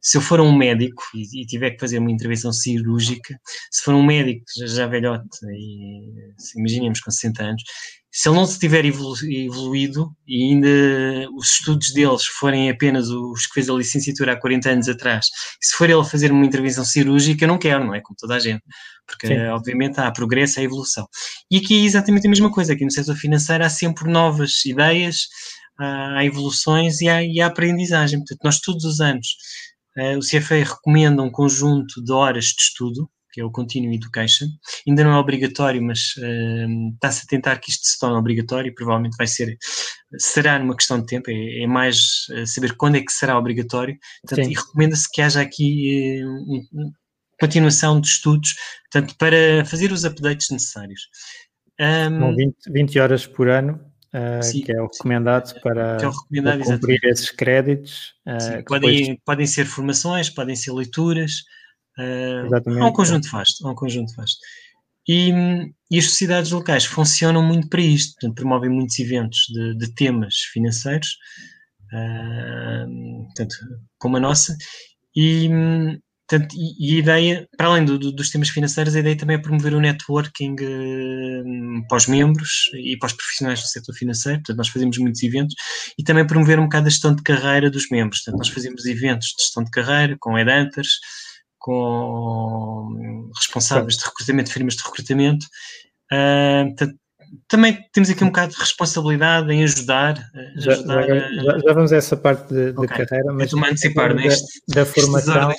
se 0.00 0.16
eu 0.16 0.22
for 0.22 0.40
um 0.40 0.56
médico 0.56 1.02
e, 1.14 1.42
e, 1.42 1.46
tiver 1.46 1.72
que 1.72 1.80
fazer 1.80 1.98
uma 1.98 2.10
intervenção 2.10 2.52
cirúrgica, 2.52 3.38
se 3.70 3.82
for 3.82 3.94
um 3.94 4.02
médico 4.02 4.44
já, 4.56 4.66
já 4.66 4.86
velhote, 4.86 5.28
e, 5.50 6.30
imaginemos 6.56 7.00
com 7.00 7.10
60 7.10 7.42
anos, 7.42 7.62
se 8.10 8.28
ele 8.28 8.36
não 8.36 8.46
se 8.46 8.58
tiver 8.58 8.84
evolu 8.84 9.14
evoluído 9.30 10.10
e 10.26 10.44
ainda 10.44 11.30
os 11.36 11.52
estudos 11.52 11.92
deles 11.92 12.24
forem 12.24 12.70
apenas 12.70 13.08
os 13.08 13.46
que 13.46 13.54
fez 13.54 13.68
a 13.68 13.74
licenciatura 13.74 14.32
há 14.32 14.40
40 14.40 14.70
anos 14.70 14.88
atrás, 14.88 15.26
se 15.60 15.76
for 15.76 15.88
ele 15.88 16.04
fazer 16.04 16.32
uma 16.32 16.44
intervenção 16.44 16.84
cirúrgica, 16.84 17.44
eu 17.44 17.48
não 17.48 17.58
quero, 17.58 17.84
não 17.84 17.94
é? 17.94 18.00
Como 18.00 18.16
toda 18.16 18.34
a 18.34 18.38
gente. 18.38 18.62
Porque, 19.06 19.28
Sim. 19.28 19.38
obviamente, 19.48 20.00
há 20.00 20.10
progresso, 20.10 20.60
há 20.60 20.62
evolução. 20.62 21.06
E 21.50 21.58
aqui 21.58 21.82
é 21.82 21.84
exatamente 21.84 22.26
a 22.26 22.30
mesma 22.30 22.50
coisa. 22.50 22.72
Aqui 22.72 22.84
no 22.84 22.90
setor 22.90 23.16
financeiro 23.16 23.64
há 23.64 23.70
sempre 23.70 24.10
novas 24.10 24.64
ideias, 24.64 25.28
há 25.78 26.24
evoluções 26.24 27.00
e 27.00 27.08
há, 27.08 27.22
e 27.22 27.40
há 27.40 27.46
aprendizagem. 27.46 28.18
Portanto, 28.18 28.40
nós 28.44 28.60
todos 28.60 28.84
os 28.84 29.00
anos 29.00 29.28
Uh, 29.98 30.16
o 30.16 30.20
CFA 30.20 30.62
recomenda 30.62 31.20
um 31.22 31.30
conjunto 31.30 32.00
de 32.04 32.12
horas 32.12 32.44
de 32.44 32.62
estudo, 32.62 33.10
que 33.38 33.42
é 33.42 33.44
o 33.44 33.52
Continuing 33.52 33.94
Education. 33.94 34.46
Ainda 34.86 35.04
não 35.04 35.12
é 35.12 35.16
obrigatório, 35.16 35.80
mas 35.80 36.16
uh, 36.16 36.94
está-se 36.94 37.22
a 37.24 37.28
tentar 37.28 37.58
que 37.58 37.70
isto 37.70 37.86
se 37.86 37.98
torne 37.98 38.16
obrigatório 38.16 38.68
e 38.68 38.74
provavelmente 38.74 39.16
vai 39.16 39.28
ser, 39.28 39.56
será 40.18 40.58
numa 40.58 40.74
questão 40.74 40.98
de 40.98 41.06
tempo, 41.06 41.30
é, 41.30 41.62
é 41.62 41.66
mais 41.68 42.26
uh, 42.30 42.46
saber 42.46 42.76
quando 42.76 42.96
é 42.96 43.00
que 43.00 43.12
será 43.12 43.38
obrigatório. 43.38 43.96
Portanto, 44.26 44.50
e 44.50 44.54
recomenda-se 44.54 45.08
que 45.10 45.22
haja 45.22 45.40
aqui 45.40 46.20
um, 46.24 46.66
um, 46.72 46.92
continuação 47.40 48.00
de 48.00 48.08
estudos, 48.08 48.54
portanto, 48.90 49.14
para 49.16 49.64
fazer 49.64 49.92
os 49.92 50.04
updates 50.04 50.50
necessários. 50.50 51.02
Um, 51.80 52.34
20, 52.34 52.56
20 52.72 52.98
horas 52.98 53.24
por 53.24 53.48
ano 53.48 53.80
Uh, 54.08 54.42
sim, 54.42 54.62
que 54.62 54.72
é 54.72 54.80
o 54.80 54.86
recomendado 54.86 55.48
sim, 55.48 55.60
para, 55.60 55.98
é 56.00 56.06
o 56.06 56.10
recomendado, 56.10 56.64
para 56.64 56.64
cumprir 56.64 56.94
exatamente. 56.94 57.08
esses 57.08 57.30
créditos. 57.30 58.14
Uh, 58.26 58.64
podem, 58.64 59.00
depois... 59.00 59.18
podem 59.22 59.46
ser 59.46 59.66
formações, 59.66 60.30
podem 60.30 60.56
ser 60.56 60.72
leituras, 60.72 61.44
uh, 61.98 62.80
há 62.80 62.86
um 62.86 62.92
conjunto 62.92 63.28
vasto, 63.30 63.66
há 63.66 63.70
um 63.70 63.74
conjunto 63.74 64.14
vasto. 64.14 64.38
E, 65.08 65.32
e, 65.90 65.98
as 65.98 66.04
sociedades 66.04 66.50
locais 66.50 66.84
funcionam 66.84 67.42
muito 67.42 67.68
para 67.68 67.80
isto, 67.80 68.12
portanto, 68.14 68.34
promovem 68.34 68.70
muitos 68.70 68.98
eventos 68.98 69.38
de, 69.48 69.78
de 69.78 69.94
temas 69.94 70.34
financeiros, 70.52 71.16
portanto, 73.28 73.56
como 73.98 74.18
a 74.18 74.20
nossa, 74.20 74.54
e, 75.16 75.48
Portanto, 76.28 76.54
e, 76.54 76.92
e, 76.92 76.96
a 76.96 76.98
ideia, 76.98 77.48
para 77.56 77.68
além 77.68 77.86
do, 77.86 77.98
do, 77.98 78.12
dos 78.12 78.28
temas 78.28 78.50
financeiros, 78.50 78.94
a 78.94 79.00
ideia 79.00 79.16
também 79.16 79.36
é 79.36 79.40
promover 79.40 79.72
o 79.72 79.80
networking 79.80 80.56
uh, 80.60 81.88
para 81.88 81.96
os 81.96 82.06
membros 82.06 82.70
e 82.74 82.98
para 82.98 83.06
os 83.06 83.14
profissionais 83.14 83.62
do 83.62 83.66
setor 83.66 83.94
financeiro. 83.94 84.38
Portanto, 84.40 84.58
nós 84.58 84.68
fazemos 84.68 84.98
muitos 84.98 85.22
eventos 85.22 85.54
e 85.98 86.04
também 86.04 86.26
promover 86.26 86.58
um 86.58 86.64
bocado 86.64 86.86
a 86.86 86.90
gestão 86.90 87.14
de 87.14 87.22
carreira 87.22 87.70
dos 87.70 87.88
membros. 87.88 88.20
Portanto, 88.22 88.40
nós 88.40 88.48
fazemos 88.50 88.84
eventos 88.84 89.28
de 89.28 89.42
gestão 89.42 89.64
de 89.64 89.70
carreira 89.70 90.16
com 90.20 90.34
headhunters, 90.34 90.98
com 91.58 93.30
responsáveis 93.34 93.96
de 93.96 94.04
recrutamento, 94.04 94.52
firmas 94.52 94.74
de 94.74 94.82
recrutamento. 94.82 95.46
Uh, 96.12 96.74
também 97.46 97.78
temos 97.92 98.08
aqui 98.08 98.24
um 98.24 98.28
bocado 98.28 98.52
de 98.52 98.58
responsabilidade 98.58 99.52
em 99.52 99.62
ajudar. 99.62 100.16
Já, 100.56 100.72
ajudar 100.72 101.06
já, 101.06 101.14
a... 101.14 101.58
já, 101.58 101.72
vamos 101.74 101.92
a 101.92 101.96
essa 101.96 102.16
parte 102.16 102.48
de, 102.52 102.72
de 102.72 102.78
okay. 102.78 103.04
carreira, 103.04 103.32
mas 103.32 103.52
Estou 103.52 103.64
antecipar 103.64 104.14
neste, 104.14 104.60
da, 104.68 104.82
da 104.82 104.86
formação. 104.86 105.52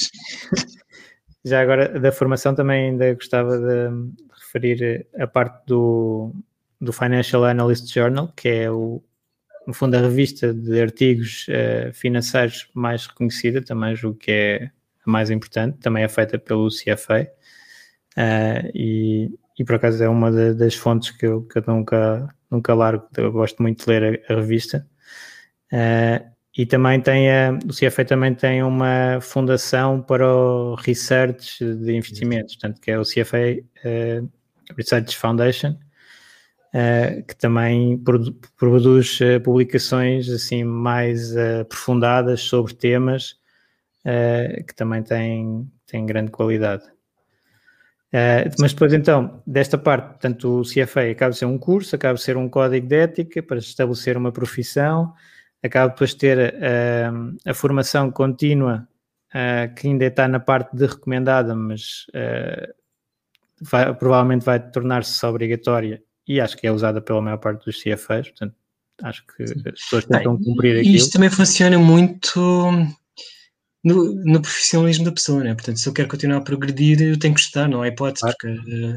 já 1.46 1.62
agora, 1.62 2.00
da 2.00 2.12
formação 2.12 2.56
também 2.56 2.90
ainda 2.90 3.14
gostava 3.14 3.58
de, 3.58 3.90
referir 4.34 5.08
a 5.20 5.28
parte 5.28 5.66
do, 5.68 6.34
do 6.82 6.92
Financial 6.92 7.44
Analyst 7.46 7.94
Journal, 7.94 8.34
que 8.36 8.50
é 8.50 8.72
o 8.72 9.04
no 9.68 9.74
fundo, 9.74 9.96
a 9.96 10.02
revista 10.02 10.52
de 10.52 10.82
artigos 10.82 11.46
uh, 11.48 11.94
financeiros 11.94 12.68
mais 12.74 13.06
reconhecida, 13.06 13.62
também 13.62 13.96
julgo 13.96 14.18
que 14.18 14.32
é 14.32 14.64
a 14.66 14.72
mais 15.10 15.30
importante, 15.30 15.78
também 15.80 16.04
é 16.04 16.08
feita 16.08 16.38
pelo 16.40 16.70
CFA, 16.70 17.28
uh, 18.18 18.72
e, 18.74 19.30
e 19.58 19.66
por 19.66 19.76
acaso 19.76 20.04
é 20.04 20.10
uma 20.10 20.32
de, 20.32 20.54
das 20.54 20.76
fontes 20.76 21.12
que 21.12 21.26
eu, 21.26 21.44
que 21.44 21.60
eu, 21.60 21.64
nunca, 21.68 22.28
nunca 22.50 22.74
largo, 22.74 23.08
eu 23.18 23.32
gosto 23.32 23.62
muito 23.62 23.86
de 23.86 23.92
ler 23.92 24.24
a, 24.30 24.34
a 24.34 24.36
revista. 24.38 24.88
Uh, 25.72 26.40
e 26.60 26.66
também 26.66 27.00
tem 27.00 27.32
a, 27.32 27.58
o 27.66 27.74
CFA 27.74 28.04
também 28.04 28.36
tem 28.36 28.62
uma 28.62 29.20
fundação 29.22 30.02
para 30.02 30.28
o 30.28 30.76
research 30.76 31.64
de 31.64 31.96
investimentos, 31.96 32.56
portanto, 32.56 32.82
que 32.82 32.92
é 32.92 33.00
o 33.00 33.04
CFA 33.04 33.62
uh, 33.86 34.30
Research 34.76 35.16
Foundation, 35.16 35.78
uh, 36.74 37.24
que 37.26 37.34
também 37.38 37.98
produ 38.00 38.38
produz 38.58 39.22
uh, 39.22 39.40
publicações 39.42 40.28
assim 40.28 40.66
mais 40.66 41.34
aprofundadas 41.38 42.42
sobre 42.42 42.74
temas 42.74 43.39
que 44.68 44.74
também 44.76 45.04
têm, 45.04 45.70
têm 45.86 46.06
grande 46.06 46.32
qualidade. 46.32 46.84
mas 48.60 48.74
depois 48.74 48.94
então, 48.94 49.42
desta 49.46 49.78
parte, 49.78 50.08
portanto, 50.10 50.60
o 50.60 50.64
CFA 50.64 51.12
acaba 51.12 51.32
de 51.32 51.38
ser 51.38 51.46
um 51.46 51.58
curso, 51.58 51.96
acaba 51.96 52.16
de 52.16 52.22
ser 52.22 52.38
um 52.38 52.50
código 52.50 52.88
de 52.88 52.96
ética 52.96 53.44
para 53.44 53.60
estabelecer 53.60 54.18
uma 54.18 54.32
profissão, 54.32 55.14
acaba 55.64 55.90
depois 55.90 56.12
de 56.12 56.18
ter 56.18 56.54
uh, 56.54 57.38
a 57.46 57.54
formação 57.54 58.12
contínua, 58.12 58.88
uh, 59.30 59.74
que 59.76 59.88
ainda 59.88 60.06
está 60.06 60.28
na 60.28 60.40
parte 60.40 60.76
de 60.76 60.86
recomendada, 60.86 61.56
mas 61.56 62.06
uh, 62.10 62.74
vai, 63.62 63.94
provavelmente 63.94 64.46
vai 64.46 64.60
tornar-se 64.60 65.24
obrigatória 65.26 66.02
e 66.28 66.40
acho 66.40 66.58
que 66.58 66.68
é 66.68 66.72
usada 66.72 67.02
pela 67.02 67.22
maior 67.22 67.38
parte 67.38 67.66
dos 67.66 67.82
CFAs, 67.82 68.30
portanto, 68.30 68.56
acho 69.02 69.26
que 69.26 69.44
as 69.44 69.54
pessoas 69.54 70.06
tentam 70.06 70.38
cumprir 70.38 70.80
aquilo. 70.80 70.96
Isto 70.96 71.14
também 71.14 71.30
funciona 71.30 71.78
muito 71.78 72.72
no, 73.84 74.14
no, 74.26 74.42
profissionalismo 74.42 75.06
da 75.06 75.12
pessoa, 75.12 75.44
né? 75.44 75.54
Portanto, 75.54 75.80
se 75.80 75.88
eu 75.88 75.94
quero 75.94 76.08
continuar 76.08 76.38
a 76.38 76.42
progredir, 76.42 77.02
eu 77.02 77.18
tenho 77.18 77.34
que 77.34 77.40
estudar, 77.40 77.68
não 77.68 77.82
há 77.82 77.88
hipótese, 77.88 78.22
claro. 78.22 78.36
porque 78.40 78.86
uh, 78.86 78.96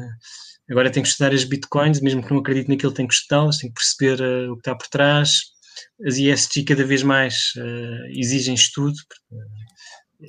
agora 0.69 0.91
tenho 0.91 1.03
que 1.03 1.09
estudar 1.09 1.33
as 1.33 1.43
bitcoins, 1.43 2.01
mesmo 2.01 2.23
que 2.23 2.31
não 2.31 2.39
acredite 2.39 2.69
naquilo, 2.69 2.91
tenho 2.91 3.07
que 3.07 3.13
estudá-las, 3.13 3.57
tenho 3.57 3.73
que 3.73 3.79
perceber 3.79 4.21
uh, 4.21 4.51
o 4.51 4.55
que 4.55 4.61
está 4.61 4.75
por 4.75 4.87
trás, 4.87 5.41
as 6.05 6.17
ESG 6.17 6.63
cada 6.65 6.83
vez 6.83 7.03
mais 7.03 7.53
uh, 7.57 8.05
exigem 8.09 8.55
estudo, 8.55 8.95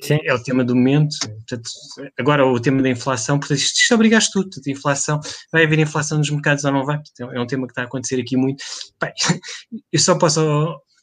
Sim. 0.01 0.19
é 0.23 0.33
o 0.33 0.41
tema 0.41 0.63
do 0.63 0.75
momento. 0.75 1.15
Portanto, 1.19 1.69
agora 2.17 2.45
o 2.45 2.59
tema 2.59 2.81
da 2.81 2.89
inflação, 2.89 3.39
portanto, 3.39 3.59
isto, 3.59 3.77
isto 3.79 3.93
obriga 3.93 4.17
a 4.17 4.19
estudo. 4.19 4.45
Portanto, 4.45 4.67
inflação, 4.67 5.19
vai 5.51 5.65
haver 5.65 5.79
inflação 5.79 6.17
nos 6.17 6.29
mercados 6.29 6.63
ou 6.65 6.71
não 6.71 6.85
vai? 6.85 6.97
Portanto, 6.97 7.33
é 7.33 7.39
um 7.39 7.47
tema 7.47 7.67
que 7.67 7.71
está 7.71 7.83
a 7.83 7.85
acontecer 7.85 8.19
aqui 8.19 8.35
muito. 8.37 8.63
Bem, 9.01 9.13
eu 9.91 9.99
só 9.99 10.17
posso 10.17 10.41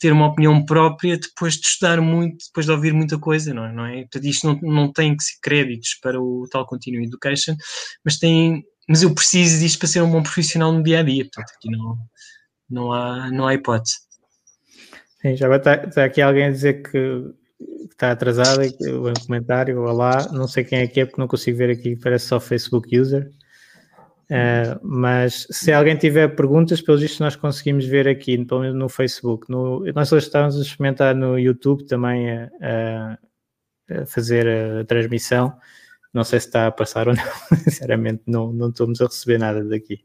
ter 0.02 0.12
uma 0.12 0.26
opinião 0.26 0.64
própria 0.66 1.16
depois 1.16 1.54
de 1.54 1.64
estudar 1.68 2.00
muito, 2.00 2.44
depois 2.48 2.66
de 2.66 2.72
ouvir 2.72 2.92
muita 2.92 3.16
coisa, 3.16 3.54
não 3.54 3.64
é? 3.64 3.72
Não 3.72 3.86
é? 3.86 4.00
Portanto, 4.00 4.24
isto 4.24 4.46
não, 4.48 4.58
não 4.60 4.92
tem 4.92 5.16
que 5.16 5.22
ser 5.22 5.36
créditos 5.40 5.94
para 6.02 6.20
o 6.20 6.48
tal 6.50 6.66
Continuing 6.66 7.06
Education, 7.06 7.54
mas 8.04 8.18
tem, 8.18 8.64
mas 8.88 9.04
eu 9.04 9.14
preciso 9.14 9.60
disto 9.60 9.78
para 9.78 9.86
ser 9.86 10.02
um 10.02 10.10
bom 10.10 10.20
profissional 10.20 10.72
no 10.72 10.82
dia 10.82 10.98
a 10.98 11.02
dia. 11.04 11.22
Portanto, 11.22 11.54
aqui 11.56 11.70
não, 11.70 11.96
não, 12.68 12.92
há, 12.92 13.30
não 13.30 13.46
há 13.46 13.54
hipótese. 13.54 13.98
Sim, 15.20 15.36
já 15.36 15.54
está, 15.54 15.74
está 15.84 16.04
aqui 16.04 16.20
alguém 16.20 16.46
a 16.46 16.50
dizer 16.50 16.82
que 16.82 16.98
está 17.92 18.10
atrasado, 18.10 18.60
o 18.60 19.24
comentário, 19.24 19.82
olá, 19.82 20.28
não 20.32 20.48
sei 20.48 20.64
quem 20.64 20.80
é 20.80 20.88
que 20.88 20.98
é 20.98 21.04
porque 21.06 21.20
não 21.20 21.28
consigo 21.28 21.58
ver 21.58 21.70
aqui, 21.70 21.94
parece 21.94 22.26
só 22.26 22.40
Facebook 22.40 22.98
User. 22.98 23.30
Uh, 24.32 24.80
mas 24.82 25.46
se 25.50 25.72
alguém 25.72 25.94
tiver 25.94 26.28
perguntas, 26.34 26.80
pelos 26.80 27.02
vistos 27.02 27.20
nós 27.20 27.36
conseguimos 27.36 27.84
ver 27.84 28.08
aqui, 28.08 28.42
pelo 28.44 28.62
menos 28.62 28.76
no 28.76 28.88
Facebook. 28.88 29.50
No, 29.50 29.84
nós 29.92 30.10
hoje 30.10 30.26
estamos 30.26 30.56
a 30.56 30.62
experimentar 30.62 31.14
no 31.14 31.38
YouTube 31.38 31.84
também 31.84 32.30
a, 32.30 32.50
a, 32.62 33.18
a, 34.00 34.06
fazer 34.06 34.46
a 34.80 34.84
transmissão. 34.84 35.54
Não 36.14 36.24
sei 36.24 36.40
se 36.40 36.46
está 36.46 36.66
a 36.66 36.72
passar 36.72 37.08
ou 37.08 37.14
não, 37.14 37.24
sinceramente 37.64 38.22
não, 38.26 38.52
não 38.52 38.70
estamos 38.70 39.00
a 39.02 39.06
receber 39.06 39.38
nada 39.38 39.62
daqui. 39.64 40.02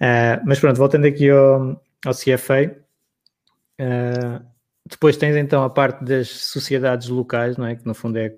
Uh, 0.00 0.38
mas 0.44 0.60
pronto, 0.60 0.76
voltando 0.76 1.06
aqui 1.06 1.30
ao, 1.30 1.80
ao 2.04 2.12
CFA, 2.12 2.84
Uh, 3.80 4.44
depois 4.86 5.16
tens 5.16 5.34
então 5.36 5.64
a 5.64 5.70
parte 5.70 6.04
das 6.04 6.28
sociedades 6.28 7.08
locais, 7.08 7.56
não 7.56 7.66
é? 7.66 7.74
Que 7.74 7.86
no 7.86 7.94
fundo 7.94 8.18
é 8.18 8.34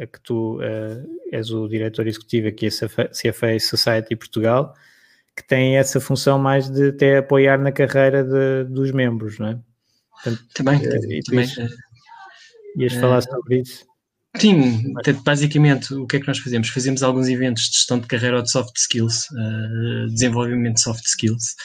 a 0.00 0.06
que 0.06 0.20
tu 0.20 0.58
uh, 0.58 1.20
és 1.30 1.50
o 1.50 1.68
diretor 1.68 2.06
executivo 2.06 2.48
aqui, 2.48 2.66
a 2.66 2.70
CFA 2.70 3.58
Society 3.60 4.16
Portugal, 4.16 4.74
que 5.36 5.46
tem 5.46 5.76
essa 5.76 6.00
função 6.00 6.38
mais 6.38 6.70
de 6.70 6.88
até 6.88 7.18
apoiar 7.18 7.58
na 7.58 7.70
carreira 7.70 8.24
de, 8.24 8.64
dos 8.64 8.90
membros, 8.92 9.38
não 9.38 9.48
é? 9.48 9.58
Portanto, 10.10 10.42
também, 10.54 10.76
uh, 10.78 11.24
também. 11.26 11.48
Ias 12.76 12.94
falar 12.94 13.20
sobre 13.20 13.60
isso? 13.60 13.84
Sim, 14.36 14.94
basicamente 15.24 15.92
o 15.92 16.06
que 16.06 16.16
é 16.16 16.20
que 16.20 16.28
nós 16.28 16.38
fazemos? 16.38 16.68
Fazemos 16.68 17.02
alguns 17.02 17.28
eventos 17.28 17.64
de 17.64 17.74
gestão 17.74 17.98
de 17.98 18.06
carreira 18.06 18.36
ou 18.36 18.42
de 18.42 18.50
soft 18.50 18.76
skills, 18.76 19.26
desenvolvimento 20.08 20.74
de 20.74 20.82
soft 20.82 21.04
skills, 21.04 21.56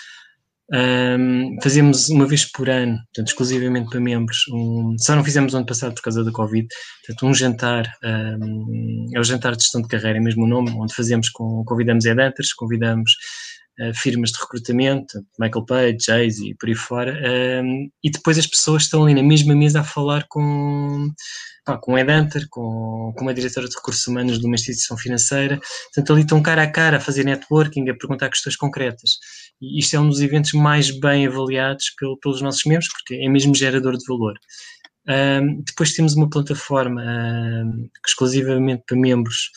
um, 0.74 1.58
fazemos 1.62 2.10
uma 2.10 2.26
vez 2.26 2.46
por 2.52 2.70
ano, 2.70 2.98
portanto, 2.98 3.28
exclusivamente 3.28 3.90
para 3.90 4.00
membros. 4.00 4.46
Um, 4.52 4.96
só 4.98 5.16
não 5.16 5.24
fizemos 5.24 5.54
ano 5.54 5.66
passado 5.66 5.94
por 5.94 6.02
causa 6.02 6.24
da 6.24 6.32
Covid. 6.32 6.68
Portanto, 7.06 7.28
um 7.28 7.34
jantar, 7.34 7.86
um, 8.04 9.08
é 9.14 9.20
o 9.20 9.24
jantar 9.24 9.56
de 9.56 9.64
gestão 9.64 9.82
de 9.82 9.88
carreira, 9.88 10.18
é 10.18 10.22
mesmo 10.22 10.44
o 10.44 10.48
nome, 10.48 10.72
onde 10.72 10.94
fazemos 10.94 11.30
com, 11.30 11.64
convidamos 11.66 12.06
headhunters, 12.06 12.54
convidamos 12.54 13.12
firmas 13.96 14.32
de 14.32 14.40
recrutamento, 14.40 15.20
Michael 15.40 15.66
Page, 15.66 15.98
Jay-Z 16.06 16.46
e 16.46 16.56
por 16.56 16.70
aí 16.70 16.76
fora, 16.76 17.20
e 18.04 18.10
depois 18.10 18.38
as 18.38 18.48
pessoas 18.48 18.84
estão 18.84 19.04
ali 19.04 19.14
na 19.14 19.24
mesma 19.24 19.54
mesa 19.56 19.82
a 19.82 19.84
falar 19.84 20.26
com 20.30 21.10
pá, 21.66 21.78
com 21.78 21.94
o 21.94 21.96
Headhunter, 21.96 22.48
com, 22.50 23.12
com 23.18 23.22
uma 23.22 23.34
diretora 23.34 23.68
de 23.68 23.76
recursos 23.76 24.06
humanos 24.08 24.40
de 24.40 24.46
uma 24.46 24.56
instituição 24.56 24.98
financeira, 24.98 25.60
portanto 25.86 26.14
ali 26.14 26.22
estão 26.22 26.42
cara 26.42 26.64
a 26.64 26.72
cara 26.72 26.98
a 26.98 27.00
fazer 27.02 27.26
networking, 27.26 27.90
a 27.90 27.98
perguntar 27.98 28.30
questões 28.30 28.56
concretas. 28.56 29.18
E 29.62 29.80
isto 29.80 29.96
é 29.96 30.00
um 30.00 30.08
dos 30.08 30.22
eventos 30.22 30.54
mais 30.54 30.92
bem 31.00 31.28
avaliados 31.28 31.90
pelo, 32.00 32.18
pelos 32.20 32.42
nossos 32.42 32.64
membros, 32.66 32.88
porque 32.90 33.16
é 33.16 33.28
mesmo 33.28 33.56
gerador 33.56 33.98
de 33.98 34.06
valor. 34.08 34.36
Um, 35.08 35.62
depois 35.62 35.94
temos 35.94 36.16
uma 36.16 36.30
plataforma 36.30 37.02
um, 37.04 37.90
exclusivamente 38.08 38.84
para 38.88 38.98
membros, 38.98 39.52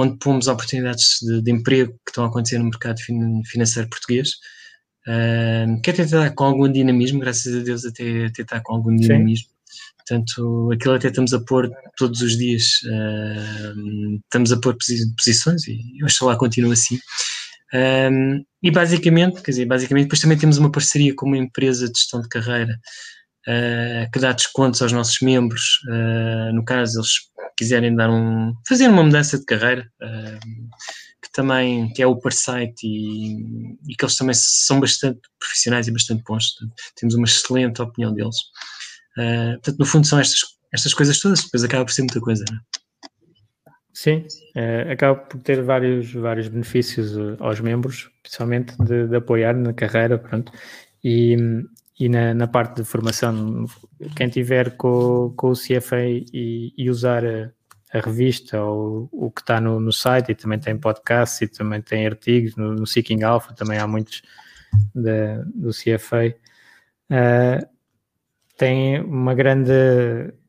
onde 0.00 0.18
pomos 0.18 0.48
oportunidades 0.48 1.18
de, 1.22 1.42
de, 1.42 1.50
emprego 1.50 1.92
que 2.04 2.10
estão 2.10 2.24
a 2.24 2.28
acontecer 2.28 2.58
no 2.58 2.64
mercado 2.64 3.00
financeiro 3.44 3.88
português. 3.88 4.32
Um, 5.08 5.80
que 5.80 5.90
até 5.90 6.02
está 6.02 6.30
com 6.30 6.44
algum 6.44 6.70
dinamismo, 6.70 7.20
graças 7.20 7.54
a 7.56 7.64
Deus 7.64 7.84
até, 7.84 8.26
até 8.26 8.42
está 8.42 8.60
com 8.60 8.74
algum 8.74 8.94
dinamismo. 8.94 9.48
Sim. 9.48 9.60
Portanto, 9.96 10.70
aquilo 10.72 10.94
até 10.94 11.08
estamos 11.08 11.32
a 11.32 11.40
pôr 11.40 11.70
todos 11.96 12.20
os 12.20 12.36
dias, 12.36 12.80
uh, 12.84 14.16
estamos 14.24 14.52
a 14.52 14.60
pôr 14.60 14.76
posições 15.16 15.66
e 15.68 16.02
oxalá 16.04 16.36
continue 16.36 16.72
assim. 16.72 16.98
Um, 17.72 18.44
e 18.62 18.70
basicamente, 18.70 19.40
quer 19.42 19.52
dizer, 19.52 19.66
basicamente 19.66 20.04
depois 20.04 20.20
também 20.20 20.36
temos 20.36 20.58
uma 20.58 20.72
parceria 20.72 21.14
com 21.14 21.26
uma 21.26 21.38
empresa 21.38 21.88
de 21.88 21.98
gestão 21.98 22.20
de 22.20 22.28
carreira 22.28 22.72
uh, 22.72 22.78
que 24.12 24.18
dá 24.18 24.32
descontos 24.32 24.82
aos 24.82 24.92
nossos 24.92 25.20
membros, 25.20 25.80
uh, 25.88 26.52
no 26.52 26.64
caso 26.64 27.00
eles 27.00 27.30
quiserem 27.56 27.94
dar 27.94 28.10
um, 28.10 28.54
fazer 28.66 28.88
uma 28.88 29.02
mudança 29.02 29.38
de 29.38 29.44
carreira, 29.44 29.90
uh, 30.02 30.70
que 31.22 31.30
também 31.32 31.92
que 31.92 32.02
é 32.02 32.06
o 32.06 32.16
Parasite 32.16 32.86
e, 32.86 33.76
e 33.88 33.94
que 33.96 34.04
eles 34.04 34.16
também 34.16 34.34
são 34.34 34.80
bastante 34.80 35.20
profissionais 35.38 35.86
e 35.86 35.92
bastante 35.92 36.22
bons, 36.26 36.54
temos 36.96 37.14
uma 37.14 37.26
excelente 37.26 37.82
opinião 37.82 38.14
deles. 38.14 38.36
Uh, 39.18 39.52
portanto, 39.54 39.78
no 39.78 39.84
fundo, 39.84 40.06
são 40.06 40.18
estas, 40.18 40.40
estas 40.72 40.94
coisas 40.94 41.18
todas, 41.18 41.44
depois 41.44 41.64
acaba 41.64 41.84
por 41.84 41.92
ser 41.92 42.02
muita 42.02 42.20
coisa, 42.20 42.44
não 42.50 42.56
é? 42.56 42.60
Sim, 43.92 44.24
é, 44.56 44.92
acaba 44.92 45.14
por 45.14 45.42
ter 45.42 45.62
vários, 45.62 46.10
vários 46.14 46.48
benefícios 46.48 47.14
eh, 47.18 47.36
aos 47.38 47.60
membros, 47.60 48.08
principalmente 48.22 48.74
de, 48.82 49.06
de 49.06 49.16
apoiar 49.16 49.52
na 49.52 49.74
carreira, 49.74 50.16
pronto, 50.16 50.50
e, 51.04 51.36
e 52.00 52.08
na, 52.08 52.32
na, 52.32 52.48
parte 52.48 52.76
de 52.76 52.84
formação. 52.84 53.66
Quem 54.16 54.30
tiver 54.30 54.76
com, 54.78 55.34
com 55.36 55.50
o 55.50 55.54
CFA 55.54 56.00
e, 56.02 56.72
e 56.76 56.88
usar 56.88 57.22
a, 57.26 57.52
a, 57.92 58.00
revista 58.00 58.62
ou 58.62 59.10
o 59.12 59.30
que 59.30 59.42
está 59.42 59.60
no, 59.60 59.78
no, 59.78 59.92
site, 59.92 60.32
e 60.32 60.34
também 60.34 60.58
tem 60.58 60.78
podcasts 60.78 61.42
e 61.42 61.46
também 61.46 61.82
tem 61.82 62.06
artigos 62.06 62.56
no, 62.56 62.72
no 62.74 62.86
Seeking 62.86 63.22
Alpha, 63.22 63.52
também 63.52 63.78
há 63.78 63.86
muitos 63.86 64.22
do 64.94 65.70
CFA. 65.70 66.34
Uh, 67.10 67.12
eh, 67.12 67.68
tem 68.56 69.00
uma 69.02 69.34
grande, 69.34 69.72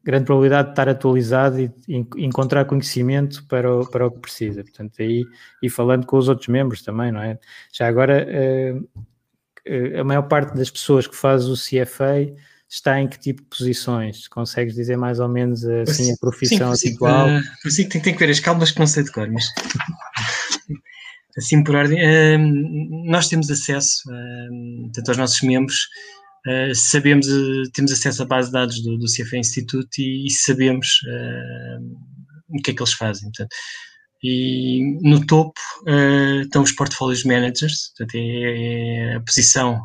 grande 0.03 0.25
probabilidade 0.25 0.67
de 0.67 0.71
estar 0.73 0.87
atualizado 0.87 1.59
e, 1.59 1.71
encontrar 2.17 2.65
conhecimento 2.65 3.45
para 3.47 3.73
o, 3.73 3.89
para 3.89 4.07
o 4.07 4.11
que 4.11 4.19
precisa. 4.19 4.63
Portanto, 4.63 4.93
aí, 4.99 5.25
e 5.61 5.69
falando 5.69 6.05
com 6.05 6.17
os 6.17 6.29
outros 6.29 6.47
membros 6.47 6.81
também, 6.81 7.11
não 7.11 7.21
é? 7.21 7.39
Já 7.73 7.87
agora, 7.87 8.25
uh, 8.25 9.05
a 9.99 10.03
maior 10.03 10.23
parte 10.23 10.55
das 10.55 10.69
pessoas 10.69 11.07
que 11.07 11.15
faz 11.15 11.45
o 11.45 11.53
CFA 11.53 12.33
está 12.69 12.99
em 12.99 13.07
que 13.07 13.19
tipo 13.19 13.41
de 13.41 13.47
posições? 13.47 14.27
Consegues 14.27 14.75
dizer 14.75 14.97
mais 14.97 15.19
ou 15.19 15.27
menos 15.27 15.65
assim 15.65 16.11
a 16.11 16.15
profissão 16.19 16.75
Sim, 16.75 16.93
atual? 16.95 17.27
Uh, 17.27 17.67
isso 17.67 17.87
que 17.87 17.99
tem 17.99 18.13
que 18.13 18.19
ver 18.19 18.31
as 18.31 18.39
calmas 18.39 18.71
que 18.71 18.79
não 18.79 18.87
sei 18.87 19.03
de 19.03 19.11
cor, 19.11 19.29
mas 19.29 19.45
assim 21.37 21.63
por 21.63 21.75
ordem. 21.75 21.99
Uh, 21.99 23.09
nós 23.09 23.27
temos 23.27 23.49
acesso, 23.49 24.03
uh, 24.09 24.91
tanto 24.93 25.09
aos 25.09 25.17
nossos 25.17 25.41
membros, 25.41 25.87
uh, 26.47 26.75
sabemos, 26.75 27.27
temos 27.73 27.91
acesso 27.91 28.23
à 28.23 28.25
base 28.25 28.47
de 28.47 28.53
dados 28.53 28.81
do, 28.81 28.97
do 28.97 29.05
CFA 29.05 29.37
Institute 29.37 30.01
e, 30.01 30.27
e 30.27 30.31
sabemos 30.31 30.99
o 32.49 32.61
que 32.61 32.71
é 32.71 32.73
que 32.73 32.81
eles 32.81 32.93
fazem. 32.93 33.23
Portanto, 33.23 33.55
e 34.23 34.99
no 35.01 35.25
topo 35.25 35.59
estão 36.43 36.61
os 36.63 36.71
portfólios 36.71 37.23
managers, 37.23 37.89
portanto, 37.89 38.15
é, 38.15 39.13
é 39.13 39.15
a 39.15 39.21
posição 39.21 39.81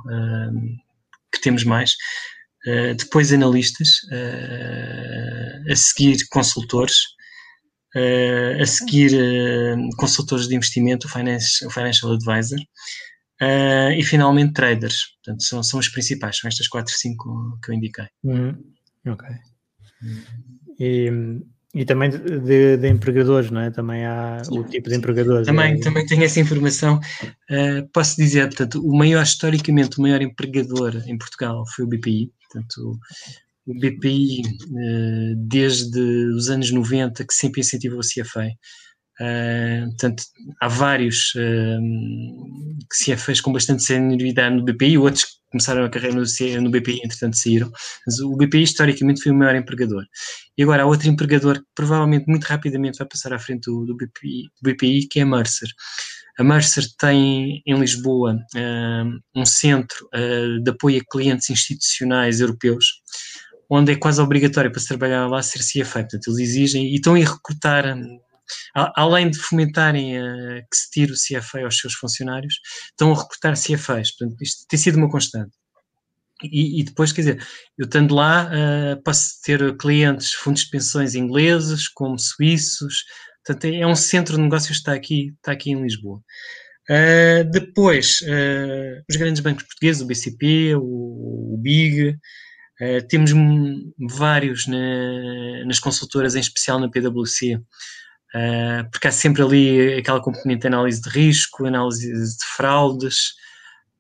que 1.33 1.41
temos 1.41 1.65
mais. 1.65 1.93
depois 2.99 3.33
analistas, 3.33 4.01
a 5.71 5.77
seguir 5.77 6.19
consultores, 6.31 6.97
uh, 7.97 8.63
a 8.63 8.67
seguir 8.67 9.13
uh, 9.13 9.97
consultores 9.97 10.47
de 10.47 10.55
investimento, 10.55 11.07
o 11.07 11.11
financial, 11.11 11.71
financial 11.71 12.13
advisor, 12.13 12.59
uh, 13.41 13.91
e 13.97 14.03
finalmente 14.03 14.53
traders. 14.53 15.17
Portanto, 15.17 15.43
são, 15.43 15.63
são 15.63 15.81
os 15.81 15.89
principais, 15.89 16.39
são 16.39 16.49
estas 16.49 16.69
quatro, 16.69 16.93
cinco 16.93 17.59
que 17.63 17.71
eu 17.71 17.75
indiquei. 17.75 18.07
Uhum. 18.23 18.55
Ok. 19.07 19.29
E, 20.79 21.11
e 21.77 21.85
também 21.85 22.09
de, 22.09 22.79
de, 22.79 22.89
empregadores, 22.89 23.51
não 23.51 23.61
é? 23.61 23.71
Também 23.71 24.07
há 24.07 24.41
o 24.51 24.65
tipo 24.65 24.89
de 24.89 24.97
empregadores. 24.97 25.47
Também, 25.47 25.75
é? 25.75 25.79
também 25.79 26.07
tenho 26.07 26.25
essa 26.25 26.41
informação. 26.41 26.99
Uh, 27.51 27.87
posso 27.93 28.17
dizer, 28.17 28.47
portanto, 28.47 28.81
o 28.83 28.97
maior, 28.97 29.23
historicamente, 29.23 29.99
o 29.99 30.03
maior 30.03 30.23
empregador 30.23 30.97
em 31.07 31.19
Portugal 31.19 31.65
foi 31.75 31.85
o 31.85 31.89
BPI. 31.89 32.33
Portanto, 32.41 32.99
o 33.67 33.75
BPI, 33.75 34.43
eh, 34.43 35.35
desde 35.37 36.01
os 36.35 36.49
anos 36.49 36.71
90, 36.71 37.27
que 37.27 37.35
sempre 37.35 37.61
incentivou 37.61 37.99
o 37.99 38.03
CFA. 38.03 38.49
Uh, 39.21 39.87
portanto, 39.91 40.25
há 40.61 40.69
vários 40.69 41.35
uh, 41.35 42.77
CFAs 42.93 43.41
com 43.41 43.53
bastante 43.53 43.83
senioridade 43.83 44.55
no 44.55 44.65
BPI, 44.65 44.99
outros 44.99 45.25
que 45.25 45.31
começaram 45.51 45.85
a 45.85 45.89
carreira 45.89 46.17
no, 46.17 46.63
no 46.63 46.71
BPI, 46.71 47.01
entretanto 47.03 47.37
saíram, 47.37 47.71
mas 48.07 48.19
o 48.21 48.37
BPI 48.37 48.63
historicamente 48.63 49.23
foi 49.23 49.33
o 49.33 49.35
maior 49.35 49.55
empregador. 49.55 50.05
E 50.57 50.63
agora 50.63 50.83
há 50.83 50.87
outro 50.87 51.09
empregador 51.09 51.59
que 51.59 51.67
provavelmente 51.75 52.27
muito 52.29 52.45
rapidamente 52.45 52.99
vai 52.99 53.09
passar 53.09 53.33
à 53.33 53.39
frente 53.39 53.65
do, 53.65 53.87
do, 53.87 53.97
BPI, 53.97 54.51
do 54.61 54.71
BPI, 54.71 55.09
que 55.09 55.21
é 55.21 55.23
a 55.23 55.27
Mercer. 55.27 55.69
A 56.39 56.45
Mercer 56.45 56.85
tem 56.99 57.63
em 57.65 57.79
Lisboa 57.79 58.35
uh, 58.35 59.41
um 59.41 59.47
centro 59.47 60.07
de 60.63 60.71
apoio 60.71 61.01
a 61.01 61.11
clientes 61.11 61.49
institucionais 61.49 62.41
europeus, 62.41 63.01
onde 63.71 63.93
é 63.93 63.97
quase 63.97 64.21
obrigatório 64.21 64.71
para 64.71 64.81
se 64.81 64.89
trabalhar 64.89 65.27
lá 65.27 65.43
ser 65.43 65.61
CFA. 65.61 66.01
Portanto, 66.01 66.29
eles 66.29 66.39
exigem 66.39 66.87
e 66.87 66.97
estão 66.97 67.15
a 67.15 67.19
recrutar, 67.19 67.97
além 68.75 69.31
de 69.31 69.39
fomentarem 69.39 70.19
a, 70.19 70.63
que 70.63 70.77
se 70.77 70.91
tire 70.91 71.13
o 71.13 71.15
CFA 71.15 71.65
aos 71.65 71.79
seus 71.79 71.95
funcionários, 71.95 72.55
estão 72.91 73.13
a 73.13 73.19
recrutar 73.19 73.55
CFAs. 73.55 74.11
Portanto, 74.17 74.41
isto 74.43 74.67
tem 74.69 74.79
sido 74.79 74.97
uma 74.97 75.11
constante. 75.11 75.53
E, 76.43 76.81
e 76.81 76.85
depois, 76.85 77.13
quer 77.13 77.23
dizer, 77.23 77.47
eu 77.79 77.87
estando 77.87 78.15
lá, 78.15 78.51
uh, 78.51 79.03
posso 79.03 79.41
ter 79.43 79.77
clientes, 79.79 80.33
fundos 80.35 80.63
de 80.63 80.71
pensões 80.71 81.15
ingleses, 81.15 81.89
como 81.89 82.19
suíços, 82.19 83.05
portanto, 83.45 83.65
é, 83.65 83.81
é 83.81 83.87
um 83.87 83.97
centro 83.97 84.37
de 84.37 84.43
negócios 84.43 84.77
que 84.77 84.77
está 84.77 84.93
aqui, 84.93 85.33
está 85.37 85.53
aqui 85.53 85.71
em 85.71 85.83
Lisboa. 85.83 86.21
Uh, 86.91 87.51
depois, 87.51 88.21
uh, 88.21 89.03
os 89.09 89.17
grandes 89.17 89.41
bancos 89.41 89.65
portugueses, 89.65 90.03
o 90.03 90.07
BCP, 90.07 90.75
o, 90.77 91.55
o 91.55 91.59
BIG, 91.59 92.19
Uh, 92.81 93.01
temos 93.09 93.31
vários 94.19 94.67
na, 94.67 95.65
nas 95.65 95.79
consultoras, 95.79 96.35
em 96.35 96.41
especial 96.41 96.79
na 96.79 96.91
PwC, 96.91 97.59
uh, 98.37 98.81
eh, 98.81 98.83
porque 98.91 99.09
há 99.09 99.13
sempre 99.13 99.43
ali 99.43 99.95
aquela 99.95 100.21
componente 100.21 100.63
de 100.63 100.67
análise 100.67 101.01
de 101.01 101.09
risco, 101.09 101.67
análise 101.67 102.07
de 102.13 102.45
fraudes, 102.57 103.35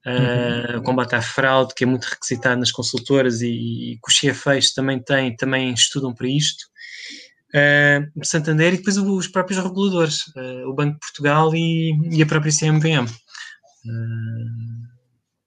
uh, 0.06 0.76
uhum. 0.76 0.82
combate 0.82 1.14
à 1.14 1.22
fraude, 1.22 1.74
que 1.74 1.84
é 1.84 1.86
muito 1.86 2.04
requisitado 2.04 2.60
nas 2.60 2.70
consultoras 2.70 3.40
e, 3.40 3.48
e 3.48 3.98
que 3.98 4.08
os 4.08 4.18
CFAs 4.18 4.72
também 4.72 5.02
têm, 5.02 5.34
também 5.34 5.72
estudam 5.72 6.14
para 6.14 6.28
isto. 6.28 6.66
o 8.14 8.24
Santander 8.24 8.74
e 8.74 8.76
depois 8.78 8.98
os 8.98 9.28
próprios 9.28 9.62
reguladores, 9.62 10.24
o 10.66 10.74
Banco 10.74 10.94
de 10.94 11.00
Portugal 11.00 11.54
e, 11.54 11.92
e 12.12 12.22
a 12.22 12.26
própria 12.26 12.52
CMVM. 12.52 13.06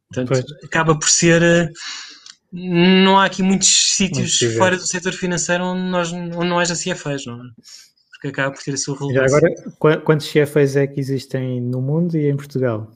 portanto, 0.08 0.28
pois. 0.28 0.46
acaba 0.64 0.98
por 0.98 1.10
ser 1.10 1.72
não 2.52 3.20
há 3.20 3.26
aqui 3.26 3.44
muitos 3.44 3.68
sítios 3.96 4.40
fora 4.58 4.76
do 4.76 4.86
setor 4.86 5.14
financeiro 5.14 5.64
onde, 5.64 5.84
nós, 5.84 6.12
onde 6.12 6.48
não 6.48 6.58
haja 6.58 6.74
CFAs, 6.74 7.26
não 7.26 7.36
é? 7.36 7.50
Porque 8.20 8.28
acaba 8.28 8.54
por 8.54 8.62
ter 8.62 8.74
a 8.74 8.78
sua 8.78 9.00
relevância. 9.00 9.40
Já 9.40 9.48
agora, 9.80 10.02
quantos 10.02 10.30
CFAs 10.30 10.76
é 10.76 10.86
que 10.86 11.00
existem 11.00 11.62
no 11.62 11.82
mundo 11.82 12.18
e 12.18 12.30
em 12.30 12.36
Portugal? 12.36 12.92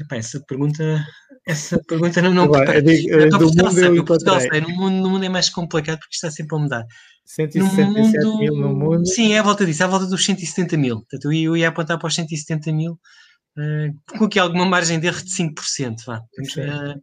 Epá, 0.00 0.16
essa 0.16 0.40
pergunta, 0.40 1.04
essa 1.46 1.78
pergunta 1.86 2.22
não, 2.22 2.32
não 2.32 2.46
Epá, 2.46 2.80
digo, 2.80 3.14
então, 3.20 3.38
do 3.38 3.46
Portugal 3.46 3.70
mundo 3.70 3.80
sei, 3.80 4.04
Portugal 4.04 4.40
sei, 4.40 4.60
no 4.62 4.68
mundo, 4.70 5.02
no 5.02 5.10
mundo 5.10 5.24
é 5.24 5.28
mais 5.28 5.50
complicado 5.50 5.98
porque 5.98 6.14
está 6.14 6.30
sempre 6.30 6.56
a 6.56 6.60
mudar. 6.60 6.86
167 7.26 8.24
no 8.24 8.30
mundo, 8.30 8.38
mil 8.38 8.56
no 8.56 8.74
mundo. 8.74 9.06
Sim, 9.06 9.34
é 9.34 9.38
à 9.38 9.42
volta 9.42 9.66
disso, 9.66 9.82
é 9.82 9.86
à 9.86 9.88
volta 9.88 10.06
dos 10.06 10.24
170 10.24 10.78
mil. 10.78 10.96
Portanto, 11.00 11.26
eu 11.26 11.32
ia, 11.32 11.44
eu 11.44 11.56
ia 11.56 11.68
apontar 11.68 11.98
para 11.98 12.06
os 12.06 12.14
170 12.14 12.72
mil 12.72 12.92
uh, 12.92 14.18
com 14.18 14.24
aqui 14.24 14.38
alguma 14.38 14.64
margem 14.64 14.98
de 14.98 15.08
erro 15.08 15.22
de 15.22 15.30
5%. 15.30 15.96
Vá. 16.06 16.18
uh, 16.18 17.00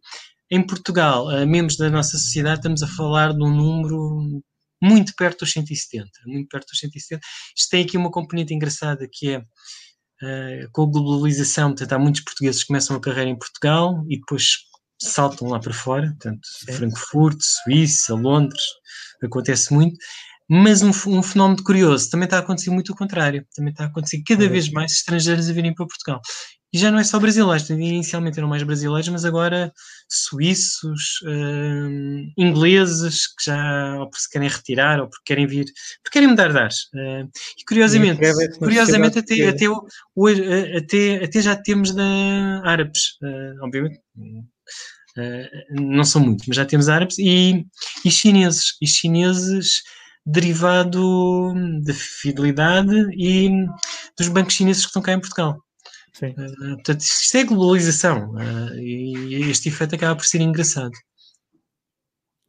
em 0.49 0.65
Portugal, 0.65 1.27
membros 1.45 1.77
da 1.77 1.89
nossa 1.91 2.17
sociedade, 2.17 2.57
estamos 2.57 2.81
a 2.81 2.87
falar 2.87 3.33
de 3.33 3.43
um 3.43 3.55
número 3.55 4.41
muito 4.81 5.13
perto 5.15 5.39
dos 5.39 5.51
170, 5.51 6.09
muito 6.25 6.47
perto 6.49 6.67
dos 6.69 6.79
170. 6.79 7.21
Isto 7.55 7.69
tem 7.69 7.83
aqui 7.83 7.97
uma 7.97 8.11
componente 8.11 8.53
engraçada 8.53 9.07
que 9.11 9.31
é 9.31 9.37
uh, 9.39 10.71
com 10.71 10.83
a 10.83 10.87
globalização, 10.87 11.69
portanto, 11.69 11.93
há 11.93 11.99
muitos 11.99 12.21
portugueses 12.21 12.61
que 12.61 12.67
começam 12.67 12.95
a 12.95 13.01
carreira 13.01 13.29
em 13.29 13.37
Portugal 13.37 14.03
e 14.09 14.17
depois 14.17 14.71
saltam 15.01 15.47
lá 15.47 15.59
para 15.59 15.73
fora, 15.73 16.07
portanto, 16.07 16.41
Sim. 16.43 16.73
Frankfurt, 16.73 17.39
Suíça, 17.41 18.13
Londres, 18.13 18.63
acontece 19.23 19.73
muito. 19.73 19.97
Mas 20.49 20.81
um, 20.81 20.89
um, 20.89 21.23
fenómeno 21.23 21.63
curioso, 21.63 22.09
também 22.09 22.25
está 22.25 22.37
a 22.37 22.41
acontecer 22.41 22.71
muito 22.71 22.91
o 22.91 22.95
contrário, 22.95 23.45
também 23.55 23.71
está 23.71 23.85
a 23.85 23.87
acontecer 23.87 24.21
cada 24.27 24.49
vez 24.49 24.69
mais 24.69 24.91
estrangeiros 24.91 25.49
a 25.49 25.53
virem 25.53 25.73
para 25.73 25.87
Portugal. 25.87 26.19
E 26.73 26.77
já 26.77 26.89
não 26.89 26.99
é 26.99 27.03
só 27.03 27.19
brasileiros, 27.19 27.69
inicialmente 27.69 28.39
eram 28.39 28.47
mais 28.47 28.63
brasileiros, 28.63 29.09
mas 29.09 29.25
agora 29.25 29.73
suíços, 30.09 31.21
uh, 31.23 32.31
ingleses, 32.37 33.27
que 33.27 33.45
já 33.45 33.99
ou 33.99 34.09
porque 34.09 34.23
se 34.23 34.29
querem 34.29 34.47
retirar 34.47 35.01
ou 35.01 35.09
porque 35.09 35.23
querem 35.25 35.45
vir, 35.45 35.65
porque 36.01 36.13
querem 36.13 36.29
mudar 36.29 36.49
de 36.49 36.57
ares. 36.57 36.83
Uh, 36.93 37.29
e 37.59 37.65
curiosamente, 37.67 38.21
e 38.23 38.57
curiosamente 38.57 39.19
até, 39.19 39.47
até, 39.47 39.65
hoje, 40.15 40.43
eh, 40.43 40.77
até, 40.77 41.25
até 41.25 41.41
já 41.41 41.57
temos 41.57 41.93
da 41.93 42.61
árabes, 42.63 43.17
uh, 43.21 43.65
obviamente. 43.65 43.99
não 45.71 46.05
são 46.05 46.21
muitos, 46.21 46.47
mas 46.47 46.55
já 46.55 46.65
temos 46.65 46.87
árabes 46.87 47.17
e, 47.19 47.65
e 48.05 48.09
chineses. 48.09 48.77
E 48.81 48.87
chineses 48.87 49.81
derivado 50.25 51.53
da 51.83 51.93
fidelidade 51.93 52.95
e 53.17 53.49
dos 54.17 54.29
bancos 54.29 54.53
chineses 54.53 54.83
que 54.83 54.89
estão 54.89 55.01
cá 55.01 55.13
em 55.13 55.19
Portugal. 55.19 55.61
Sim. 56.11 56.31
Uh, 56.31 56.75
portanto, 56.75 57.01
isto 57.01 57.37
é 57.37 57.43
globalização 57.43 58.31
uh, 58.33 58.75
e 58.77 59.49
este 59.49 59.69
efeito 59.69 59.95
acaba 59.95 60.15
por 60.15 60.25
ser 60.25 60.41
engraçado. 60.41 60.91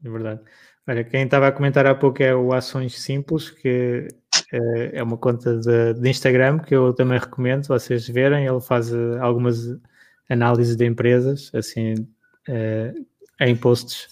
É 0.05 0.11
verdade. 0.11 0.41
Olha, 0.87 1.05
quem 1.05 1.25
estava 1.25 1.47
a 1.47 1.53
comentar 1.53 1.87
há 1.87 1.95
pouco 1.95 2.23
é 2.23 2.35
o 2.35 2.53
Ações 2.53 3.01
Simples, 3.01 3.51
que 3.51 4.09
uh, 4.53 4.91
é 4.93 5.03
uma 5.03 5.17
conta 5.17 5.59
de, 5.59 5.95
de, 5.95 6.11
Instagram 6.11 6.59
que 6.59 6.75
eu 6.75 6.93
também 6.93 7.19
recomendo 7.19 7.69
vocês 7.69 8.09
verem. 8.09 8.47
Ele 8.47 8.61
faz 8.61 8.93
algumas 9.21 9.59
análises 10.29 10.75
de 10.77 10.85
empresas, 10.85 11.51
assim, 11.55 11.95
em 13.41 13.57
posts. 13.57 14.09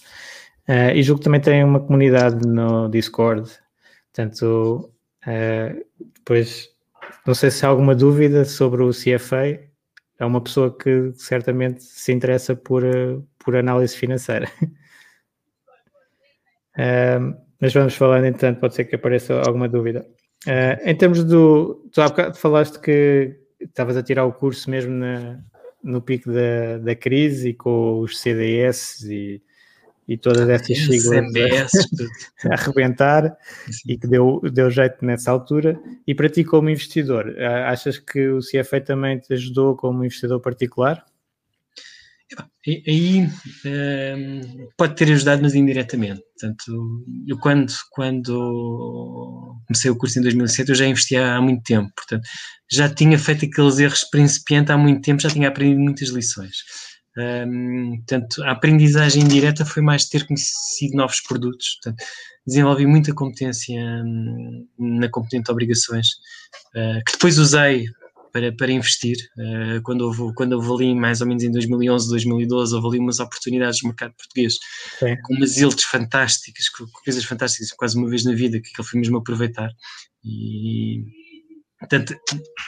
e 0.95 1.01
julgo 1.03 1.19
que 1.19 1.25
também 1.25 1.41
tem 1.41 1.63
uma 1.63 1.79
comunidade 1.79 2.47
no 2.47 2.87
Discord. 2.89 3.49
Portanto, 4.13 4.93
depois 6.15 6.69
não 7.25 7.33
sei 7.33 7.51
se 7.51 7.65
há 7.65 7.69
alguma 7.69 7.95
dúvida 7.95 8.45
sobre 8.45 8.83
o 8.83 8.91
CFA. 8.91 9.59
É 10.19 10.25
uma 10.25 10.41
pessoa 10.41 10.75
que 10.75 11.11
certamente 11.15 11.83
se 11.83 12.11
interessa 12.11 12.55
por, 12.55 12.83
eh, 12.85 13.17
por 13.39 13.55
análise 13.55 13.95
financeira. 13.95 14.47
uh, 16.77 17.35
mas 17.59 17.73
vamos 17.73 17.95
falando, 17.95 18.25
entanto, 18.25 18.59
pode 18.59 18.75
ser 18.75 18.85
que 18.85 18.95
apareça 18.95 19.41
alguma 19.41 19.67
dúvida. 19.67 20.05
Uh, 20.45 20.77
em 20.87 20.95
termos 20.95 21.23
do. 21.23 21.89
Tu 21.91 22.01
há 22.01 22.09
bocado 22.09 22.37
falaste 22.37 22.79
que 22.79 23.35
estavas 23.59 23.97
a 23.97 24.03
tirar 24.03 24.25
o 24.25 24.33
curso 24.33 24.69
mesmo 24.69 24.93
na, 24.93 25.39
no 25.83 26.01
pico 26.01 26.31
da, 26.31 26.77
da 26.79 26.95
crise 26.95 27.49
e 27.49 27.53
com 27.53 27.99
os 27.99 28.19
CDS 28.19 29.03
e 29.03 29.41
e 30.11 30.17
todas 30.17 30.49
essas 30.49 30.77
siglas 30.77 31.23
a, 32.43 32.49
a 32.51 32.53
arrebentar 32.53 33.37
e 33.87 33.97
que 33.97 34.07
deu, 34.07 34.41
deu 34.51 34.69
jeito 34.69 35.05
nessa 35.05 35.31
altura. 35.31 35.79
E 36.05 36.13
para 36.13 36.27
ti, 36.27 36.43
como 36.43 36.69
investidor, 36.69 37.33
achas 37.39 37.97
que 37.97 38.27
o 38.27 38.39
CFA 38.39 38.81
também 38.81 39.19
te 39.19 39.33
ajudou 39.33 39.75
como 39.77 40.03
investidor 40.03 40.41
particular? 40.41 41.05
Aí 42.67 43.27
um, 43.65 44.67
pode 44.77 44.95
ter 44.95 45.11
ajudado, 45.11 45.41
mas 45.41 45.55
indiretamente. 45.55 46.21
Portanto, 46.39 47.05
eu 47.27 47.37
quando, 47.39 47.73
quando 47.89 49.59
comecei 49.67 49.89
o 49.89 49.97
curso 49.97 50.19
em 50.19 50.21
2007, 50.21 50.69
eu 50.69 50.75
já 50.75 50.85
investia 50.85 51.35
há 51.35 51.41
muito 51.41 51.63
tempo. 51.63 51.89
Portanto, 51.95 52.27
já 52.69 52.87
tinha 52.87 53.17
feito 53.17 53.45
aqueles 53.45 53.79
erros 53.79 54.03
principiantes 54.05 54.71
há 54.71 54.77
muito 54.77 55.01
tempo, 55.01 55.21
já 55.21 55.29
tinha 55.29 55.47
aprendido 55.47 55.79
muitas 55.79 56.09
lições. 56.09 56.57
Um, 57.17 57.97
portanto, 57.97 58.43
a 58.43 58.51
aprendizagem 58.51 59.23
indireta 59.23 59.65
foi 59.65 59.81
mais 59.81 60.05
ter 60.05 60.25
conhecido 60.25 60.95
novos 60.95 61.21
produtos. 61.21 61.77
Portanto, 61.81 62.03
desenvolvi 62.45 62.85
muita 62.85 63.13
competência 63.13 63.75
um, 63.75 64.67
na 64.79 65.09
competente 65.09 65.51
obrigações, 65.51 66.07
uh, 66.75 67.03
que 67.05 67.13
depois 67.13 67.37
usei 67.37 67.85
para, 68.31 68.51
para 68.53 68.71
investir. 68.71 69.17
Uh, 69.37 69.81
quando, 69.83 70.01
houve, 70.01 70.33
quando 70.35 70.53
houve 70.53 70.85
ali, 70.85 70.95
mais 70.95 71.21
ou 71.21 71.27
menos 71.27 71.43
em 71.43 71.51
2011, 71.51 72.09
2012, 72.09 72.75
houve 72.75 72.87
ali 72.87 72.99
umas 72.99 73.19
oportunidades 73.19 73.81
no 73.83 73.89
mercado 73.89 74.13
português, 74.15 74.57
Sim. 74.99 75.17
com 75.23 75.35
umas 75.35 75.57
ilhas 75.57 75.83
fantásticas, 75.83 76.69
com, 76.69 76.85
com, 76.85 77.01
coisas 77.03 77.23
fantásticas, 77.23 77.71
quase 77.71 77.97
uma 77.97 78.09
vez 78.09 78.23
na 78.23 78.33
vida, 78.33 78.59
que 78.59 78.69
aquilo 78.69 78.87
foi 78.87 78.99
mesmo 78.99 79.17
aproveitar. 79.17 79.69
E, 80.23 81.03
portanto, 81.79 82.15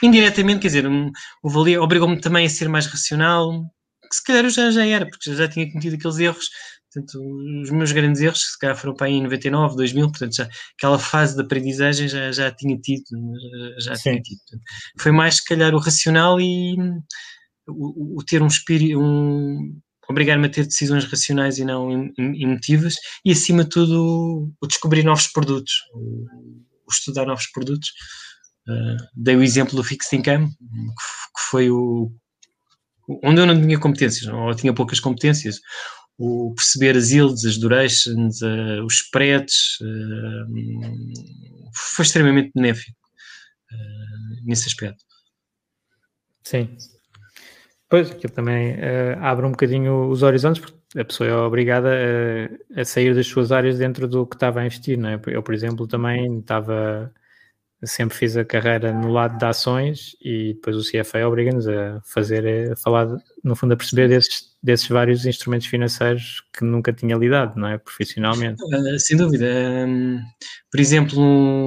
indiretamente, 0.02 0.60
quer 0.60 0.68
dizer, 0.68 0.86
um, 0.86 1.10
obrigou-me 1.42 2.20
também 2.20 2.46
a 2.46 2.50
ser 2.50 2.68
mais 2.68 2.86
racional, 2.86 3.64
que 4.14 4.16
se 4.16 4.24
calhar 4.24 4.44
eu 4.44 4.50
já, 4.50 4.70
já 4.70 4.86
era, 4.86 5.08
porque 5.08 5.34
já 5.34 5.48
tinha 5.48 5.68
cometido 5.68 5.96
aqueles 5.96 6.18
erros. 6.18 6.48
Portanto, 6.92 7.18
os 7.62 7.70
meus 7.70 7.90
grandes 7.90 8.22
erros, 8.22 8.40
se 8.40 8.58
calhar 8.58 8.76
foram 8.76 8.94
para 8.94 9.08
aí 9.08 9.14
em 9.14 9.22
99, 9.22 9.76
2000, 9.76 10.10
portanto, 10.10 10.36
já, 10.36 10.48
aquela 10.78 10.98
fase 10.98 11.34
de 11.34 11.42
aprendizagem 11.42 12.08
já, 12.08 12.30
já 12.30 12.52
tinha 12.52 12.78
tido. 12.78 13.04
Já 13.80 13.94
tinha 13.94 14.20
tido. 14.20 14.40
Foi 15.00 15.10
mais, 15.10 15.36
se 15.36 15.44
calhar, 15.44 15.74
o 15.74 15.78
racional 15.78 16.40
e 16.40 16.76
o, 17.66 18.20
o 18.20 18.24
ter 18.24 18.42
um 18.42 18.46
espírito, 18.46 19.00
um, 19.00 19.76
obrigar-me 20.08 20.46
a 20.46 20.50
ter 20.50 20.64
decisões 20.64 21.04
racionais 21.04 21.58
e 21.58 21.64
não 21.64 22.12
emotivas, 22.18 22.94
e 23.24 23.32
acima 23.32 23.64
de 23.64 23.70
tudo, 23.70 24.52
o 24.60 24.66
descobrir 24.66 25.02
novos 25.02 25.26
produtos, 25.28 25.72
o, 25.94 26.26
o 26.86 26.92
estudar 26.92 27.26
novos 27.26 27.46
produtos. 27.50 27.88
Uh, 28.68 28.96
dei 29.14 29.36
o 29.36 29.42
exemplo 29.42 29.76
do 29.76 29.84
Fixed 29.84 30.16
Income, 30.16 30.48
que 30.48 31.50
foi 31.50 31.70
o, 31.70 32.10
onde 33.22 33.40
eu 33.40 33.46
não 33.46 33.60
tinha 33.60 33.78
competências, 33.78 34.32
ou 34.32 34.54
tinha 34.54 34.72
poucas 34.72 35.00
competências, 35.00 35.60
o 36.18 36.54
perceber 36.54 36.96
as 36.96 37.10
yields, 37.10 37.44
as 37.44 37.58
durations, 37.58 38.40
uh, 38.42 38.84
os 38.84 38.94
spreads, 38.94 39.78
uh, 39.80 40.46
foi 41.74 42.04
extremamente 42.04 42.52
benéfico 42.54 42.96
uh, 43.72 44.46
nesse 44.46 44.68
aspecto. 44.68 45.04
Sim. 46.44 46.76
Pois, 47.88 48.10
aquilo 48.10 48.32
também 48.32 48.76
abre 49.20 49.46
um 49.46 49.52
bocadinho 49.52 50.08
os 50.08 50.22
horizontes, 50.22 50.60
porque 50.60 50.98
a 50.98 51.04
pessoa 51.04 51.28
é 51.28 51.34
obrigada 51.34 51.90
a, 52.76 52.80
a, 52.80 52.84
sair 52.84 53.14
das 53.14 53.26
suas 53.26 53.52
áreas 53.52 53.78
dentro 53.78 54.08
do 54.08 54.26
que 54.26 54.34
estava 54.34 54.60
a 54.60 54.66
investir, 54.66 54.98
não 54.98 55.10
é? 55.10 55.20
Eu, 55.26 55.42
por 55.42 55.54
exemplo, 55.54 55.86
também 55.86 56.40
estava 56.40 57.12
sempre 57.86 58.16
fiz 58.16 58.36
a 58.36 58.44
carreira 58.44 58.92
no 58.92 59.10
lado 59.10 59.38
de 59.38 59.44
ações 59.44 60.16
e 60.22 60.54
depois 60.54 60.76
o 60.76 60.82
CFA 60.82 61.26
obriga-nos 61.26 61.66
a 61.68 62.00
fazer, 62.04 62.72
a 62.72 62.76
falar, 62.76 63.08
no 63.42 63.54
fundo, 63.54 63.74
a 63.74 63.76
perceber 63.76 64.08
desses, 64.08 64.50
desses 64.62 64.88
vários 64.88 65.26
instrumentos 65.26 65.66
financeiros 65.66 66.42
que 66.52 66.64
nunca 66.64 66.92
tinha 66.92 67.16
lidado, 67.16 67.58
não 67.58 67.68
é? 67.68 67.78
Profissionalmente. 67.78 68.62
Uh, 68.62 68.98
sem 68.98 69.16
dúvida. 69.16 69.46
Um, 69.86 70.20
por 70.70 70.80
exemplo, 70.80 71.18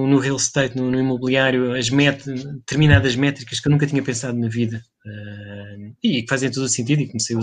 no, 0.08 0.20
real 0.20 0.38
estate, 0.38 0.76
no, 0.76 0.92
no 0.92 1.00
imobiliário, 1.00 1.74
as 1.74 1.90
met, 1.90 2.24
determinadas 2.26 3.16
métricas 3.16 3.60
que 3.60 3.68
eu 3.68 3.72
nunca 3.72 3.88
tinha 3.88 4.04
pensado 4.04 4.38
na 4.38 4.48
vida 4.48 4.82
uh, 5.06 5.96
e 6.04 6.24
que 6.24 6.30
fazem 6.30 6.52
todo 6.52 6.64
o 6.64 6.70
sentido 6.70 7.02
e 7.02 7.08
comecei 7.08 7.36
a 7.36 7.40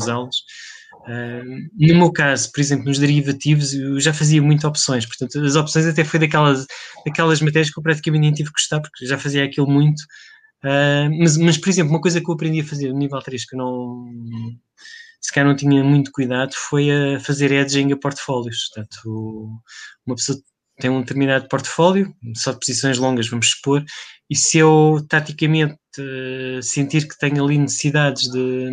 usá-los 1.07 1.93
no 1.93 1.99
meu 1.99 2.13
caso, 2.13 2.51
por 2.53 2.61
exemplo, 2.61 2.87
nos 2.87 2.99
derivativos, 2.99 3.75
eu 3.75 4.01
já 4.01 4.13
fazia 4.13 4.41
muitas 4.43 4.65
opções, 4.65 5.07
portanto, 5.07 5.39
as 5.41 5.57
opções 5.57 5.87
até 5.87 6.05
foi 6.05 6.21
daquelas, 6.21 6.67
daquelas 7.05 7.41
matérias 7.41 7.71
que 7.71 7.79
eu 7.79 7.83
praticamente 7.83 8.23
nem 8.23 8.33
tive 8.33 8.49
que 8.49 8.55
gostar, 8.55 8.81
porque 8.81 9.07
já 9.07 9.19
fazia 9.19 9.45
aquilo 9.45 9.69
muito. 9.69 10.01
Uh, 10.65 11.11
mas, 11.19 11.37
mas, 11.37 11.59
por 11.59 11.69
exemplo, 11.69 11.93
uma 11.93 12.01
coisa 12.01 12.21
que 12.21 12.31
eu 12.31 12.35
aprendi 12.35 12.61
a 12.61 12.65
fazer 12.65 12.89
no 12.91 12.99
nível 12.99 13.21
3 13.21 13.45
que 13.45 13.55
eu 13.55 13.59
não 13.59 14.07
se 15.21 15.33
calhar 15.33 15.49
não 15.49 15.57
tinha 15.57 15.83
muito 15.83 16.13
cuidado 16.13 16.53
foi 16.55 16.91
a 16.91 17.19
fazer 17.19 17.51
edging 17.51 17.91
a 17.93 17.97
portfólios. 17.97 18.69
Portanto, 18.69 19.59
uma 20.07 20.17
pessoa 20.17 20.39
tem 20.79 20.91
um 20.91 21.01
determinado 21.01 21.49
portfólio, 21.49 22.15
só 22.37 22.53
de 22.53 22.59
posições 22.59 22.99
longas, 22.99 23.29
vamos 23.29 23.47
expor, 23.47 23.85
e 24.29 24.37
se 24.37 24.59
eu 24.59 25.05
taticamente 25.09 25.79
uh, 25.99 26.63
sentir 26.63 27.09
que 27.09 27.19
tenho 27.19 27.43
ali 27.45 27.57
necessidades 27.57 28.25
de 28.31 28.71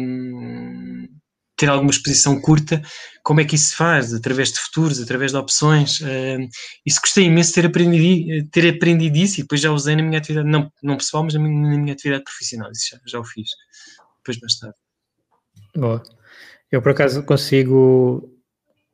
ter 1.61 1.69
alguma 1.69 1.91
exposição 1.91 2.41
curta, 2.41 2.81
como 3.21 3.39
é 3.39 3.45
que 3.45 3.53
isso 3.53 3.69
se 3.69 3.75
faz? 3.75 4.15
Através 4.15 4.51
de 4.51 4.59
futuros, 4.59 4.99
através 4.99 5.31
de 5.31 5.37
opções. 5.37 6.01
Uh, 6.01 6.49
isso 6.83 6.99
gostei 6.99 7.25
imenso 7.25 7.49
de 7.49 7.55
ter 7.55 7.67
aprendido, 7.67 8.49
ter 8.49 8.67
aprendido 8.75 9.15
isso 9.15 9.39
e 9.39 9.43
depois 9.43 9.61
já 9.61 9.71
usei 9.71 9.95
na 9.95 10.01
minha 10.01 10.17
atividade, 10.17 10.49
não, 10.49 10.71
não 10.81 10.97
pessoal, 10.97 11.23
mas 11.23 11.35
na 11.35 11.39
minha, 11.39 11.69
na 11.69 11.77
minha 11.77 11.93
atividade 11.93 12.23
profissional. 12.23 12.71
Isso 12.71 12.89
já, 12.89 12.99
já 13.05 13.19
o 13.19 13.23
fiz, 13.23 13.51
depois 14.17 14.39
mais 14.41 14.57
tarde. 14.57 14.75
Boa. 15.75 16.01
Eu, 16.71 16.81
por 16.81 16.93
acaso, 16.93 17.23
consigo 17.23 18.27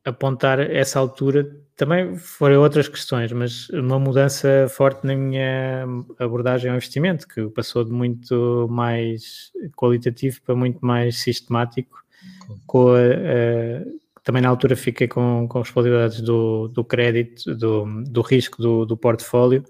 apontar 0.04 0.60
essa 0.60 1.00
altura. 1.00 1.50
Também 1.78 2.18
foram 2.18 2.62
outras 2.62 2.90
questões, 2.90 3.32
mas 3.32 3.70
uma 3.70 3.98
mudança 3.98 4.68
forte 4.70 5.08
na 5.08 5.16
minha 5.16 5.86
abordagem 6.20 6.70
ao 6.70 6.76
investimento, 6.76 7.26
que 7.26 7.48
passou 7.52 7.86
de 7.86 7.94
muito 7.94 8.68
mais 8.70 9.54
qualitativo 9.78 10.42
para 10.42 10.54
muito 10.54 10.86
mais 10.86 11.20
sistemático 11.20 12.06
com 12.66 12.90
a, 12.90 13.00
a, 13.00 14.08
também 14.28 14.42
na 14.42 14.50
altura 14.50 14.76
fiquei 14.76 15.08
com, 15.08 15.48
com 15.48 15.60
responsabilidades 15.60 16.20
do, 16.20 16.68
do 16.68 16.84
crédito, 16.84 17.56
do, 17.56 18.04
do 18.04 18.22
risco 18.22 18.62
do, 18.62 18.86
do 18.86 18.98
portfólio, 18.98 19.64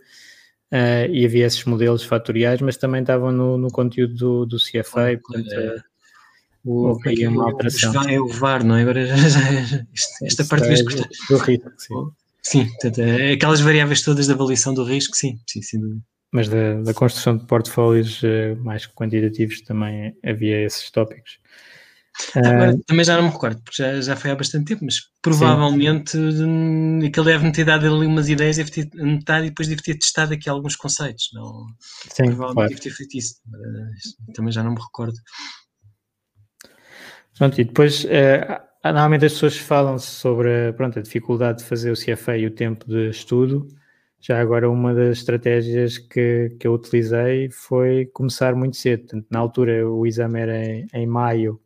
uh, 0.72 1.12
e 1.12 1.24
havia 1.26 1.46
esses 1.46 1.64
modelos 1.66 2.04
fatoriais, 2.04 2.60
mas 2.62 2.76
também 2.76 3.02
estavam 3.02 3.32
no, 3.32 3.58
no 3.58 3.70
conteúdo 3.70 4.16
do, 4.16 4.46
do 4.48 4.58
CFA, 4.58 5.14
oh, 5.14 5.20
portanto, 5.20 5.54
é. 5.54 5.76
o, 6.66 6.98
aí 7.06 7.28
uma 7.28 7.46
alteração. 7.46 8.10
É 8.10 8.20
o 8.20 8.28
VAR, 8.28 8.64
não 8.64 8.76
é? 8.76 8.82
Agora 8.82 9.06
já, 9.06 9.16
já, 9.30 9.86
esta 10.24 10.44
parte 10.44 10.68
é, 10.68 10.76
do 11.30 11.38
risco, 11.38 11.72
sim. 11.78 11.94
Sim, 12.42 12.66
portanto, 12.66 13.00
é 13.00 13.34
aquelas 13.34 13.60
variáveis 13.60 14.02
todas 14.02 14.26
da 14.26 14.34
avaliação 14.34 14.74
do 14.74 14.84
risco, 14.84 15.16
sim, 15.16 15.38
sim, 15.46 15.62
sem 15.62 15.80
dúvida. 15.80 16.02
Mas 16.32 16.50
da, 16.50 16.82
da 16.82 16.94
construção 16.94 17.38
de 17.38 17.46
portfólios 17.46 18.22
mais 18.60 18.88
quantitativos 18.88 19.62
também 19.62 20.16
havia 20.24 20.66
esses 20.66 20.90
tópicos. 20.90 21.40
Agora, 22.36 22.76
uh, 22.76 22.84
também 22.86 23.06
já 23.06 23.16
não 23.16 23.24
me 23.24 23.30
recordo, 23.30 23.62
porque 23.64 23.82
já, 23.82 24.02
já 24.02 24.16
foi 24.16 24.32
há 24.32 24.36
bastante 24.36 24.66
tempo, 24.66 24.84
mas 24.86 24.96
provavelmente 25.22 26.18
hum, 26.18 27.00
aquele 27.06 27.26
deve-me 27.26 27.52
ter 27.52 27.66
dado 27.66 27.86
ali 27.86 28.06
umas 28.06 28.28
ideias, 28.28 28.58
deve 28.58 28.72
ter 28.72 28.90
anotado 29.00 29.46
e 29.46 29.50
depois 29.50 29.68
deve 29.68 29.82
ter 29.82 29.96
testado 29.96 30.34
aqui 30.34 30.50
alguns 30.50 30.76
conceitos. 30.76 31.30
Não, 31.34 31.68
sim, 32.12 32.26
provavelmente 32.26 32.56
claro. 32.56 32.70
deve 32.70 32.82
ter 32.82 32.90
feito 32.90 33.18
isso, 33.18 33.36
também 34.34 34.52
já 34.52 34.64
não 34.64 34.72
me 34.72 34.82
recordo. 34.82 35.18
Pronto, 37.38 37.62
e 37.62 37.64
depois, 37.64 38.04
uh, 38.04 38.62
normalmente 38.84 39.26
as 39.26 39.34
pessoas 39.34 39.58
falam 39.58 40.00
sobre 40.00 40.74
pronto, 40.74 40.98
a 40.98 41.02
dificuldade 41.02 41.60
de 41.60 41.66
fazer 41.66 41.92
o 41.92 41.96
CFA 41.96 42.38
e 42.38 42.48
o 42.48 42.52
tempo 42.52 42.86
de 42.88 43.10
estudo. 43.10 43.68
Já 44.20 44.42
agora, 44.42 44.70
uma 44.70 44.96
das 44.96 45.20
estratégias 45.20 46.00
que, 46.00 46.56
que 46.60 46.68
eu 46.68 46.74
utilizei 46.74 47.52
foi 47.52 48.08
começar 48.08 48.56
muito 48.56 48.76
cedo. 48.76 49.02
Portanto, 49.02 49.28
na 49.30 49.38
altura, 49.38 49.88
o 49.88 50.08
exame 50.08 50.40
era 50.40 50.66
em, 50.66 50.88
em 50.92 51.06
maio 51.06 51.62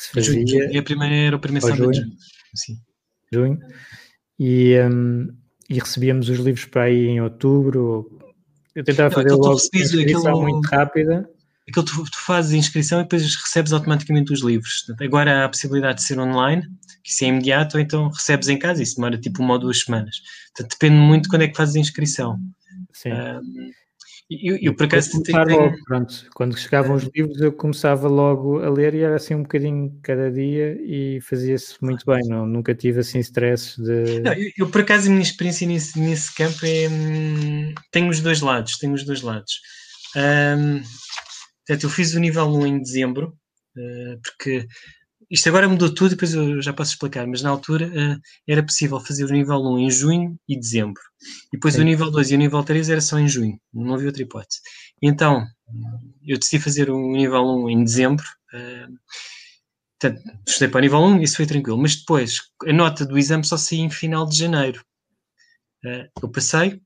que 0.00 0.06
se 0.06 0.12
fazia. 0.12 0.46
Junho, 0.46 0.78
a 0.78 0.82
primeira 0.82 1.14
era 1.14 1.36
o 1.36 1.40
primeiro 1.40 1.66
sábado 1.66 1.90
de 1.90 1.98
junho. 1.98 2.12
Sim. 2.54 2.78
Junho. 3.32 3.58
E, 4.38 4.74
um, 4.80 5.28
e 5.68 5.78
recebíamos 5.78 6.28
os 6.28 6.38
livros 6.38 6.64
para 6.64 6.84
aí 6.84 7.06
em 7.06 7.20
outubro. 7.20 8.18
Eu 8.74 8.84
tentava 8.84 9.10
fazer 9.10 9.32
logo 9.32 9.54
inscrição 9.54 10.00
aquilo, 10.20 10.42
muito 10.42 10.66
rápida. 10.66 11.28
Aquilo 11.68 11.84
tu, 11.84 12.04
tu 12.04 12.18
fazes 12.18 12.52
a 12.52 12.56
inscrição 12.56 13.00
e 13.00 13.02
depois 13.02 13.22
recebes 13.22 13.72
automaticamente 13.72 14.32
os 14.32 14.40
livros. 14.40 14.86
Agora 15.00 15.42
há 15.42 15.44
a 15.44 15.48
possibilidade 15.48 15.98
de 15.98 16.04
ser 16.04 16.18
online, 16.18 16.62
que 17.04 17.10
isso 17.10 17.24
é 17.24 17.28
imediato, 17.28 17.76
ou 17.76 17.82
então 17.82 18.08
recebes 18.08 18.48
em 18.48 18.58
casa, 18.58 18.82
isso 18.82 18.96
demora 18.96 19.18
tipo 19.18 19.42
uma 19.42 19.54
ou 19.54 19.60
duas 19.60 19.80
semanas. 19.80 20.16
Portanto, 20.54 20.72
depende 20.72 20.96
muito 20.96 21.24
de 21.24 21.28
quando 21.28 21.42
é 21.42 21.48
que 21.48 21.56
fazes 21.56 21.76
a 21.76 21.80
inscrição. 21.80 22.38
Sim. 22.92 23.12
Um, 23.12 23.70
eu, 24.30 24.56
eu 24.60 24.74
por 24.74 24.86
acaso 24.86 25.20
logo, 25.28 25.76
pronto, 25.84 26.26
quando 26.34 26.56
chegavam 26.56 26.94
os 26.94 27.04
livros 27.14 27.40
eu 27.40 27.52
começava 27.52 28.06
logo 28.06 28.60
a 28.60 28.70
ler 28.70 28.94
e 28.94 29.00
era 29.00 29.16
assim 29.16 29.34
um 29.34 29.42
bocadinho 29.42 29.98
cada 30.02 30.30
dia 30.30 30.78
e 30.80 31.20
fazia-se 31.20 31.74
muito 31.82 32.06
bem, 32.06 32.20
não, 32.28 32.46
nunca 32.46 32.74
tive 32.74 33.00
assim 33.00 33.18
stress 33.18 33.80
de... 33.82 34.20
Não, 34.20 34.32
eu, 34.32 34.50
eu, 34.58 34.70
por 34.70 34.82
acaso 34.82 35.08
a 35.08 35.10
minha 35.10 35.22
experiência 35.22 35.66
nesse, 35.66 35.98
nesse 35.98 36.34
campo 36.34 36.64
é... 36.64 36.88
Hum, 36.88 37.74
tenho 37.90 38.08
os 38.08 38.20
dois 38.20 38.40
lados, 38.40 38.78
tenho 38.78 38.94
os 38.94 39.04
dois 39.04 39.22
lados. 39.22 39.60
Um, 40.16 40.80
portanto, 41.66 41.84
eu 41.84 41.90
fiz 41.90 42.14
o 42.14 42.20
nível 42.20 42.46
1 42.46 42.66
em 42.66 42.80
dezembro, 42.80 43.34
uh, 43.76 44.20
porque 44.22 44.66
isto 45.30 45.48
agora 45.48 45.68
mudou 45.68 45.94
tudo, 45.94 46.10
depois 46.10 46.34
eu 46.34 46.60
já 46.60 46.72
posso 46.72 46.92
explicar, 46.92 47.24
mas 47.26 47.40
na 47.40 47.50
altura 47.50 47.86
uh, 47.86 48.20
era 48.48 48.62
possível 48.62 48.98
fazer 48.98 49.24
o 49.24 49.32
nível 49.32 49.58
1 49.58 49.78
em 49.78 49.90
junho 49.90 50.36
e 50.48 50.58
dezembro. 50.58 51.00
E 51.52 51.56
depois 51.56 51.74
Sim. 51.74 51.82
o 51.82 51.84
nível 51.84 52.10
2 52.10 52.32
e 52.32 52.34
o 52.34 52.38
nível 52.38 52.62
3 52.64 52.90
era 52.90 53.00
só 53.00 53.16
em 53.18 53.28
junho, 53.28 53.56
não 53.72 53.94
havia 53.94 54.08
outra 54.08 54.22
hipótese. 54.22 54.60
E 55.00 55.08
então, 55.08 55.46
eu 56.26 56.36
decidi 56.36 56.60
fazer 56.60 56.90
o 56.90 57.12
nível 57.12 57.42
1 57.42 57.70
em 57.70 57.84
dezembro. 57.84 58.24
Uh, 58.52 58.92
portanto, 60.00 60.22
estudei 60.46 60.68
para 60.68 60.78
o 60.78 60.82
nível 60.82 61.00
1, 61.00 61.22
isso 61.22 61.36
foi 61.36 61.46
tranquilo. 61.46 61.78
Mas 61.78 61.94
depois, 61.94 62.38
a 62.66 62.72
nota 62.72 63.06
do 63.06 63.16
exame 63.16 63.44
só 63.44 63.56
saía 63.56 63.84
em 63.84 63.90
final 63.90 64.26
de 64.26 64.36
janeiro. 64.36 64.84
Uh, 65.84 66.10
eu 66.22 66.28
passei, 66.28 66.80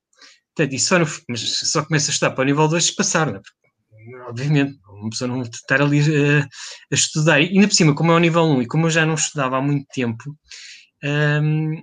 portanto, 0.55 0.75
e 0.75 0.79
só 0.79 0.99
no, 0.99 1.07
mas 1.31 1.41
só 1.71 1.83
começo 1.83 2.11
a 2.11 2.13
estudar 2.13 2.33
para 2.33 2.43
o 2.43 2.47
nível 2.47 2.69
2 2.69 2.85
se 2.85 2.95
passar, 2.95 3.27
não 3.33 3.39
é? 3.39 4.29
Obviamente, 4.29 4.79
uma 5.05 5.11
pessoa 5.11 5.29
não 5.29 5.43
estar 5.43 5.81
ali 5.81 6.01
a, 6.01 6.45
a 6.45 6.95
estudar. 6.95 7.41
E 7.41 7.49
ainda 7.49 7.69
por 7.69 7.75
cima, 7.75 7.95
como 7.95 8.13
é 8.13 8.15
o 8.15 8.19
nível 8.19 8.45
1 8.45 8.63
e 8.63 8.67
como 8.67 8.87
eu 8.87 8.91
já 8.91 9.07
não 9.07 9.15
estudava 9.15 9.59
há 9.59 9.63
muito 9.63 9.87
tempo, 9.95 10.37
um, 11.05 11.83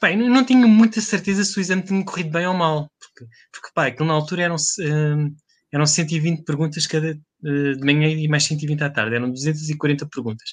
bem, 0.00 0.16
não 0.16 0.44
tinha 0.44 0.66
muita 0.66 1.00
certeza 1.00 1.44
se 1.44 1.58
o 1.58 1.60
exame 1.60 1.82
tinha 1.82 2.04
corrido 2.04 2.30
bem 2.30 2.46
ou 2.46 2.54
mal, 2.54 2.90
porque, 2.98 3.26
porque 3.52 3.68
pá, 3.74 3.86
aquilo 3.86 4.08
na 4.08 4.14
altura 4.14 4.42
eram, 4.42 4.56
um, 4.80 5.34
eram 5.72 5.86
120 5.86 6.44
perguntas 6.44 6.86
cada, 6.86 7.12
uh, 7.12 7.76
de 7.76 7.84
manhã 7.84 8.08
e 8.08 8.26
mais 8.28 8.44
120 8.44 8.82
à 8.82 8.90
tarde, 8.90 9.14
eram 9.14 9.30
240 9.30 10.06
perguntas. 10.06 10.48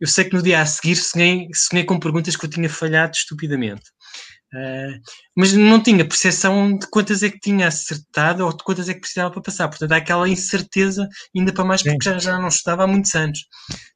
Eu 0.00 0.06
sei 0.06 0.24
que 0.24 0.34
no 0.34 0.42
dia 0.42 0.60
a 0.60 0.66
seguir 0.66 0.96
sonhei, 0.96 1.48
sonhei 1.54 1.84
com 1.84 1.98
perguntas 1.98 2.36
que 2.36 2.44
eu 2.44 2.50
tinha 2.50 2.68
falhado 2.68 3.12
estupidamente. 3.16 3.84
Uh, 4.52 5.00
mas 5.34 5.52
não 5.54 5.82
tinha 5.82 6.06
percepção 6.06 6.76
de 6.76 6.86
quantas 6.88 7.22
é 7.22 7.30
que 7.30 7.40
tinha 7.40 7.68
acertado 7.68 8.44
ou 8.44 8.54
de 8.54 8.62
quantas 8.62 8.88
é 8.88 8.94
que 8.94 9.00
precisava 9.00 9.30
para 9.30 9.42
passar. 9.42 9.68
Portanto, 9.68 9.92
há 9.92 9.96
aquela 9.96 10.28
incerteza, 10.28 11.08
ainda 11.34 11.52
para 11.52 11.64
mais 11.64 11.82
porque 11.82 12.04
já, 12.04 12.18
já 12.18 12.38
não 12.38 12.48
estudava 12.48 12.84
há 12.84 12.86
muitos 12.86 13.14
anos. 13.14 13.40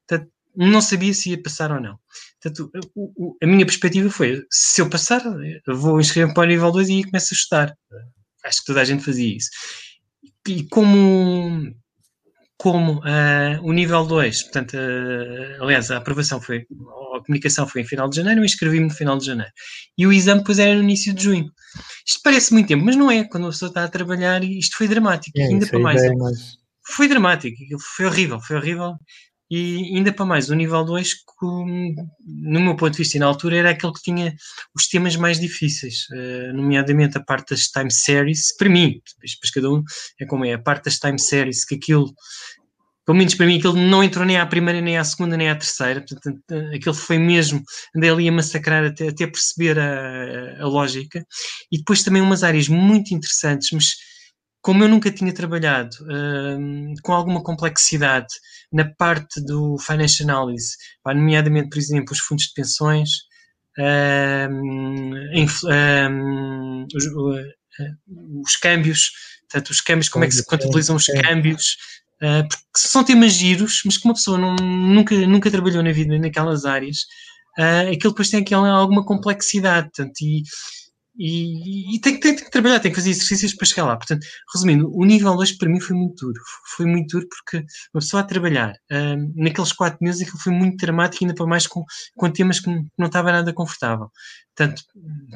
Portanto, 0.07 0.31
não 0.57 0.81
sabia 0.81 1.13
se 1.13 1.31
ia 1.31 1.43
passar 1.43 1.71
ou 1.71 1.81
não. 1.81 1.99
Portanto, 2.43 2.71
o, 2.95 3.13
o, 3.17 3.37
a 3.43 3.47
minha 3.47 3.67
perspectiva 3.67 4.09
foi: 4.11 4.43
se 4.51 4.81
eu 4.81 4.89
passar, 4.89 5.23
eu 5.67 5.77
vou 5.77 6.01
inscrever-me 6.01 6.35
para 6.35 6.45
o 6.45 6.47
nível 6.47 6.73
2 6.73 6.89
e 6.89 7.05
começo 7.05 7.35
a 7.35 7.37
estudar. 7.37 7.77
Acho 8.45 8.61
que 8.61 8.67
toda 8.67 8.81
a 8.81 8.85
gente 8.85 9.05
fazia 9.05 9.37
isso. 9.37 9.51
E 10.49 10.65
como 10.69 11.75
como 12.57 13.01
uh, 13.01 13.63
o 13.63 13.73
nível 13.73 14.07
2, 14.07 14.45
portanto, 14.45 14.75
uh, 14.75 15.63
aliás, 15.63 15.91
a 15.91 15.99
aprovação 15.99 16.41
foi, 16.41 16.67
comunicação 17.27 17.66
foi 17.66 17.83
em 17.83 17.85
final 17.85 18.09
de 18.09 18.16
janeiro, 18.16 18.41
eu 18.41 18.45
inscrevi-me 18.45 18.87
no 18.87 18.95
final 18.95 19.18
de 19.18 19.27
janeiro. 19.27 19.53
E 19.99 20.07
o 20.07 20.12
exame 20.12 20.41
depois 20.41 20.59
era 20.59 20.74
no 20.74 20.83
início 20.83 21.12
de 21.12 21.22
junho. 21.22 21.51
Isto 22.07 22.20
parece 22.22 22.53
muito 22.53 22.68
tempo, 22.68 22.85
mas 22.85 22.97
não 22.97 23.11
é. 23.11 23.24
Quando 23.24 23.47
a 23.47 23.51
pessoa 23.51 23.68
está 23.68 23.85
a 23.85 23.89
trabalhar, 23.89 24.43
isto 24.43 24.77
foi 24.77 24.89
dramático. 24.89 25.39
É, 25.39 25.45
ainda 25.45 25.66
para 25.66 25.79
mais, 25.79 26.03
é 26.03 26.14
mais. 26.14 26.57
Foi 26.89 27.09
dramático, 27.09 27.57
foi 27.97 28.07
horrível, 28.07 28.41
foi 28.41 28.57
horrível. 28.57 28.95
E 29.49 29.97
ainda 29.97 30.12
para 30.12 30.27
mais, 30.27 30.51
o 30.51 30.55
nível 30.55 30.85
2, 30.85 31.14
no 31.41 32.61
meu 32.61 32.74
ponto 32.74 32.93
de 32.93 32.99
vista, 32.99 33.16
e 33.16 33.20
na 33.20 33.27
altura, 33.27 33.57
era 33.57 33.70
aquele 33.70 33.93
que 33.93 34.03
tinha 34.03 34.35
os 34.74 34.89
temas 34.89 35.14
mais 35.14 35.39
difíceis, 35.39 36.07
uh, 36.11 36.53
nomeadamente 36.53 37.16
a 37.16 37.22
parte 37.22 37.51
das 37.51 37.68
time 37.68 37.91
series, 37.91 38.57
para 38.57 38.68
mim, 38.68 39.01
depois 39.22 39.51
cada 39.55 39.70
um 39.70 39.85
é 40.20 40.27
como 40.27 40.45
é, 40.45 40.55
a 40.55 40.59
parte 40.59 40.87
das 40.87 40.99
time 40.99 41.18
series, 41.18 41.64
que 41.64 41.77
aquilo, 41.77 42.12
pelo 43.07 43.19
menos 43.19 43.35
para 43.35 43.47
mim, 43.47 43.57
aquilo 43.59 43.77
não 43.77 44.03
entrou 44.03 44.27
nem 44.27 44.37
à 44.37 44.45
primeira, 44.45 44.81
nem 44.81 44.99
à 44.99 45.05
segunda, 45.05 45.37
nem 45.37 45.49
à 45.49 45.55
terceira, 45.55 46.05
portanto, 46.07 46.43
aquilo 46.75 46.95
foi 46.95 47.19
mesmo, 47.19 47.63
andei 47.95 48.11
ali 48.11 48.29
a 48.29 48.33
massacrar 48.33 48.85
até, 48.85 49.09
até 49.09 49.27
perceber 49.29 49.79
a, 49.79 50.65
a 50.65 50.67
lógica, 50.67 51.25
e 51.71 51.79
depois 51.79 52.03
também 52.03 52.21
umas 52.21 52.43
áreas 52.43 52.69
muito 52.69 53.15
interessantes, 53.15 53.71
mas 53.71 53.95
como 54.61 54.83
eu 54.83 54.89
nunca 54.89 55.13
tinha 55.13 55.33
trabalhado 55.33 55.95
uh, 56.03 56.95
com 57.01 57.13
alguma 57.13 57.41
complexidade 57.41 58.27
na 58.73 58.85
parte 58.85 59.41
do 59.41 59.79
financial 59.79 60.29
analysis, 60.29 60.77
nomeadamente, 61.07 61.69
por 61.69 61.79
exemplo, 61.79 62.13
os 62.13 62.19
fundos 62.19 62.47
de 62.47 62.55
pensões, 62.55 63.09
em, 65.33 65.45
uh, 65.45 66.87
os, 66.93 67.07
os, 68.45 68.57
câmbios, 68.57 69.13
portanto, 69.43 69.71
os 69.71 69.81
câmbios, 69.81 70.09
como 70.09 70.25
é 70.25 70.29
que 70.29 70.35
se 70.35 70.45
contabilizam 70.45 70.97
os 70.97 71.07
câmbios, 71.07 71.77
porque 72.21 72.64
são 72.77 73.05
temas 73.05 73.33
giros, 73.33 73.83
mas 73.85 73.97
que 73.99 74.07
uma 74.07 74.14
pessoa 74.14 74.39
não, 74.39 74.55
nunca, 74.57 75.14
nunca 75.27 75.51
trabalhou 75.51 75.83
na 75.83 75.93
vida 75.93 76.19
naquelas 76.19 76.64
áreas, 76.64 76.99
aquilo 77.91 78.12
depois 78.12 78.31
tem 78.31 78.41
aquela, 78.41 78.71
alguma 78.71 79.05
complexidade, 79.05 79.91
portanto, 79.95 80.21
e 80.23 80.43
e, 81.19 81.97
e 81.97 82.01
tem, 82.01 82.21
tem, 82.21 82.37
tem, 82.37 82.45
que 82.45 82.51
trabalhar, 82.51 82.79
tem 82.79 82.91
que 82.91 82.97
fazer 82.97 83.11
exercícios 83.11 83.55
para 83.55 83.67
chegar 83.67 83.87
lá. 83.87 83.97
Portanto, 83.97 84.27
resumindo, 84.53 84.91
o 84.95 85.05
nível 85.05 85.35
2 85.35 85.53
para 85.57 85.69
mim 85.69 85.81
foi 85.81 85.97
muito 85.97 86.27
duro. 86.27 86.41
Foi 86.77 86.87
muito 86.87 87.17
duro 87.17 87.27
porque 87.29 87.64
uma 87.95 88.01
pessoa 88.01 88.21
a 88.23 88.27
trabalhar 88.27 88.75
um, 88.91 89.33
naqueles 89.37 89.73
quatro 89.73 89.99
meses 90.03 90.23
aquilo 90.23 90.39
foi 90.39 90.53
muito 90.53 90.77
dramático, 90.77 91.25
ainda 91.25 91.35
para 91.35 91.47
mais 91.47 91.67
com, 91.67 91.85
com 92.17 92.31
temas 92.31 92.61
que 92.61 92.71
não 92.99 93.07
estava 93.07 93.33
nada 93.33 93.53
confortável. 93.53 94.11
Portanto, 94.55 94.83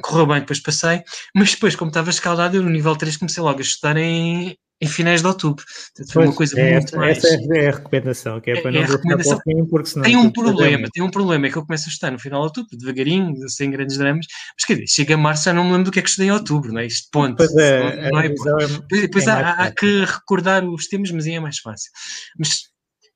correu 0.01 0.27
bem, 0.27 0.39
depois 0.41 0.59
passei, 0.59 1.03
mas 1.35 1.51
depois, 1.51 1.75
como 1.75 1.89
estava 1.89 2.09
escaldado, 2.09 2.57
eu 2.57 2.63
no 2.63 2.69
nível 2.69 2.95
3 2.95 3.17
comecei 3.17 3.41
logo 3.41 3.59
a 3.59 3.61
estudar 3.61 3.97
em, 3.97 4.55
em 4.81 4.87
finais 4.87 5.21
de 5.21 5.27
outubro. 5.27 5.63
Portanto, 5.63 6.13
foi 6.13 6.25
uma 6.25 6.33
coisa 6.33 6.59
é, 6.59 6.73
muito 6.73 6.97
mais... 6.97 7.23
Essa 7.23 7.53
é 7.53 7.67
a 7.67 7.71
recomendação, 7.71 8.41
que 8.41 8.49
é, 8.49 8.57
é 8.57 8.61
para 8.61 8.71
não 8.71 8.81
é 8.81 8.87
deixar 8.87 9.35
para 9.35 9.41
fim, 9.43 9.65
porque 9.65 9.89
senão... 9.89 10.03
Tem 10.03 10.17
um 10.17 10.31
problema, 10.31 10.87
tem 10.91 11.03
um 11.03 11.11
problema, 11.11 11.45
é 11.45 11.49
que 11.51 11.57
eu 11.57 11.65
começo 11.65 11.87
a 11.87 11.91
estudar 11.91 12.11
no 12.11 12.19
final 12.19 12.41
de 12.41 12.47
outubro, 12.47 12.77
devagarinho, 12.77 13.47
sem 13.47 13.69
grandes 13.69 13.97
dramas, 13.97 14.25
mas 14.57 14.65
quer 14.65 14.73
dizer, 14.73 14.87
chega 14.87 15.13
a 15.13 15.17
março 15.17 15.45
já 15.45 15.53
não 15.53 15.65
me 15.65 15.71
lembro 15.71 15.85
do 15.85 15.91
que 15.91 15.99
é 15.99 16.01
que 16.01 16.09
estudei 16.09 16.29
em 16.29 16.31
outubro, 16.31 16.73
não 16.73 16.81
é? 16.81 16.87
Isto 16.87 17.09
ponto. 17.11 17.37
Pois 17.37 17.55
é, 17.55 18.09
não, 18.09 18.11
não 18.11 18.19
é, 18.21 18.25
é, 18.25 19.01
depois 19.01 19.27
há, 19.27 19.51
há, 19.51 19.71
que 19.71 20.03
recordar 20.03 20.67
os 20.67 20.87
temas, 20.87 21.11
mas 21.11 21.27
aí 21.27 21.33
é 21.33 21.39
mais 21.39 21.59
fácil. 21.59 21.91
Mas 22.39 22.61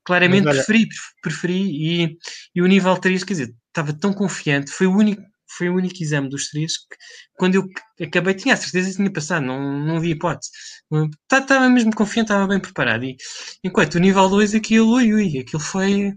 claramente 0.03 0.45
mas, 0.45 0.57
olha, 0.57 0.65
preferi, 0.65 0.87
preferi 1.21 2.03
e, 2.03 2.17
e 2.53 2.61
o 2.61 2.67
nível 2.67 2.95
3, 2.95 3.23
quer 3.23 3.33
dizer, 3.33 3.55
estava 3.67 3.91
tão 3.91 4.13
confiante, 4.13 4.69
foi 4.69 4.85
o 4.85 4.95
único 4.95 5.23
foi 5.57 5.69
o 5.69 5.75
único 5.75 6.01
exame 6.01 6.29
dos 6.29 6.49
três 6.49 6.77
que, 6.77 6.95
quando 7.37 7.55
eu 7.55 7.65
acabei, 8.01 8.33
tinha 8.33 8.53
a 8.53 8.57
certeza 8.57 8.89
que 8.89 8.95
tinha 8.97 9.11
passado, 9.11 9.45
não, 9.45 9.79
não 9.79 9.99
vi 9.99 10.11
hipótese. 10.11 10.51
Estava 11.23 11.45
tá, 11.45 11.69
mesmo 11.69 11.95
confiante, 11.95 12.27
estava 12.27 12.47
bem 12.47 12.59
preparado. 12.59 13.05
E, 13.05 13.15
enquanto 13.63 13.95
o 13.95 13.99
nível 13.99 14.29
2, 14.29 14.55
aquilo, 14.55 14.93
ui, 14.93 15.13
ui, 15.13 15.39
aquilo 15.39 15.61
foi, 15.61 16.13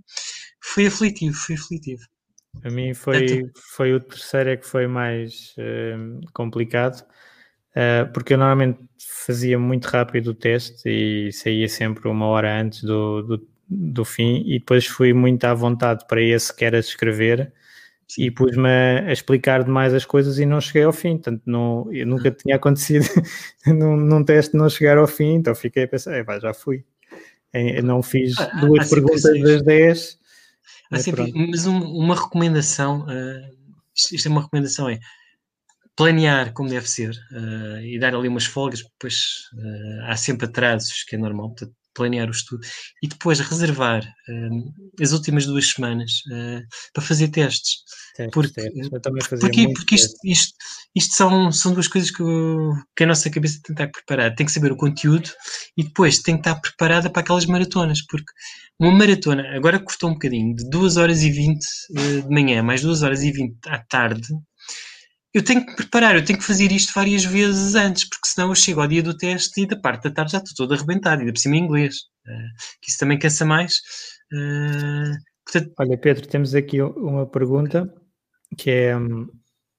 foi 0.63 0.87
aflitivo, 0.87 1.35
foi 1.35 1.55
aflitivo. 1.55 2.03
A 2.65 2.71
mim 2.71 2.93
foi, 2.95 3.51
foi 3.77 3.95
o 3.95 4.01
terceiro 4.01 4.51
é 4.51 4.57
que 4.57 4.67
foi 4.67 4.87
mais 4.87 5.55
uh, 5.59 6.21
complicado, 6.33 7.05
uh, 7.77 8.13
porque 8.13 8.35
eu 8.35 8.39
normalmente 8.39 8.81
fazia 9.27 9.59
muito 9.59 9.87
rápido 9.87 10.29
o 10.29 10.35
teste 10.35 10.89
e 10.89 11.33
saía 11.33 11.69
sempre 11.69 12.09
uma 12.09 12.27
hora 12.27 12.61
antes 12.61 12.83
do, 12.83 13.23
do, 13.23 13.49
do 13.69 14.05
fim, 14.05 14.43
e 14.47 14.59
depois 14.59 14.87
fui 14.87 15.13
muito 15.13 15.45
à 15.45 15.55
vontade 15.55 16.05
para 16.09 16.21
esse 16.21 16.55
que 16.55 16.65
era 16.65 16.79
escrever 16.79 17.53
e 18.17 18.31
pus-me 18.31 18.69
a, 18.69 19.13
explicar 19.13 19.65
demais 19.65 19.93
as 19.93 20.05
coisas 20.05 20.39
e 20.39 20.47
não 20.47 20.61
cheguei 20.61 20.85
ao 20.85 20.93
fim. 20.93 21.15
Portanto, 21.17 21.43
não, 21.45 21.93
eu 21.93 22.07
nunca 22.07 22.31
tinha 22.31 22.57
acontecido 22.57 23.05
num, 23.67 23.97
num 23.97 24.25
teste 24.25 24.57
não 24.57 24.69
chegar 24.69 24.97
ao 24.97 25.07
fim, 25.07 25.35
então 25.35 25.55
fiquei 25.55 25.85
a 25.85 25.89
pensar, 25.89 26.23
vai, 26.25 26.41
já 26.41 26.55
fui. 26.55 26.85
Eu 27.53 27.83
não 27.83 28.03
fiz 28.03 28.39
ah, 28.39 28.61
duas 28.61 28.89
perguntas 28.89 29.23
das 29.23 29.63
10. 29.63 30.19
Há 30.91 30.99
sempre, 30.99 31.33
mas 31.35 31.67
um, 31.67 31.79
uma 31.79 32.15
recomendação, 32.15 33.03
uh, 33.03 33.57
isto, 33.95 34.27
é 34.27 34.31
uma 34.31 34.43
recomendação, 34.43 34.89
é 34.89 34.99
planear 35.97 36.53
como 36.53 36.69
deve 36.69 36.89
ser 36.89 37.11
uh, 37.33 37.81
e 37.81 37.99
dar 37.99 38.15
ali 38.15 38.29
umas 38.29 38.47
folgas, 38.47 38.83
depois 38.83 39.51
uh, 39.55 40.05
há 40.05 40.17
sempre 40.17 40.47
atrasos, 40.47 41.03
que 41.05 41.17
é 41.17 41.19
normal, 41.19 41.49
portanto, 41.49 41.75
planear 41.95 42.29
o 42.29 42.33
estudo 42.33 42.61
e 43.03 43.09
depois 43.09 43.41
reservar 43.41 44.03
uh, 44.05 45.03
as 45.03 45.13
últimas 45.13 45.47
duas 45.47 45.71
semanas 45.71 46.23
uh, 46.33 46.63
para 46.93 47.03
fazer 47.03 47.29
testes. 47.29 47.79
testes 48.17 48.33
porque, 48.33 48.53
testes. 48.53 48.89
porque, 49.41 49.73
porque 49.73 49.95
isto, 49.95 50.15
isto, 50.25 50.55
isto, 50.95 51.15
são, 51.15 51.51
são 51.53 51.73
duas 51.73 51.89
coisas 51.89 52.11
que, 52.11 52.23
que 52.97 53.05
a 53.05 53.07
nossa 53.07 53.31
cabeça 53.31 53.61
tem 53.63 53.75
que 53.75 53.83
estar 53.83 53.89
preparada. 53.89 54.35
Tem 54.35 54.47
que 54.47 54.53
saber 54.53 54.73
o 54.73 54.77
conteúdo 54.77 55.31
e 55.77 55.85
depois 55.85 56.19
tem 56.21 56.35
que 56.35 56.49
estar 56.49 56.61
preparada 56.61 57.11
para 57.11 57.21
aquelas 57.21 57.47
maratonas, 57.47 58.05
porque 58.07 58.33
uma 58.81 58.93
maratona, 58.93 59.57
agora 59.57 59.81
cortou 59.81 60.11
um 60.11 60.13
bocadinho, 60.13 60.55
de 60.55 60.69
2 60.71 60.97
horas 60.97 61.23
e 61.23 61.31
20 61.31 61.59
uh, 61.59 61.99
eh, 61.99 62.21
de 62.23 62.29
manhã, 62.29 62.63
mais 62.63 62.81
2 62.81 63.03
horas 63.03 63.23
e 63.23 63.33
20 63.33 63.57
à 63.67 63.79
tarde, 63.79 64.29
eu 65.35 65.45
tenho 65.45 65.65
que 65.65 65.77
preparar, 65.77 66.17
eu 66.17 66.25
tenho 66.25 66.39
que 66.39 66.45
fazer 66.45 66.73
isto 66.73 66.93
várias 66.95 67.25
vezes 67.25 67.75
antes, 67.75 68.09
porque 68.09 68.27
senão 68.27 68.49
eu 68.49 68.55
chego 68.55 68.81
ao 68.81 68.89
dia 68.89 69.03
do 69.03 69.17
teste 69.17 69.63
e 69.63 69.67
da 69.67 69.77
parte 69.77 70.05
da 70.05 70.11
tarde 70.11 70.33
já 70.33 70.39
estou 70.39 70.67
todo 70.67 70.75
arrebentado, 70.75 71.21
ainda 71.21 71.33
por 71.33 71.39
cima 71.39 71.57
em 71.57 71.65
inglês, 71.65 71.97
uh, 72.27 72.81
que 72.81 72.91
isso 72.91 72.99
também 72.99 73.19
cansa 73.19 73.45
mais. 73.45 73.75
Uh, 74.33 75.13
portanto... 75.45 75.75
Olha, 75.79 75.99
Pedro, 75.99 76.27
temos 76.27 76.55
aqui 76.55 76.81
uma 76.81 77.27
pergunta 77.27 77.93
que 78.57 78.71
é 78.71 78.97
um, 78.97 79.29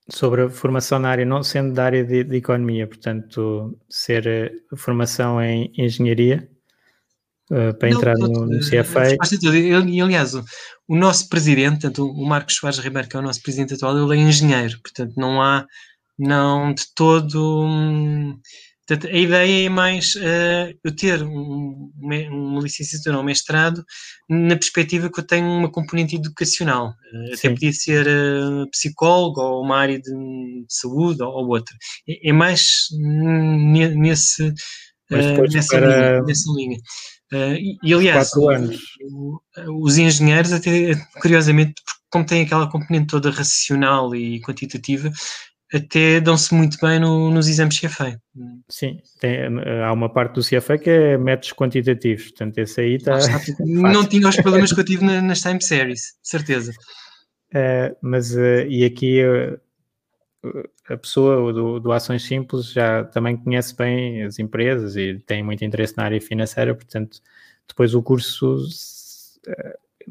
sobre 0.07 0.43
a 0.43 0.49
formação 0.49 0.99
na 0.99 1.09
área, 1.09 1.25
não 1.25 1.41
sendo 1.41 1.73
da 1.73 1.85
área 1.85 2.03
de, 2.03 2.23
de 2.23 2.37
economia, 2.37 2.87
portanto, 2.87 3.77
ser 3.89 4.53
uh, 4.71 4.77
formação 4.77 5.41
em 5.41 5.71
engenharia. 5.75 6.47
Uh, 7.51 7.73
para 7.79 7.89
não, 7.89 7.97
entrar 7.97 8.15
no, 8.15 8.45
no 8.45 8.59
CFA. 8.59 9.17
E, 9.89 10.01
aliás, 10.01 10.35
o 10.35 10.95
nosso 10.95 11.27
presidente, 11.29 11.81
tanto 11.81 12.05
o 12.05 12.27
Marcos 12.27 12.55
Soares 12.55 12.77
Ribeiro, 12.79 13.07
que 13.07 13.15
é 13.15 13.19
o 13.19 13.23
nosso 13.23 13.41
presidente 13.41 13.73
atual, 13.73 13.97
ele 13.97 14.19
é 14.19 14.23
engenheiro, 14.23 14.79
portanto 14.83 15.13
não 15.17 15.41
há, 15.41 15.65
não 16.17 16.73
de 16.73 16.83
todo. 16.95 18.39
Portanto, 18.89 19.13
a 19.13 19.17
ideia 19.17 19.67
é 19.67 19.69
mais 19.69 20.15
uh, 20.15 20.75
eu 20.83 20.95
ter 20.95 21.21
um, 21.21 21.91
uma 22.01 22.61
licenciatura 22.61 23.17
ou 23.17 23.21
um 23.21 23.25
mestrado 23.25 23.85
na 24.27 24.55
perspectiva 24.55 25.11
que 25.11 25.19
eu 25.19 25.23
tenho 25.27 25.45
uma 25.45 25.71
componente 25.71 26.15
educacional. 26.15 26.89
Uh, 27.13 27.33
até 27.35 27.49
podia 27.49 27.71
ser 27.71 28.07
uh, 28.07 28.67
psicólogo 28.71 29.41
ou 29.41 29.63
uma 29.63 29.77
área 29.77 29.99
de, 29.99 30.11
de 30.11 30.65
saúde 30.67 31.21
ou, 31.21 31.29
ou, 31.29 31.47
outra. 31.49 31.75
É, 32.07 32.29
é 32.29 32.33
mais 32.33 32.87
nesse, 32.99 34.51
nessa, 35.11 35.69
para... 35.69 35.87
linha, 35.87 36.23
nessa 36.23 36.51
linha. 36.51 36.77
Uh, 37.32 37.55
e, 37.55 37.77
e, 37.84 37.93
aliás, 37.93 38.32
os 39.67 39.97
engenheiros, 39.97 40.51
até 40.51 40.95
curiosamente, 41.21 41.75
como 42.09 42.25
têm 42.25 42.41
aquela 42.43 42.69
componente 42.69 43.07
toda 43.07 43.30
racional 43.30 44.15
e 44.15 44.41
quantitativa, 44.41 45.11
até 45.73 46.19
dão-se 46.19 46.53
muito 46.53 46.77
bem 46.82 46.99
no, 46.99 47.30
nos 47.30 47.47
exames 47.47 47.80
CFA. 47.80 48.19
Sim, 48.67 48.97
tem, 49.19 49.41
há 49.84 49.93
uma 49.93 50.11
parte 50.11 50.36
do 50.36 50.41
CFA 50.41 50.77
que 50.80 50.89
é 50.89 51.17
métodos 51.17 51.53
quantitativos, 51.53 52.30
portanto, 52.30 52.57
esse 52.57 52.82
aí 52.82 52.95
está. 52.95 53.17
não 53.59 54.05
tinha 54.05 54.27
os 54.27 54.36
problemas 54.38 54.73
que 54.73 54.80
eu 54.80 54.86
tive 54.86 55.05
nas 55.05 55.41
time 55.41 55.61
series, 55.61 56.15
certeza. 56.23 56.71
Uh, 57.53 57.95
mas, 58.01 58.36
uh, 58.36 58.65
e 58.67 58.84
aqui 58.86 59.23
uh, 59.23 59.59
a 60.87 60.97
pessoa 60.97 61.51
do, 61.51 61.79
do 61.79 61.91
Ações 61.91 62.23
Simples 62.23 62.71
já 62.71 63.03
também 63.03 63.35
conhece 63.37 63.75
bem 63.75 64.23
as 64.23 64.39
empresas 64.39 64.95
e 64.95 65.19
tem 65.25 65.43
muito 65.43 65.63
interesse 65.63 65.97
na 65.97 66.05
área 66.05 66.21
financeira, 66.21 66.73
portanto, 66.73 67.21
depois 67.67 67.93
o 67.93 68.01
curso 68.01 68.65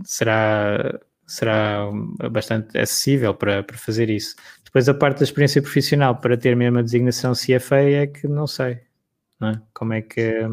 será, 0.04 1.00
será 1.26 1.86
bastante 2.30 2.78
acessível 2.78 3.34
para, 3.34 3.62
para 3.62 3.76
fazer 3.76 4.10
isso. 4.10 4.36
Depois 4.64 4.88
a 4.88 4.94
parte 4.94 5.18
da 5.18 5.24
experiência 5.24 5.62
profissional 5.62 6.16
para 6.16 6.36
ter 6.36 6.54
mesmo 6.54 6.78
a 6.78 6.82
designação 6.82 7.32
CFA 7.32 7.80
é 7.80 8.06
que 8.06 8.28
não 8.28 8.46
sei, 8.46 8.80
não 9.40 9.48
é? 9.48 9.62
Como 9.72 9.94
é 9.94 10.02
que 10.02 10.46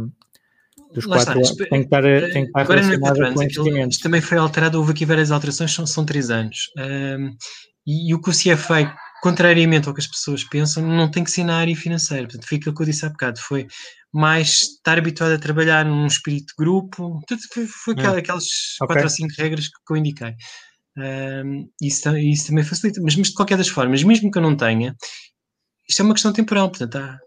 dos 0.94 1.06
Lá 1.06 1.18
quatro 1.18 1.42
está, 1.42 1.66
tem 1.66 1.82
que 1.82 1.86
estar, 1.88 2.02
tem 2.02 2.44
que 2.44 2.48
estar 2.48 2.62
Agora 2.62 2.82
relacionado 2.82 3.34
com 3.34 3.44
investimentos. 3.44 3.98
Também 3.98 4.22
foi 4.22 4.38
alterado, 4.38 4.78
houve 4.78 4.94
aqui 4.94 5.06
várias 5.06 5.30
alterações, 5.30 5.74
são, 5.74 5.86
são 5.86 6.06
três 6.06 6.30
anos. 6.30 6.72
Um, 6.78 7.36
e, 7.86 8.10
e, 8.10 8.14
o 8.14 8.22
que 8.22 8.30
o 8.30 8.34
CFA, 8.34 8.96
contrariamente 9.26 9.88
ao 9.88 9.94
que 9.96 10.02
as 10.02 10.06
pessoas 10.06 10.44
pensam, 10.44 10.86
não 10.86 11.10
tem 11.10 11.24
que 11.24 11.32
ser 11.32 11.44
na 11.44 11.58
área 11.58 11.76
financeira. 11.76 12.28
Portanto, 12.28 12.48
fica 12.48 12.70
o 12.70 12.76
que 12.76 12.82
eu 12.84 12.86
disse 12.86 13.08
há 13.08 13.10
bocado, 13.10 13.40
foi 13.40 13.66
mais 14.14 14.76
estar 14.78 15.00
habituado 15.00 15.32
a 15.32 15.40
trabalhar 15.40 15.84
num 15.84 16.06
espírito 16.06 16.50
de 16.50 16.64
grupo, 16.64 17.14
portanto, 17.14 17.42
foi, 17.52 17.66
foi 17.66 17.96
hum. 17.96 18.18
aquelas 18.18 18.46
okay. 18.80 18.88
quatro 18.88 19.04
ou 19.04 19.10
cinco 19.10 19.34
regras 19.36 19.68
que, 19.68 19.74
que 19.84 19.94
eu 19.94 19.98
indiquei. 19.98 20.36
Um, 20.96 21.68
isso, 21.82 22.16
isso 22.18 22.48
também 22.48 22.64
facilita, 22.64 23.02
mas, 23.02 23.16
mas 23.16 23.30
de 23.30 23.34
qualquer 23.34 23.58
das 23.58 23.68
formas, 23.68 24.04
mesmo 24.04 24.30
que 24.30 24.38
eu 24.38 24.44
não 24.44 24.56
tenha, 24.56 24.96
isto 25.90 26.02
é 26.04 26.06
uma 26.06 26.14
questão 26.14 26.32
temporal, 26.32 26.70
portanto, 26.70 26.96
há, 26.96 27.18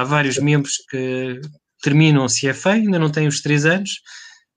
há 0.00 0.02
vários 0.02 0.36
membros 0.38 0.78
que 0.90 1.40
terminam 1.80 2.24
o 2.24 2.28
CFA, 2.28 2.72
ainda 2.72 2.98
não 2.98 3.08
têm 3.08 3.28
os 3.28 3.40
três 3.40 3.64
anos, 3.64 4.00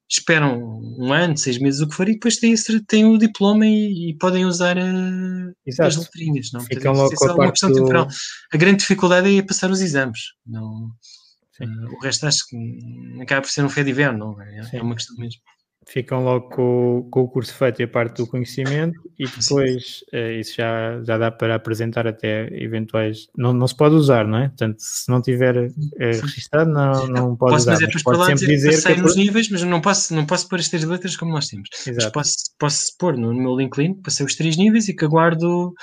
esperam 0.09 0.81
um 0.97 1.11
ano, 1.11 1.37
seis 1.37 1.59
meses, 1.59 1.81
o 1.81 1.87
que 1.87 1.95
for, 1.95 2.07
e 2.07 2.13
depois 2.13 2.37
têm, 2.37 2.55
têm 2.87 3.05
o 3.05 3.17
diploma 3.17 3.65
e, 3.65 4.11
e 4.11 4.17
podem 4.17 4.45
usar 4.45 4.77
a, 4.77 5.85
as 5.85 5.95
letrinhas. 5.95 6.51
Não? 6.53 6.61
Ficam 6.61 6.93
Portanto, 6.93 7.23
é 7.29 7.33
uma 7.33 7.51
questão 7.51 7.69
do... 7.69 7.75
temporal. 7.75 8.07
A 8.53 8.57
grande 8.57 8.79
dificuldade 8.79 9.37
é 9.37 9.41
passar 9.41 9.69
os 9.69 9.81
exames. 9.81 10.19
Não, 10.45 10.87
uh, 11.61 11.95
o 11.95 11.99
resto 12.01 12.25
acho 12.25 12.47
que 12.47 12.57
acaba 13.21 13.41
por 13.41 13.49
ser 13.49 13.63
um 13.63 13.69
fé 13.69 13.83
de 13.83 13.91
inverno, 13.91 14.17
não 14.17 14.41
é? 14.41 14.69
é 14.73 14.81
uma 14.81 14.95
questão 14.95 15.15
mesmo 15.17 15.41
ficam 15.87 16.23
logo 16.23 16.49
com, 16.49 17.07
com, 17.09 17.21
o 17.21 17.27
curso 17.27 17.53
feito 17.53 17.81
e 17.81 17.83
a 17.83 17.87
parte 17.87 18.17
do 18.17 18.27
conhecimento 18.27 18.99
e 19.17 19.25
depois 19.25 20.03
é, 20.11 20.33
isso 20.33 20.55
já, 20.55 21.01
já 21.01 21.17
dá 21.17 21.31
para 21.31 21.55
apresentar 21.55 22.05
até 22.05 22.47
eventuais 22.61 23.27
não, 23.35 23.53
não 23.53 23.67
se 23.67 23.75
pode 23.75 23.95
usar, 23.95 24.27
não 24.27 24.37
é? 24.37 24.47
Portanto, 24.49 24.77
se 24.79 25.09
não 25.09 25.21
tiver 25.21 25.71
registado 25.97 26.69
não, 26.69 27.07
não 27.07 27.35
pode 27.35 27.53
posso 27.53 27.55
usar. 27.55 27.71
Fazer, 27.73 27.89
mas 27.93 28.03
pode 28.03 28.25
sempre 28.25 28.55
dizer, 28.55 28.69
dizer 28.69 28.93
que 28.93 28.99
é 28.99 29.01
nos 29.01 29.15
níveis, 29.15 29.49
mas 29.49 29.63
não 29.63 29.79
posso, 29.79 30.13
não 30.13 30.25
posso 30.25 30.49
pôr 30.49 30.59
as 30.59 30.67
três 30.67 30.83
letras 30.83 31.15
como 31.15 31.31
nós 31.31 31.47
temos. 31.47 31.69
Exato. 31.73 31.95
Mas 31.95 32.11
posso, 32.11 32.35
posso 32.59 32.97
pôr 32.97 33.17
no, 33.17 33.33
no 33.33 33.41
meu 33.41 33.55
LinkedIn, 33.55 33.95
passei 33.95 34.25
os 34.25 34.35
três 34.35 34.57
níveis 34.57 34.89
e 34.89 34.93
que 34.93 35.05
aguardo 35.05 35.73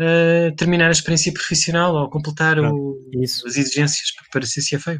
uh, 0.00 0.54
terminar 0.56 0.88
a 0.88 0.92
experiência 0.92 1.32
profissional 1.32 1.94
ou 1.94 2.10
completar 2.10 2.58
o, 2.58 2.98
as 3.22 3.56
exigências 3.56 4.12
para 4.32 4.46
ser 4.46 4.60
CFA. 4.60 4.98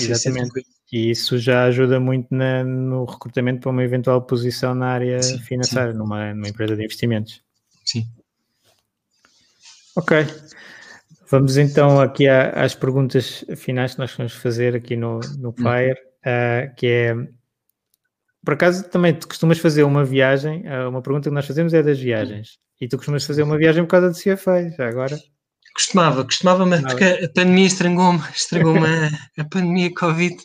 Exatamente. 0.00 0.64
E 0.92 1.10
isso 1.10 1.38
já 1.38 1.64
ajuda 1.64 1.98
muito 1.98 2.28
na, 2.30 2.62
no 2.62 3.04
recrutamento 3.04 3.60
para 3.60 3.70
uma 3.70 3.82
eventual 3.82 4.22
posição 4.22 4.74
na 4.74 4.88
área 4.88 5.22
sim, 5.22 5.38
financeira, 5.38 5.92
sim. 5.92 5.98
Numa, 5.98 6.32
numa 6.34 6.48
empresa 6.48 6.76
de 6.76 6.84
investimentos. 6.84 7.42
Sim. 7.84 8.06
Ok. 9.96 10.26
Vamos 11.30 11.56
então 11.56 12.00
aqui 12.00 12.28
às 12.28 12.74
perguntas 12.74 13.44
finais 13.56 13.94
que 13.94 13.98
nós 13.98 14.14
vamos 14.14 14.34
fazer 14.34 14.76
aqui 14.76 14.94
no, 14.94 15.20
no 15.38 15.48
uhum. 15.48 15.54
Fire, 15.56 15.98
uh, 16.20 16.74
que 16.76 16.86
é 16.86 17.16
por 18.44 18.54
acaso 18.54 18.84
também 18.88 19.14
tu 19.14 19.26
costumas 19.26 19.58
fazer 19.58 19.82
uma 19.82 20.04
viagem, 20.04 20.62
uh, 20.66 20.88
uma 20.88 21.02
pergunta 21.02 21.28
que 21.28 21.34
nós 21.34 21.46
fazemos 21.46 21.72
é 21.72 21.82
das 21.82 21.98
viagens. 21.98 22.58
E 22.80 22.88
tu 22.88 22.96
costumas 22.96 23.24
fazer 23.24 23.42
uma 23.42 23.56
viagem 23.56 23.84
por 23.84 23.90
causa 23.90 24.10
de 24.10 24.18
CFA, 24.18 24.70
já 24.76 24.88
agora? 24.88 25.18
Costumava, 25.74 26.24
costumava, 26.24 26.66
mas 26.66 26.82
porque 26.82 27.04
a 27.04 27.28
pandemia 27.28 27.66
estragou-me, 27.66 28.20
estragou-me 28.34 28.86
a, 28.86 29.42
a 29.42 29.44
pandemia 29.44 29.92
Covid 29.92 30.36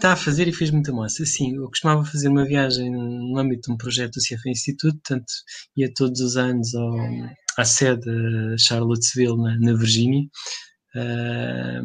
está 0.00 0.14
a 0.14 0.16
fazer 0.16 0.48
e 0.48 0.52
fez 0.52 0.70
muita 0.70 0.92
massa. 0.92 1.24
Sim, 1.26 1.56
eu 1.56 1.66
costumava 1.66 2.04
fazer 2.04 2.28
uma 2.28 2.44
viagem 2.44 2.90
no 2.90 3.38
âmbito 3.38 3.68
de 3.68 3.74
um 3.74 3.76
projeto 3.76 4.14
do 4.14 4.20
CFA 4.20 4.48
Instituto, 4.48 4.94
portanto, 4.94 5.32
ia 5.76 5.92
todos 5.94 6.20
os 6.20 6.36
anos 6.36 6.74
ao, 6.74 6.96
à 7.58 7.64
sede 7.64 8.10
Charlottesville, 8.58 9.36
na, 9.36 9.58
na 9.60 9.74
Virgínia. 9.74 10.22
Uh, 10.96 11.82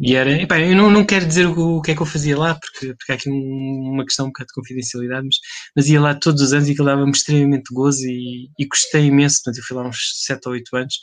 e 0.00 0.14
era, 0.14 0.30
epá, 0.30 0.60
eu 0.60 0.76
não, 0.76 0.90
não 0.90 1.04
quero 1.04 1.26
dizer 1.26 1.46
o, 1.46 1.78
o, 1.78 1.82
que 1.82 1.90
é 1.90 1.94
que 1.94 2.02
eu 2.02 2.06
fazia 2.06 2.38
lá, 2.38 2.54
porque, 2.54 2.94
porque 2.94 3.12
há 3.12 3.14
aqui 3.14 3.28
um, 3.28 3.92
uma 3.94 4.04
questão 4.04 4.26
um 4.26 4.28
bocado 4.28 4.48
de 4.48 4.54
confidencialidade, 4.54 5.26
mas, 5.26 5.36
mas 5.76 5.88
ia 5.88 6.00
lá 6.00 6.14
todos 6.14 6.42
os 6.42 6.52
anos 6.52 6.68
e 6.68 6.72
aquilo 6.72 6.86
dava-me 6.86 7.10
extremamente 7.10 7.72
gozo 7.72 8.06
e, 8.06 8.50
e 8.58 8.66
gostei 8.66 9.06
imenso. 9.06 9.42
Portanto, 9.42 9.58
eu 9.58 9.64
fui 9.64 9.76
lá 9.76 9.88
uns 9.88 10.24
7 10.24 10.40
ou 10.46 10.52
8 10.52 10.76
anos 10.76 10.94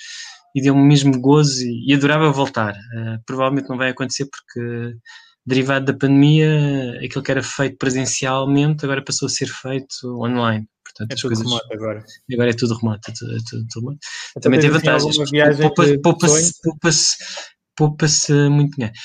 e 0.56 0.62
deu-me 0.62 0.82
mesmo 0.82 1.20
gozo 1.20 1.62
e, 1.62 1.92
e 1.92 1.94
adorava 1.94 2.32
voltar. 2.32 2.74
Uh, 2.74 3.20
provavelmente 3.26 3.70
não 3.70 3.78
vai 3.78 3.90
acontecer 3.90 4.26
porque 4.26 4.96
derivado 5.46 5.86
da 5.86 5.94
pandemia, 5.94 7.00
aquilo 7.04 7.24
que 7.24 7.32
era 7.32 7.44
feito 7.44 7.78
presencialmente 7.78 8.84
agora 8.84 9.04
passou 9.04 9.28
a 9.28 9.30
ser 9.30 9.48
feito 9.48 10.06
online. 10.06 10.68
Portanto, 10.84 11.12
é 11.12 11.16
tudo 11.16 11.28
coisas, 11.28 11.46
remoto 11.46 11.74
agora. 11.74 12.06
Agora 12.32 12.50
é 12.50 12.54
tudo 12.54 12.76
remoto. 12.76 13.12
É 13.12 13.14
tudo, 13.14 13.36
é 13.36 13.40
tudo, 13.50 13.66
remoto. 13.76 13.98
Então, 14.32 14.42
Também 14.42 14.60
tem 14.60 14.70
vantagens. 14.70 15.18
Poupa-se 15.62 15.98
poupa 16.00 16.28
poupa 16.64 16.90
poupa-se 17.76 18.32
muito 18.50 18.76
dinheiro. 18.76 18.96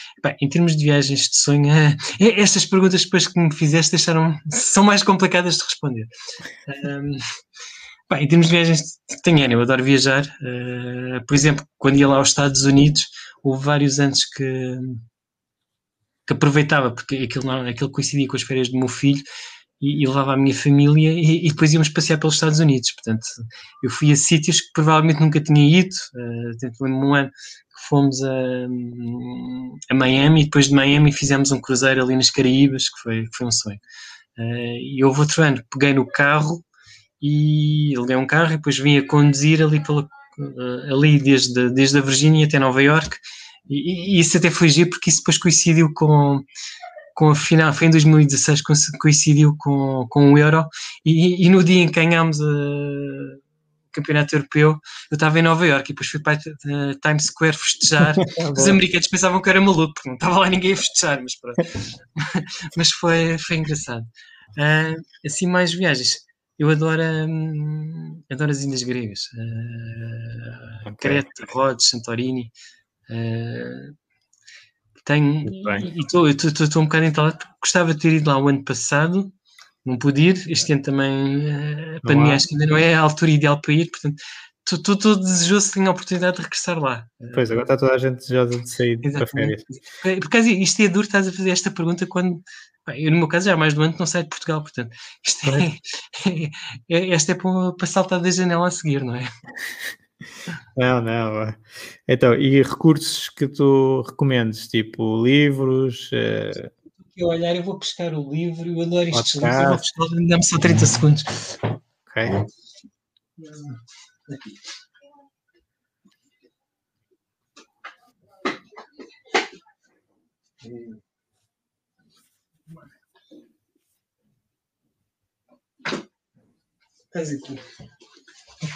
Em 0.41 0.49
termos 0.49 0.77
de 0.77 0.85
viagens 0.85 1.29
de 1.29 1.37
sonho, 1.37 1.71
é, 2.21 2.41
estas 2.41 2.65
perguntas 2.65 3.05
depois 3.05 3.27
que 3.27 3.39
me 3.39 3.55
fizeste 3.55 3.93
deixaram, 3.93 4.39
são 4.51 4.85
mais 4.85 5.03
complicadas 5.03 5.57
de 5.57 5.65
responder. 5.65 6.07
Um, 6.85 7.17
em 8.17 8.29
termos 8.29 8.47
de 8.49 8.53
viagens, 8.53 8.83
tenho 9.23 9.53
eu 9.53 9.61
adoro 9.61 9.85
viajar. 9.85 10.25
Uh, 10.43 11.25
por 11.27 11.35
exemplo, 11.35 11.65
quando 11.79 11.97
ia 11.97 12.09
lá 12.09 12.17
aos 12.17 12.29
Estados 12.29 12.65
Unidos, 12.65 13.05
houve 13.43 13.65
vários 13.65 14.01
anos 14.01 14.25
que 14.25 14.77
que 16.27 16.35
aproveitava, 16.35 16.93
porque 16.93 17.17
aquilo, 17.17 17.51
aquilo 17.51 17.91
coincidia 17.91 18.29
com 18.29 18.37
as 18.37 18.43
férias 18.43 18.69
do 18.69 18.79
meu 18.79 18.87
filho 18.87 19.21
e, 19.81 20.03
e 20.03 20.07
levava 20.07 20.35
a 20.35 20.37
minha 20.37 20.55
família 20.55 21.11
e, 21.13 21.47
e, 21.47 21.49
depois 21.49 21.73
íamos 21.73 21.89
passear 21.89 22.19
pelos 22.19 22.35
Estados 22.35 22.59
Unidos. 22.59 22.93
Portanto, 22.93 23.27
eu 23.83 23.91
fui 23.91 24.13
a 24.13 24.17
sítios 24.17 24.61
que 24.61 24.73
provavelmente 24.75 25.21
nunca 25.21 25.41
tinha 25.41 25.81
ido. 25.81 25.95
Uh, 26.15 26.85
um 26.85 27.15
ano 27.15 27.31
que 27.31 27.89
fomos 27.89 28.23
a, 28.23 28.67
a, 29.91 29.95
Miami 29.95 30.43
e 30.43 30.45
depois 30.45 30.69
de 30.69 30.75
Miami 30.75 31.13
fizemos 31.13 31.51
um 31.51 31.61
cruzeiro 31.61 32.03
ali 32.03 32.15
nas 32.15 32.31
Caraíbas, 32.31 32.85
que 32.85 33.01
foi, 33.03 33.23
que 33.25 33.37
foi 33.37 33.47
um 33.47 33.51
sonho. 33.51 33.79
Uh, 34.39 34.77
e 34.97 35.05
houve 35.05 35.21
outro 35.21 35.43
ano, 35.43 35.63
peguei 35.73 35.95
no 35.95 36.07
carro 36.07 36.63
e 37.23 37.95
liguei 37.97 38.17
um 38.17 38.27
carro 38.27 38.53
e 38.53 38.57
depois 38.57 38.79
vim 38.79 38.99
a 38.99 39.07
conduzir 39.07 39.63
ali, 39.63 39.83
pela, 39.83 40.03
uh, 40.03 40.95
ali 40.95 41.19
desde, 41.19 41.71
desde 41.71 41.99
a 41.99 42.03
Virgínia 42.03 42.47
até 42.47 42.59
Nova 42.59 42.83
York 42.83 43.17
e, 43.69 44.17
e, 44.17 44.21
isso 44.21 44.37
até 44.37 44.51
foi 44.51 44.69
giro 44.69 44.91
porque 44.91 45.11
isso 45.11 45.21
depois 45.21 45.39
coincidiu 45.39 45.93
com, 45.95 46.43
com 47.21 47.29
a 47.29 47.35
final, 47.35 47.71
foi 47.75 47.89
em 47.89 47.91
2016, 47.91 48.63
coincidiu 48.99 49.55
com, 49.59 50.07
com 50.09 50.33
o 50.33 50.39
Euro, 50.39 50.67
e, 51.05 51.45
e 51.47 51.51
no 51.51 51.63
dia 51.63 51.83
em 51.83 51.87
que 51.87 51.93
ganhámos 51.93 52.41
o 52.41 53.39
Campeonato 53.93 54.35
Europeu, 54.35 54.71
eu 55.11 55.15
estava 55.15 55.39
em 55.39 55.43
Nova 55.43 55.67
York 55.67 55.91
e 55.91 55.93
depois 55.93 56.09
fui 56.09 56.19
para 56.19 56.39
a 56.39 56.95
Times 57.03 57.25
Square 57.25 57.55
festejar. 57.55 58.17
Os 58.57 58.67
americanos 58.67 59.07
pensavam 59.07 59.43
que 59.43 59.51
era 59.51 59.61
maluco, 59.61 59.93
porque 59.93 60.09
não 60.09 60.15
estava 60.15 60.39
lá 60.39 60.49
ninguém 60.49 60.73
a 60.73 60.77
festejar, 60.79 61.21
mas 61.21 61.39
pronto. 61.39 61.57
mas 62.75 62.91
foi, 62.91 63.37
foi 63.37 63.57
engraçado. 63.59 64.03
Uh, 64.57 64.97
assim, 65.27 65.47
mais 65.47 65.75
viagens. 65.75 66.21
Eu 66.59 66.71
adoro, 66.71 67.03
hum, 67.03 68.23
adoro 68.33 68.51
as 68.51 68.63
Ilhas 68.63 68.83
Gregas. 68.83 69.25
Uh, 69.35 70.89
okay. 70.89 71.21
Creta, 71.21 71.47
Rhodes, 71.51 71.87
Santorini. 71.87 72.51
Uh, 73.11 73.95
tenho, 75.05 75.47
e 75.95 76.01
estou 76.01 76.83
um 76.83 76.87
bocado 76.87 77.05
entalado 77.05 77.39
gostava 77.61 77.95
de 77.95 78.01
ter 78.01 78.13
ido 78.15 78.31
lá 78.31 78.39
o 78.39 78.49
ano 78.49 78.65
passado, 78.65 79.33
não 79.85 79.99
pude 79.99 80.23
ir, 80.23 80.51
este 80.51 80.73
ano 80.73 80.83
também 80.83 81.47
uh, 81.47 81.97
a 81.97 82.01
pandemia 82.01 82.35
acho 82.35 82.49
que 82.49 82.55
ainda 82.55 82.67
não 82.67 82.77
é 82.77 82.95
a 82.95 83.01
altura 83.01 83.31
ideal 83.31 83.61
para 83.61 83.73
ir, 83.73 83.91
portanto 83.91 84.23
estou 84.73 85.17
desejoso 85.17 85.69
de 85.69 85.73
ter 85.75 85.87
a 85.87 85.91
oportunidade 85.91 86.37
de 86.37 86.43
regressar 86.43 86.79
lá. 86.79 87.07
Pois, 87.35 87.51
agora 87.51 87.65
está 87.65 87.77
toda 87.77 87.95
a 87.95 87.99
gente 87.99 88.19
desejosa 88.19 88.61
de 88.61 88.71
sair 88.71 88.99
Exatamente. 89.03 89.15
para 89.17 89.27
férias. 89.27 89.65
Por 90.03 90.27
acaso, 90.27 90.49
isto 90.49 90.83
é 90.83 90.89
duro, 90.89 91.07
estás 91.07 91.29
a 91.29 91.33
fazer 91.33 91.51
esta 91.51 91.71
pergunta 91.71 92.07
quando. 92.07 92.41
Eu, 92.95 93.11
no 93.11 93.19
meu 93.19 93.29
caso, 93.29 93.47
já 93.47 93.55
há 93.55 93.57
mais 93.57 93.75
de 93.75 93.81
um 93.81 93.83
ano 93.85 93.93
que 93.93 94.01
não 94.01 94.07
saio 94.07 94.25
de 94.25 94.31
Portugal, 94.31 94.63
portanto, 94.63 94.97
isto 95.27 95.51
é, 95.51 95.79
é, 96.91 97.11
esta 97.11 97.33
é 97.33 97.35
para, 97.35 97.73
para 97.73 97.87
saltar 97.87 98.21
da 98.21 98.31
janela 98.31 98.69
a 98.69 98.71
seguir, 98.71 99.05
não 99.05 99.15
é? 99.15 99.29
Não, 100.77 101.01
não. 101.01 101.43
É. 101.43 101.57
Então, 102.09 102.35
e 102.35 102.63
recursos 102.63 103.29
que 103.29 103.49
tu 103.49 104.03
recomendes, 104.03 104.69
tipo 104.69 105.23
livros? 105.25 106.11
Uh... 106.13 106.71
Eu 107.17 107.29
olhar, 107.29 107.55
eu 107.55 107.63
vou 107.63 107.79
pescar 107.79 108.15
o 108.15 108.33
livro, 108.33 108.69
eu 108.69 108.81
adoro 108.83 109.09
estes 109.09 109.35
livros, 109.35 109.61
eu 109.61 109.69
vou 109.69 109.79
pescar, 109.79 110.09
dá-me 110.29 110.45
só 110.45 110.59
30 110.59 110.87
segundos. 110.87 111.25
Ok. 111.63 112.23
Aqui. 114.33 114.55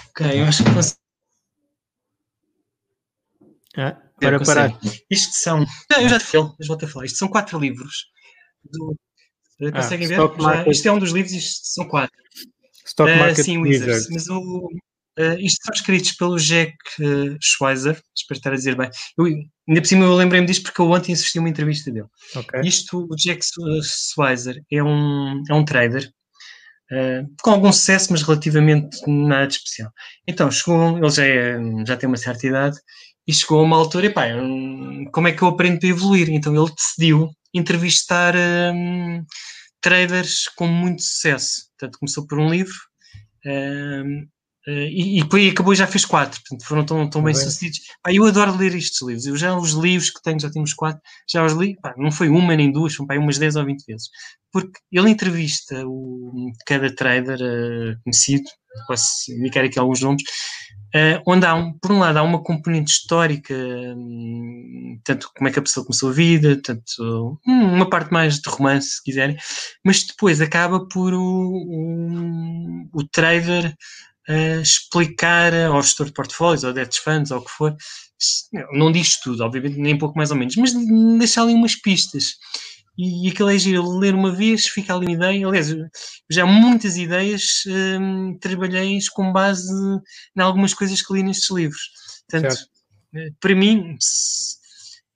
Ok, 0.08 0.40
eu 0.40 0.44
acho 0.46 0.64
que 0.64 0.74
posso 0.74 1.03
ah, 3.76 3.96
para 4.20 4.40
parar. 4.40 4.78
Isto 5.10 5.34
são. 5.34 5.64
Não, 5.90 6.00
eu 6.00 6.08
já 6.08 6.18
te 6.18 6.36
a 6.36 6.88
falar. 6.88 7.04
Isto 7.04 7.18
são 7.18 7.28
quatro 7.28 7.58
livros. 7.58 8.06
Do... 8.64 8.96
Ah, 9.62 9.72
Conseguem 9.72 10.08
ver? 10.08 10.16
Já, 10.16 10.64
isto 10.68 10.88
é 10.88 10.92
um 10.92 10.98
dos 10.98 11.10
livros, 11.10 11.32
isto 11.32 11.66
são 11.66 11.86
quatro. 11.86 12.16
Stock 12.86 13.10
ah, 13.10 13.16
Market 13.16 13.38
uh, 13.38 13.44
sim, 13.44 13.58
Wizards. 13.58 14.08
Mas 14.10 14.28
o, 14.28 14.68
uh, 15.18 15.38
isto 15.38 15.64
são 15.64 15.74
escritos 15.74 16.12
pelo 16.12 16.38
Jack 16.38 16.74
uh, 17.00 17.36
Schweizer, 17.40 18.00
espero 18.16 18.38
estar 18.38 18.52
a 18.52 18.56
dizer 18.56 18.76
bem. 18.76 18.90
Eu, 19.18 19.26
ainda 19.26 19.80
por 19.80 19.86
cima 19.86 20.04
eu 20.04 20.14
lembrei-me 20.14 20.46
disto 20.46 20.62
porque 20.64 20.80
eu 20.80 20.90
ontem 20.90 21.12
assisti 21.12 21.38
uma 21.38 21.48
entrevista 21.48 21.90
dele. 21.90 22.08
Okay. 22.34 22.60
Isto, 22.62 23.06
o 23.10 23.16
Jack 23.16 23.40
Schweizer 23.82 24.62
é 24.70 24.82
um, 24.82 25.42
é 25.48 25.54
um 25.54 25.64
trader 25.64 26.10
Uh, 26.92 27.26
com 27.42 27.50
algum 27.50 27.72
sucesso, 27.72 28.12
mas 28.12 28.20
relativamente 28.20 28.98
nada 29.06 29.46
de 29.46 29.54
especial. 29.54 29.90
Então, 30.28 30.50
chegou, 30.50 30.98
ele 30.98 31.10
já, 31.10 31.24
é, 31.24 31.58
já 31.86 31.96
tem 31.96 32.06
uma 32.06 32.18
certa 32.18 32.46
idade 32.46 32.78
e 33.26 33.32
chegou 33.32 33.60
a 33.60 33.62
uma 33.62 33.76
altura, 33.76 34.06
e 34.06 34.10
pá, 34.10 34.26
como 35.12 35.28
é 35.28 35.32
que 35.32 35.42
eu 35.42 35.48
aprendo 35.48 35.80
para 35.80 35.88
evoluir? 35.88 36.30
Então 36.30 36.54
ele 36.54 36.72
decidiu 36.74 37.30
entrevistar 37.52 38.34
um, 38.36 39.24
traders 39.80 40.48
com 40.56 40.66
muito 40.66 41.02
sucesso. 41.02 41.68
Portanto, 41.78 41.98
começou 41.98 42.26
por 42.26 42.38
um 42.38 42.50
livro 42.50 42.74
um, 43.46 44.26
Uh, 44.66 44.88
e, 44.88 45.18
e 45.18 45.22
depois 45.22 45.52
acabou 45.52 45.74
e 45.74 45.76
já 45.76 45.86
fez 45.86 46.06
quatro, 46.06 46.40
portanto 46.40 46.66
foram 46.66 46.86
tão, 46.86 47.10
tão 47.10 47.22
bem, 47.22 47.34
bem 47.34 47.42
sucedidos. 47.42 47.80
Pá, 48.02 48.10
eu 48.14 48.24
adoro 48.24 48.56
ler 48.56 48.74
estes 48.74 49.02
livros, 49.02 49.26
eu 49.26 49.36
já 49.36 49.54
os 49.54 49.72
livros 49.72 50.08
que 50.08 50.22
tenho, 50.22 50.40
já 50.40 50.50
temos 50.50 50.72
quatro, 50.72 51.02
já 51.30 51.44
os 51.44 51.52
li, 51.52 51.76
pá, 51.82 51.94
não 51.98 52.10
foi 52.10 52.30
uma 52.30 52.56
nem 52.56 52.72
duas, 52.72 52.94
foram 52.94 53.06
pá, 53.06 53.18
umas 53.18 53.36
10 53.36 53.56
ou 53.56 53.66
20 53.66 53.84
vezes, 53.84 54.08
porque 54.50 54.72
ele 54.90 55.10
entrevista 55.10 55.86
o, 55.86 56.50
cada 56.64 56.94
trader 56.94 57.38
uh, 57.42 58.02
conhecido, 58.04 58.44
posso 58.86 59.30
indicar 59.32 59.64
aqui 59.66 59.78
alguns 59.78 60.00
nomes, 60.00 60.22
uh, 60.94 61.22
onde 61.26 61.44
há, 61.44 61.54
um, 61.54 61.72
por 61.72 61.90
um 61.90 61.98
lado, 61.98 62.18
há 62.18 62.22
uma 62.22 62.42
componente 62.42 62.92
histórica, 62.92 63.54
um, 63.54 64.98
tanto 65.04 65.30
como 65.34 65.48
é 65.48 65.52
que 65.52 65.58
a 65.58 65.62
pessoa 65.62 65.84
começou 65.84 66.10
a 66.10 66.12
vida, 66.12 66.60
tanto 66.62 67.38
um, 67.46 67.74
uma 67.74 67.90
parte 67.90 68.12
mais 68.12 68.38
de 68.40 68.48
romance, 68.48 68.96
se 68.96 69.02
quiserem, 69.02 69.36
mas 69.84 70.04
depois 70.04 70.40
acaba 70.40 70.86
por 70.86 71.12
o, 71.12 71.20
o, 71.20 72.88
o 72.92 73.08
trader 73.08 73.74
uh, 74.28 74.60
explicar 74.60 75.52
ao 75.54 75.82
gestor 75.82 76.06
de 76.06 76.12
portfólios, 76.12 76.64
ou 76.64 76.72
debt 76.72 77.00
funds, 77.00 77.30
ou 77.30 77.38
o 77.38 77.44
que 77.44 77.50
for, 77.50 77.76
não 78.72 78.92
diz 78.92 79.18
tudo, 79.20 79.42
obviamente, 79.44 79.78
nem 79.78 79.98
pouco 79.98 80.16
mais 80.16 80.30
ou 80.30 80.36
menos, 80.36 80.56
mas 80.56 80.72
deixa 81.18 81.42
ali 81.42 81.52
umas 81.52 81.74
pistas. 81.74 82.36
E, 82.96 83.26
e 83.26 83.30
aquilo 83.30 83.50
é 83.50 83.58
giro, 83.58 83.98
ler 83.98 84.14
uma 84.14 84.32
vez, 84.32 84.66
fica 84.66 84.94
ali 84.94 85.06
uma 85.06 85.14
ideia. 85.14 85.46
Aliás, 85.46 85.74
já 86.30 86.46
muitas 86.46 86.96
ideias 86.96 87.64
um, 87.66 88.38
trabalhei 88.38 88.98
com 89.12 89.32
base 89.32 89.72
em 90.36 90.40
algumas 90.40 90.72
coisas 90.74 91.02
que 91.02 91.12
li 91.12 91.22
nestes 91.22 91.50
livros. 91.50 91.90
Portanto, 92.28 92.54
certo. 92.54 92.74
Eh, 93.14 93.30
para 93.40 93.54
mim, 93.54 93.96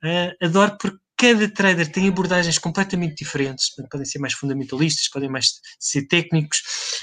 uh, 0.05 0.45
adoro 0.45 0.77
porque 0.81 0.99
cada 1.17 1.49
trader 1.49 1.91
tem 1.91 2.09
abordagens 2.09 2.59
completamente 2.59 3.17
diferentes, 3.17 3.75
podem 3.91 4.07
ser 4.07 4.21
mais 4.21 4.35
fundamentalistas, 4.35 5.09
podem 5.09 5.29
mais 5.29 5.55
ser 5.81 6.07
técnicos, 6.07 6.63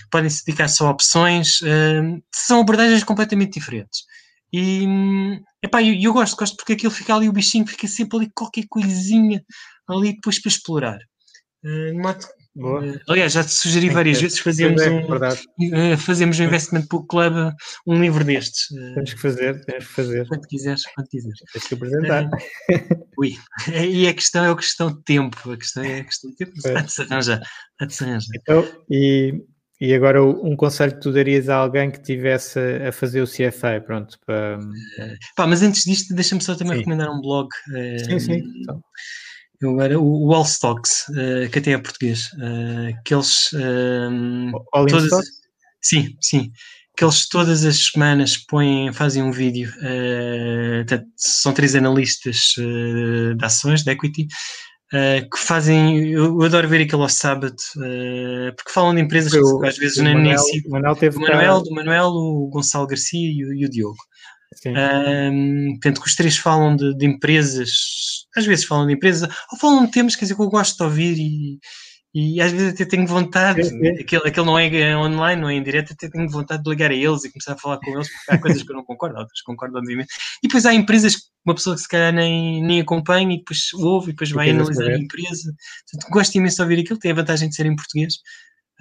podem 0.10 0.30
se 0.30 0.46
dedicar 0.46 0.70
só 0.70 0.88
a 0.88 0.92
opções, 0.92 1.60
uh, 1.62 2.24
são 2.34 2.62
abordagens 2.62 3.04
completamente 3.04 3.54
diferentes. 3.54 4.04
E 4.54 4.88
epá, 5.62 5.84
eu, 5.84 5.94
eu 5.94 6.14
gosto, 6.14 6.38
gosto 6.38 6.56
porque 6.56 6.74
aquilo 6.74 6.92
fica 6.92 7.14
ali, 7.14 7.28
o 7.28 7.34
bichinho 7.34 7.68
fica 7.68 7.88
sempre 7.90 8.18
ali 8.18 8.32
qualquer 8.34 8.66
coisinha 8.70 9.44
ali 9.90 10.14
depois 10.14 10.42
para 10.42 10.50
explorar. 10.50 11.00
Uh, 11.64 11.94
Uh, 12.58 12.98
aliás, 13.10 13.34
já 13.34 13.44
te 13.44 13.52
sugeri 13.52 13.90
várias 13.90 14.22
vezes 14.22 14.40
fazermos 14.40 14.82
é, 14.82 14.90
um, 14.90 15.04
uh, 15.04 15.98
fazemos 15.98 16.40
um 16.40 16.44
Investment 16.44 16.86
Book 16.90 17.08
Club, 17.10 17.54
um 17.86 18.02
livro 18.02 18.24
destes. 18.24 18.72
Uh, 18.72 18.94
temos 18.94 19.14
que 19.14 19.22
fazer, 19.22 19.66
temos 19.66 19.86
que 19.86 19.94
fazer. 19.94 20.28
Quando 20.28 20.48
quiseres, 20.48 20.84
quando 20.96 21.08
quiseres. 21.10 21.40
Tens 21.52 21.68
que 21.68 21.74
apresentar. 21.74 22.30
ui, 23.20 23.36
e 23.90 24.08
a 24.08 24.14
questão 24.14 24.46
é 24.46 24.52
a 24.52 24.56
questão 24.56 24.90
de 24.90 25.04
tempo. 25.04 25.52
A 25.52 25.58
questão 25.58 25.84
é 25.84 26.00
a 26.00 26.04
questão 26.06 26.32
de 26.32 26.38
tempo. 26.38 26.54
Há 26.66 26.82
de 26.82 26.92
se 26.94 27.02
arranjar. 27.02 27.42
Há 27.82 27.86
de 27.86 27.94
se 27.94 28.04
arranjar. 28.06 28.36
Então, 28.38 28.66
e, 28.90 29.34
e 29.82 29.94
agora 29.94 30.24
um 30.24 30.56
conselho 30.56 30.94
que 30.94 31.02
tu 31.02 31.12
darias 31.12 31.50
a 31.50 31.58
alguém 31.58 31.92
que 31.92 31.98
estivesse 31.98 32.58
a 32.88 32.94
fazer 32.94 33.22
o 33.22 33.28
CFA, 33.28 33.82
pronto. 33.86 34.18
Para... 34.26 34.60
Pá, 35.36 35.46
mas 35.46 35.62
antes 35.62 35.84
disto, 35.84 36.16
deixa-me 36.16 36.42
só 36.42 36.56
também 36.56 36.76
sim. 36.76 36.80
recomendar 36.80 37.10
um 37.10 37.20
blog. 37.20 37.50
sim, 38.08 38.18
sim. 38.18 38.42
Então 38.62 38.82
eu 39.66 39.82
era 39.82 40.00
o 40.00 40.34
All 40.34 40.44
Stocks, 40.44 41.06
uh, 41.10 41.50
que 41.52 41.60
até 41.60 41.72
é 41.72 41.78
português, 41.78 42.30
uh, 42.34 42.96
que 43.04 43.14
eles 43.14 43.50
All 44.74 44.86
todas, 44.86 45.06
Stocks? 45.06 45.30
sim, 45.82 46.16
sim, 46.22 46.52
que 46.96 47.04
eles 47.04 47.28
todas 47.28 47.66
as 47.66 47.92
semanas 47.92 48.38
põem, 48.38 48.94
fazem 48.94 49.24
um 49.24 49.32
vídeo, 49.32 49.70
uh, 49.70 51.06
são 51.18 51.54
três 51.54 51.76
analistas 51.76 52.54
de 52.58 53.46
ações, 53.46 53.84
de 53.84 53.92
equity, 53.92 54.28
que 54.92 55.38
fazem, 55.38 56.12
eu, 56.12 56.42
adoro 56.44 56.70
ver 56.70 56.84
aquilo 56.84 57.02
ao 57.02 57.10
sábado, 57.10 57.56
porque 58.56 58.72
falam 58.72 58.96
de 58.96 59.02
empresas 59.02 59.34
que 59.34 59.68
às 59.68 59.78
vezes 59.78 59.98
nem, 59.98 60.14
Manuel, 60.14 60.42
nem. 60.54 60.70
Manuel, 60.70 60.96
teve 60.96 61.18
o 61.18 61.22
Manuel, 61.22 61.62
do 61.64 61.72
Manuel, 61.72 62.08
o 62.12 62.48
Gonçalo 62.50 62.88
Garcia 62.88 63.30
e 63.30 63.44
o, 63.44 63.54
e 63.54 63.66
o 63.66 63.70
Diogo. 63.70 63.98
Um, 64.66 65.74
portanto, 65.74 66.02
que 66.02 66.08
os 66.08 66.16
três 66.16 66.38
falam 66.38 66.76
de, 66.76 66.96
de, 66.98 67.06
empresas, 67.06 67.72
às 68.36 68.46
vezes 68.46 68.66
falam 68.66 68.88
de 68.88 68.94
empresas, 68.94 69.30
ou 69.52 69.60
falam 69.60 69.86
de 69.86 69.92
temas 69.92 70.16
quer 70.16 70.26
dizer, 70.26 70.36
que 70.36 70.42
eu 70.42 70.50
gosto 70.50 70.78
de 70.78 70.84
ouvir 70.84 71.18
e, 71.18 71.60
e 72.16 72.40
às 72.40 72.52
vezes 72.52 72.74
até 72.74 72.86
tenho 72.86 73.06
vontade, 73.06 73.60
é, 73.60 73.88
é. 73.88 74.02
Aquele, 74.02 74.28
aquele 74.28 74.46
não 74.46 74.58
é 74.58 74.98
online, 74.98 75.42
não 75.42 75.50
é 75.50 75.56
em 75.56 75.62
direto, 75.62 75.92
até 75.92 76.10
tenho 76.10 76.30
vontade 76.30 76.64
de 76.64 76.70
ligar 76.70 76.90
a 76.90 76.96
eles 76.96 77.26
e 77.26 77.32
começar 77.32 77.54
a 77.54 77.58
falar 77.58 77.78
com 77.80 77.92
eles, 77.92 78.08
porque 78.10 78.32
há 78.32 78.38
coisas 78.38 78.64
que 78.64 78.72
eu 78.72 78.76
não 78.78 78.86
concordo, 78.86 79.20
outras 79.20 79.42
concordo, 79.42 79.78
obviamente. 79.78 80.08
E 80.42 80.48
depois 80.48 80.66
há 80.66 80.74
empresas 80.74 81.18
que 81.18 81.24
uma 81.46 81.54
pessoa 81.54 81.76
que 81.76 81.82
se 81.82 81.90
calhar 81.90 82.14
nem, 82.14 82.64
nem 82.64 82.80
acompanha 82.80 83.36
e 83.36 83.40
depois 83.40 83.74
ouve 83.74 84.10
e 84.10 84.14
depois 84.14 84.32
vai 84.32 84.50
analisar 84.50 84.88
a 84.88 84.98
empresa. 84.98 85.54
Portanto, 85.92 86.10
gosto 86.10 86.36
imenso 86.36 86.56
de 86.56 86.62
ouvir 86.62 86.80
aquilo, 86.80 87.00
tem 87.00 87.12
a 87.12 87.16
vantagem 87.16 87.50
de 87.50 87.56
ser 87.56 87.66
em 87.66 87.76
português. 87.76 88.16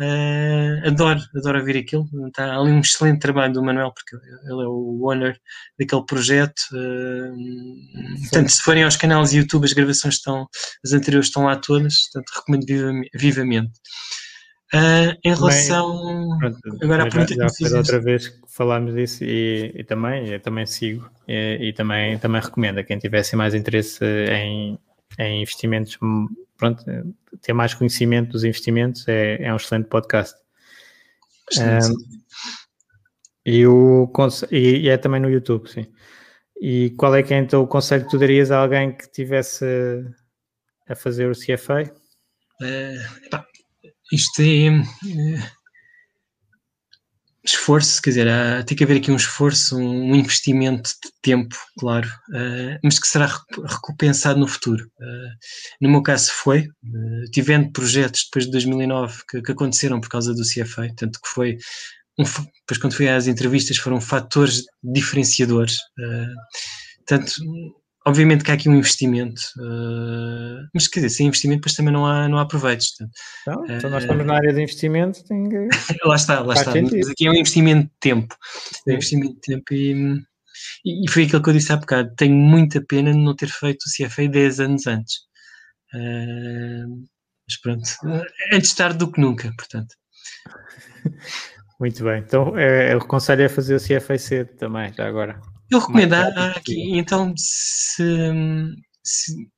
Uh, 0.00 0.88
adoro, 0.88 1.20
adoro 1.36 1.58
ouvir 1.58 1.76
aquilo. 1.76 2.08
Está 2.26 2.56
ali 2.56 2.72
um 2.72 2.80
excelente 2.80 3.20
trabalho 3.20 3.52
do 3.52 3.62
Manuel, 3.62 3.92
porque 3.92 4.16
ele 4.16 4.62
é 4.62 4.66
o 4.66 5.00
owner 5.04 5.38
daquele 5.78 6.04
projeto. 6.04 6.60
Uh, 6.72 8.20
portanto, 8.22 8.48
se 8.48 8.62
forem 8.62 8.82
aos 8.82 8.96
canais 8.96 9.30
de 9.30 9.38
YouTube, 9.38 9.64
as 9.64 9.72
gravações 9.72 10.14
estão, 10.14 10.48
as 10.84 10.92
anteriores 10.92 11.28
estão 11.28 11.44
lá 11.44 11.56
todas, 11.56 12.00
portanto, 12.10 12.32
recomendo 12.36 13.02
vivamente. 13.14 13.72
Uh, 14.74 15.14
em 15.24 15.32
relação. 15.32 16.38
Pronto, 16.40 16.58
agora, 16.82 17.04
a 17.04 17.08
pergunta 17.08 17.34
já, 17.34 17.46
já 17.46 17.68
que 17.68 17.74
outra 17.76 18.00
vez 18.00 18.26
que 18.26 18.40
falámos 18.48 18.94
disso 18.94 19.22
e, 19.22 19.72
e, 19.76 19.84
também, 19.84 20.28
eu 20.28 20.40
também 20.40 20.66
sigo 20.66 21.08
e, 21.28 21.68
e, 21.68 21.72
também, 21.72 22.18
também 22.18 22.40
recomendo 22.40 22.78
a 22.78 22.82
quem 22.82 22.98
tivesse 22.98 23.36
mais 23.36 23.54
interesse 23.54 24.04
em, 24.04 24.76
em 25.18 25.42
investimentos 25.42 25.98
pronto, 26.56 26.84
ter 27.40 27.52
mais 27.52 27.74
conhecimento 27.74 28.32
dos 28.32 28.44
investimentos 28.44 29.06
é, 29.08 29.42
é 29.42 29.52
um 29.52 29.56
excelente 29.56 29.88
podcast. 29.88 30.36
Um, 31.58 31.96
e, 33.44 33.66
o, 33.66 34.10
e, 34.50 34.88
é 34.88 34.96
também 34.96 35.20
no 35.20 35.30
YouTube, 35.30 35.68
sim. 35.68 35.86
E 36.60 36.90
qual 36.96 37.14
é 37.14 37.22
que 37.22 37.34
é 37.34 37.38
então 37.38 37.62
o 37.62 37.66
conselho 37.66 38.04
que 38.04 38.10
tu 38.10 38.18
darias 38.18 38.50
a 38.50 38.58
alguém 38.58 38.96
que 38.96 39.04
estivesse 39.04 39.64
a 40.88 40.94
fazer 40.94 41.28
o 41.28 41.34
CFA? 41.34 41.82
Uh, 42.62 43.24
epá, 43.26 43.44
isto 44.12 44.40
é, 44.40 44.68
é 44.68 45.63
esforço, 47.44 48.00
quer 48.00 48.10
dizer, 48.10 48.28
há, 48.28 48.62
tem 48.62 48.76
que 48.76 48.82
haver 48.82 48.96
aqui 48.96 49.10
um 49.10 49.16
esforço, 49.16 49.76
um 49.76 50.14
investimento 50.14 50.90
de 51.02 51.10
tempo, 51.20 51.54
claro, 51.78 52.08
uh, 52.30 52.78
mas 52.82 52.98
que 52.98 53.06
será 53.06 53.26
recompensado 53.66 54.40
no 54.40 54.48
futuro. 54.48 54.84
Uh, 54.98 55.30
no 55.80 55.90
meu 55.90 56.02
caso 56.02 56.30
foi, 56.32 56.60
uh, 56.60 57.30
tivendo 57.30 57.70
projetos 57.70 58.24
depois 58.24 58.46
de 58.46 58.52
2009 58.52 59.22
que, 59.28 59.42
que, 59.42 59.52
aconteceram 59.52 60.00
por 60.00 60.08
causa 60.08 60.32
do 60.32 60.42
CFA, 60.42 60.88
tanto 60.96 61.20
que 61.20 61.28
foi, 61.28 61.58
um, 62.18 62.24
depois 62.24 62.78
quando 62.80 62.94
fui 62.94 63.08
às 63.08 63.26
entrevistas 63.26 63.76
foram 63.76 64.00
fatores 64.00 64.64
diferenciadores, 64.82 65.74
uh, 65.98 66.34
tanto 67.06 67.32
Obviamente 68.06 68.44
que 68.44 68.50
há 68.50 68.54
aqui 68.54 68.68
um 68.68 68.74
investimento, 68.74 69.40
uh, 69.56 70.68
mas 70.74 70.86
quer 70.86 71.00
dizer, 71.00 71.08
sem 71.08 71.26
investimento 71.26 71.60
depois 71.60 71.74
também 71.74 71.92
não 71.92 72.04
há, 72.04 72.28
não 72.28 72.38
há 72.38 72.46
proveitos. 72.46 72.92
Então, 73.40 73.64
então 73.64 73.88
nós 73.88 74.02
estamos 74.02 74.26
na 74.26 74.34
área 74.34 74.52
de 74.52 74.60
investimento, 74.60 75.24
tem 75.24 75.48
que... 75.48 75.68
lá 76.04 76.14
está, 76.14 76.40
lá 76.40 76.52
está. 76.52 76.70
Mas 76.70 77.08
aqui 77.08 77.26
é 77.26 77.30
um 77.30 77.34
investimento 77.34 77.84
de 77.84 77.98
tempo. 78.00 78.36
É 78.86 78.90
um 78.90 78.94
investimento 78.94 79.34
de 79.34 79.40
tempo 79.40 79.72
e, 79.72 80.22
e, 80.84 81.10
foi 81.10 81.24
aquilo 81.24 81.42
que 81.42 81.48
eu 81.48 81.54
disse 81.54 81.72
há 81.72 81.76
bocado. 81.76 82.14
Tenho 82.14 82.34
muita 82.34 82.84
pena 82.84 83.10
de 83.10 83.18
não 83.18 83.34
ter 83.34 83.48
feito 83.48 83.84
o 83.84 84.06
CFA 84.06 84.28
10 84.28 84.60
anos 84.60 84.86
antes. 84.86 85.14
Uh, 85.94 87.04
mas 87.46 87.60
pronto, 87.62 87.82
antes 88.52 88.74
tarde 88.74 88.98
do 88.98 89.10
que 89.10 89.20
nunca, 89.20 89.50
portanto. 89.56 89.94
Muito 91.80 92.04
bem. 92.04 92.20
Então, 92.20 92.56
é, 92.56 92.94
o 92.96 93.00
conselho 93.00 93.42
é 93.42 93.48
fazer 93.48 93.74
o 93.74 93.80
CFA 93.80 94.16
cedo 94.18 94.56
também, 94.56 94.92
já 94.92 95.06
agora. 95.06 95.40
Eu 95.70 95.78
recomendo 95.78 96.14
aqui, 96.14 96.98
então, 96.98 97.34
se, 97.36 98.02
se, 99.02 99.48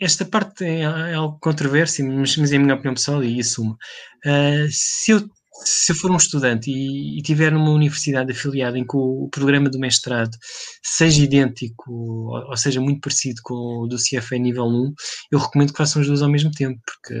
esta 0.00 0.24
parte 0.24 0.64
é, 0.64 0.80
é 0.80 1.14
algo 1.14 1.38
controverso, 1.40 2.04
mas, 2.04 2.36
mas 2.36 2.52
é 2.52 2.56
a 2.56 2.60
minha 2.60 2.74
opinião 2.74 2.94
pessoal 2.94 3.22
e 3.22 3.40
assumo. 3.40 3.76
Uh, 4.24 4.68
se 4.70 5.12
eu 5.12 5.28
se 5.62 5.92
eu 5.92 5.96
for 5.96 6.10
um 6.10 6.16
estudante 6.16 6.70
e, 6.70 7.18
e 7.18 7.22
tiver 7.22 7.52
numa 7.52 7.70
universidade 7.70 8.32
afiliada 8.32 8.78
em 8.78 8.86
que 8.86 8.96
o, 8.96 9.24
o, 9.24 9.28
programa 9.28 9.70
do 9.70 9.78
mestrado 9.78 10.36
seja 10.82 11.22
idêntico, 11.22 11.92
ou, 11.92 12.50
ou, 12.50 12.56
seja, 12.56 12.80
muito 12.80 13.00
parecido 13.00 13.40
com 13.42 13.82
o 13.82 13.86
do 13.86 13.96
CFA 13.96 14.36
nível 14.36 14.64
1, 14.66 14.92
eu 15.32 15.38
recomendo 15.38 15.72
que 15.72 15.78
façam 15.78 16.02
os 16.02 16.08
dois 16.08 16.22
ao 16.22 16.30
mesmo 16.30 16.50
tempo, 16.50 16.80
porque 16.84 17.14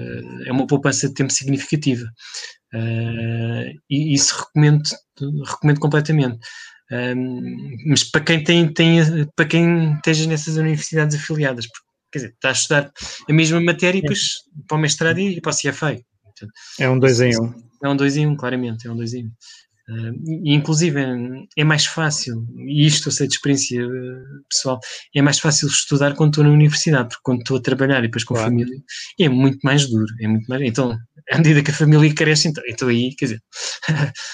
é 0.46 0.52
uma 0.52 0.66
poupança 0.66 1.08
de 1.08 1.14
tempo 1.14 1.32
significativa. 1.32 2.04
Uh, 2.74 3.70
e 3.88 4.14
isso 4.14 4.36
recomendo, 4.36 4.82
recomendo 5.46 5.80
completamente. 5.80 6.38
Um, 6.92 7.76
mas 7.86 8.04
para 8.04 8.20
quem 8.20 8.44
tem, 8.44 8.72
tem 8.72 9.00
para 9.34 9.46
quem 9.46 9.94
esteja 9.94 10.28
nessas 10.28 10.56
universidades 10.56 11.16
afiliadas, 11.16 11.66
porque, 11.66 11.86
quer 12.12 12.18
dizer, 12.18 12.32
está 12.34 12.48
a 12.50 12.52
estudar 12.52 12.92
a 13.28 13.32
mesma 13.32 13.60
matéria 13.60 14.00
depois 14.00 14.20
para 14.68 14.76
o 14.76 14.80
mestrado 14.80 15.18
e, 15.18 15.40
para 15.40 15.52
o 15.52 15.56
CFA. 15.56 15.98
É 16.78 16.88
um 16.88 16.98
dois 16.98 17.20
em 17.20 17.38
um. 17.40 17.52
É 17.84 17.88
um 17.88 17.96
2 17.96 18.16
em 18.16 18.26
1, 18.26 18.30
um, 18.30 18.36
claramente, 18.36 18.86
é 18.86 18.90
um 18.90 18.96
2 18.96 19.14
em 19.14 19.24
1. 19.24 19.26
Um. 19.26 19.30
Uh, 19.86 20.14
e 20.46 20.54
inclusive 20.54 20.98
é 21.58 21.62
mais 21.62 21.84
fácil, 21.84 22.46
e 22.56 22.86
isto 22.86 23.08
eu 23.08 23.12
sei 23.12 23.28
de 23.28 23.34
experiência 23.34 23.86
uh, 23.86 24.42
pessoal, 24.48 24.80
é 25.14 25.20
mais 25.20 25.38
fácil 25.38 25.68
estudar 25.68 26.14
quando 26.14 26.30
estou 26.30 26.44
na 26.44 26.48
universidade, 26.48 27.08
porque 27.08 27.20
quando 27.22 27.40
estou 27.40 27.58
a 27.58 27.60
trabalhar 27.60 27.98
e 27.98 28.06
depois 28.06 28.24
com 28.24 28.32
claro. 28.32 28.48
a 28.48 28.50
família 28.50 28.78
é 29.20 29.28
muito 29.28 29.58
mais 29.62 29.86
duro, 29.86 30.06
é 30.22 30.26
muito 30.26 30.46
mais. 30.46 30.62
Então, 30.62 30.96
à 31.30 31.38
medida 31.38 31.62
que 31.62 31.70
a 31.70 31.74
família 31.74 32.14
cresce, 32.14 32.48
então, 32.48 32.62
então 32.66 32.88
aí, 32.88 33.14
quer 33.16 33.26
dizer, 33.26 33.40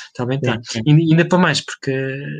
está 0.09 0.25
bem, 0.27 0.39
está. 0.39 0.59
Ainda 0.87 1.29
para 1.29 1.39
mais, 1.39 1.61
porque 1.61 1.93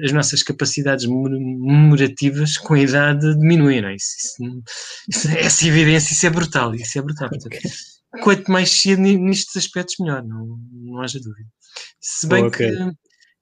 as 0.05 0.13
nossas 0.13 0.43
capacidades 0.43 1.07
memorativas 1.07 2.57
com 2.57 2.75
a 2.75 2.81
idade 2.81 3.35
diminuem, 3.39 3.81
não 3.81 3.89
é? 3.89 3.95
Isso, 3.95 4.17
isso, 4.19 4.63
isso, 5.09 5.29
essa 5.39 5.67
evidência, 5.67 6.13
isso 6.13 6.27
é 6.27 6.31
brutal, 6.31 6.75
isso 6.75 6.99
é 6.99 7.03
brutal. 7.03 7.29
Portanto, 7.29 7.47
okay 7.47 7.71
quanto 8.23 8.51
mais 8.51 8.71
cedo 8.71 9.01
nestes 9.01 9.57
aspectos, 9.57 9.97
melhor, 10.01 10.25
não, 10.25 10.59
não 10.73 11.01
haja 11.01 11.21
dúvida. 11.21 11.49
Se 12.01 12.27
bem 12.27 12.45
okay. 12.45 12.71
que 12.71 12.93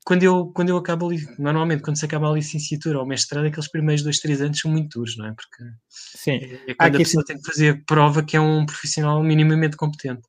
quando 0.05 0.23
eu, 0.23 0.47
quando 0.55 0.71
eu 0.71 0.77
acabo 0.77 1.09
ali, 1.09 1.19
normalmente 1.39 1.83
quando 1.83 1.99
se 1.99 2.05
acaba 2.05 2.31
a 2.31 2.35
licenciatura 2.35 2.99
ou 2.99 3.07
mestrado, 3.07 3.47
aqueles 3.47 3.71
primeiros 3.71 4.03
dois, 4.03 4.19
três 4.19 4.41
anos 4.41 4.59
são 4.59 4.71
muito 4.71 4.99
duros, 4.99 5.17
não 5.17 5.27
é? 5.27 5.35
Porque 5.35 5.65
Sim. 5.89 6.39
é 6.67 6.75
quando 6.75 6.95
a 6.95 6.99
pessoa 6.99 7.23
sim. 7.27 7.33
tem 7.33 7.43
que 7.43 7.51
fazer 7.51 7.85
prova 7.85 8.23
que 8.23 8.37
é 8.37 8.41
um 8.41 8.65
profissional 8.65 9.23
minimamente 9.23 9.77
competente. 9.77 10.23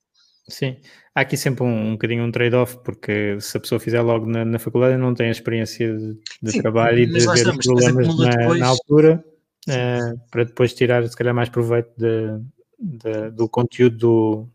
Sim, 0.49 0.77
há 1.13 1.21
aqui 1.21 1.37
sempre 1.37 1.63
um, 1.63 1.89
um 1.89 1.91
bocadinho 1.93 2.23
um 2.23 2.31
trade-off, 2.31 2.77
porque 2.83 3.39
se 3.39 3.55
a 3.57 3.59
pessoa 3.59 3.79
fizer 3.79 4.01
logo 4.01 4.25
na, 4.25 4.43
na 4.43 4.59
faculdade 4.59 4.97
não 4.97 5.13
tem 5.13 5.27
a 5.27 5.31
experiência 5.31 5.95
de, 5.95 6.17
de 6.41 6.51
sim, 6.51 6.61
trabalho 6.61 6.99
e 6.99 7.05
de 7.05 7.13
ver 7.13 7.27
os 7.27 7.65
problemas 7.65 8.17
na, 8.17 8.29
depois... 8.29 8.59
na, 8.59 8.67
altura, 8.67 9.23
uh, 9.69 10.19
para 10.31 10.43
depois 10.43 10.73
tirar 10.73 11.07
se 11.07 11.15
calhar 11.15 11.33
mais 11.33 11.49
proveito 11.49 11.91
de, 11.97 12.39
de, 12.79 13.31
do 13.31 13.47
conteúdo 13.47 13.97
do, 13.97 14.49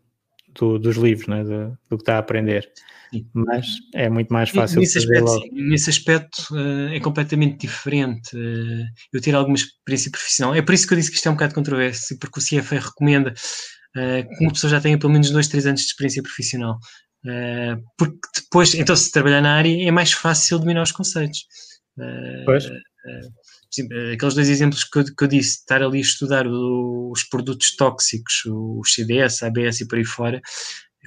do, 0.53 0.79
dos 0.79 0.97
livros, 0.97 1.27
né? 1.27 1.43
do, 1.43 1.77
do 1.89 1.97
que 1.97 2.03
está 2.03 2.15
a 2.15 2.19
aprender. 2.19 2.69
Sim. 3.13 3.27
Mas 3.33 3.67
é 3.93 4.09
muito 4.09 4.33
mais 4.33 4.49
fácil. 4.49 4.79
Nesse 4.79 4.97
aspecto, 4.97 5.29
sim, 5.29 5.49
nesse 5.51 5.89
aspecto 5.89 6.47
uh, 6.51 6.93
é 6.93 6.99
completamente 6.99 7.59
diferente. 7.59 8.35
Uh, 8.35 8.85
eu 9.13 9.21
tiro 9.21 9.37
alguma 9.37 9.55
experiência 9.55 10.11
profissional. 10.11 10.55
É 10.55 10.61
por 10.61 10.73
isso 10.73 10.87
que 10.87 10.93
eu 10.93 10.97
disse 10.97 11.11
que 11.11 11.17
isto 11.17 11.27
é 11.27 11.31
um 11.31 11.35
bocado 11.35 11.55
controverso, 11.55 12.17
porque 12.19 12.39
o 12.39 12.43
CFA 12.43 12.79
recomenda 12.79 13.33
uh, 13.95 14.27
que 14.27 14.43
uma 14.43 14.51
pessoa 14.51 14.71
já 14.71 14.81
tenha 14.81 14.97
pelo 14.97 15.13
menos 15.13 15.29
dois, 15.31 15.47
três 15.47 15.65
anos 15.65 15.81
de 15.81 15.87
experiência 15.87 16.23
profissional. 16.23 16.77
porque 17.97 18.19
depois, 18.35 18.73
então, 18.75 18.95
se 18.95 19.11
trabalhar 19.11 19.41
na 19.41 19.55
área, 19.55 19.87
é 19.87 19.91
mais 19.91 20.11
fácil 20.11 20.59
dominar 20.59 20.83
os 20.83 20.91
conceitos. 20.91 21.45
pois 22.45 22.69
aqueles 24.13 24.33
dois 24.33 24.49
exemplos 24.49 24.83
que 24.83 24.99
eu, 24.99 25.03
que 25.03 25.23
eu, 25.23 25.27
disse, 25.27 25.59
estar 25.59 25.81
ali 25.83 25.97
a 25.97 26.01
estudar 26.01 26.47
o, 26.47 27.11
os 27.11 27.23
produtos 27.23 27.75
tóxicos, 27.75 28.45
o 28.45 28.81
CDS, 28.85 29.43
a 29.43 29.47
ABS 29.47 29.81
e 29.81 29.87
por 29.87 29.97
aí 29.97 30.05
fora, 30.05 30.41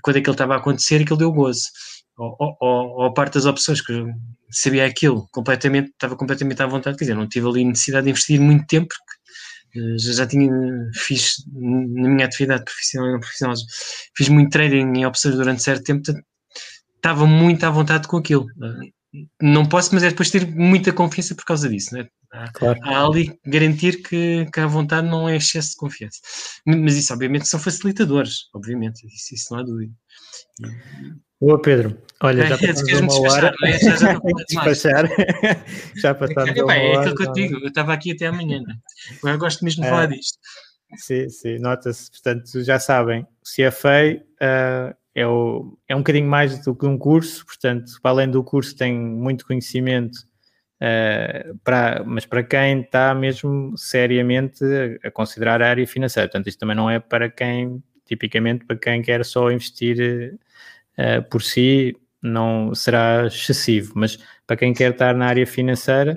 quando 0.03 0.17
ele 0.17 0.31
estava 0.31 0.55
a 0.55 0.59
acontecer 0.59 0.97
ele 0.97 1.05
deu 1.05 1.33
gozo. 1.33 1.69
Ou, 2.17 2.37
ou, 2.39 2.57
ou 2.61 3.05
a 3.05 3.13
parte 3.13 3.35
das 3.35 3.47
opções, 3.47 3.81
que 3.81 3.93
eu 3.93 4.09
sabia 4.51 4.85
aquilo, 4.85 5.29
completamente, 5.31 5.91
estava 5.91 6.17
completamente 6.17 6.61
à 6.63 6.67
vontade, 6.67 6.97
quer 6.97 7.05
dizer, 7.05 7.15
não 7.15 7.29
tive 7.29 7.47
ali 7.47 7.65
necessidade 7.65 8.05
de 8.05 8.11
investir 8.11 8.41
muito 8.41 8.67
tempo, 8.67 8.89
porque 8.89 9.15
uh, 9.15 9.18
já, 9.75 10.13
já 10.13 10.27
tinha, 10.27 10.51
fiz 10.95 11.45
na 11.53 12.09
minha 12.09 12.27
atividade 12.27 12.65
profissional 12.65 13.09
e 13.09 13.13
não 13.13 13.21
profissional, 13.21 13.57
fiz 14.17 14.29
muito 14.29 14.51
trading 14.51 14.99
em 14.99 15.07
opções 15.07 15.35
durante 15.37 15.63
certo 15.63 15.85
tempo, 15.85 16.03
estava 16.97 17.27
muito 17.27 17.65
à 17.65 17.71
vontade 17.71 18.09
com 18.09 18.17
aquilo. 18.17 18.47
Não 19.41 19.67
posso, 19.67 19.95
mas 19.95 20.03
é 20.03 20.11
depois 20.11 20.31
ter 20.31 20.47
muita 20.47 20.93
confiança 20.93 21.35
por 21.35 21.45
causa 21.45 21.69
disso, 21.69 21.95
né? 21.95 22.09
Claro. 22.53 22.79
Há 22.83 23.07
ali 23.07 23.39
garantir 23.47 24.03
que, 24.03 24.47
que 24.53 24.61
a 24.61 24.67
vontade 24.67 25.09
não 25.09 25.29
é 25.29 25.37
excesso 25.37 25.71
de 25.71 25.77
confiança. 25.77 26.19
Mas 26.67 26.97
isso, 26.97 27.13
obviamente, 27.13 27.49
são 27.49 27.59
facilitadores, 27.59 28.49
obviamente, 28.55 29.07
isso, 29.07 29.35
isso 29.35 29.47
não 29.51 29.61
há 29.61 29.63
dúvida. 29.63 29.93
Boa, 31.41 31.61
Pedro. 31.63 32.03
Olha, 32.21 32.47
já 32.47 32.59
passamos 32.59 33.15
uma 33.15 33.33
hora. 33.33 33.55
É? 33.65 33.79
Já, 33.79 33.97
já 33.97 34.21
despachar. 34.49 35.09
já 35.97 36.15
passamos 36.15 36.57
é, 36.57 36.63
uma 36.63 36.75
é 36.75 36.89
hora. 36.91 36.97
É 36.97 36.99
aquilo 36.99 37.15
que 37.15 37.23
eu 37.23 37.33
digo, 37.33 37.59
eu 37.61 37.69
estava 37.69 37.95
aqui 37.95 38.13
até 38.13 38.27
amanhã. 38.27 38.61
Né? 38.61 38.75
Eu 39.25 39.39
gosto 39.39 39.65
mesmo 39.65 39.83
de 39.83 39.89
é, 39.89 39.91
falar 39.91 40.07
disto. 40.07 40.39
Sim, 40.97 41.29
sim, 41.29 41.59
nota-se. 41.59 42.11
Portanto, 42.11 42.63
já 42.63 42.79
sabem, 42.79 43.27
se 43.43 43.63
é 43.63 43.71
feio, 43.71 44.21
uh, 44.43 44.95
é, 45.19 45.27
o, 45.27 45.77
é 45.89 45.95
um 45.95 45.99
bocadinho 45.99 46.29
mais 46.29 46.65
do 46.65 46.75
que 46.75 46.87
um 46.87 46.97
curso. 46.97 47.45
Portanto, 47.45 47.93
para 48.01 48.11
além 48.11 48.31
do 48.31 48.43
curso, 48.45 48.77
tem 48.77 48.95
muito 48.95 49.47
conhecimento 49.47 50.29
Uh, 50.81 51.59
para, 51.65 52.05
mas 52.05 52.25
para 52.25 52.41
quem 52.45 52.83
está 52.83 53.13
mesmo 53.13 53.77
seriamente 53.77 54.65
a, 55.03 55.11
considerar 55.11 55.61
a 55.61 55.71
área 55.71 55.85
financeira. 55.85 56.29
Portanto, 56.29 56.47
isto 56.47 56.61
também 56.61 56.77
não 56.77 56.89
é 56.89 57.01
para 57.01 57.29
quem, 57.29 57.83
tipicamente, 58.07 58.65
para 58.65 58.77
quem 58.77 59.03
quer 59.03 59.25
só 59.25 59.51
investir 59.51 60.39
uh, 60.97 61.29
por 61.29 61.43
si, 61.43 61.97
não 62.23 62.73
será 62.77 63.27
excessivo, 63.27 63.93
mas 63.97 64.19
para 64.47 64.57
quem 64.57 64.73
quer 64.73 64.93
estar 64.93 65.17
na 65.17 65.27
área 65.27 65.45
financeira, 65.45 66.15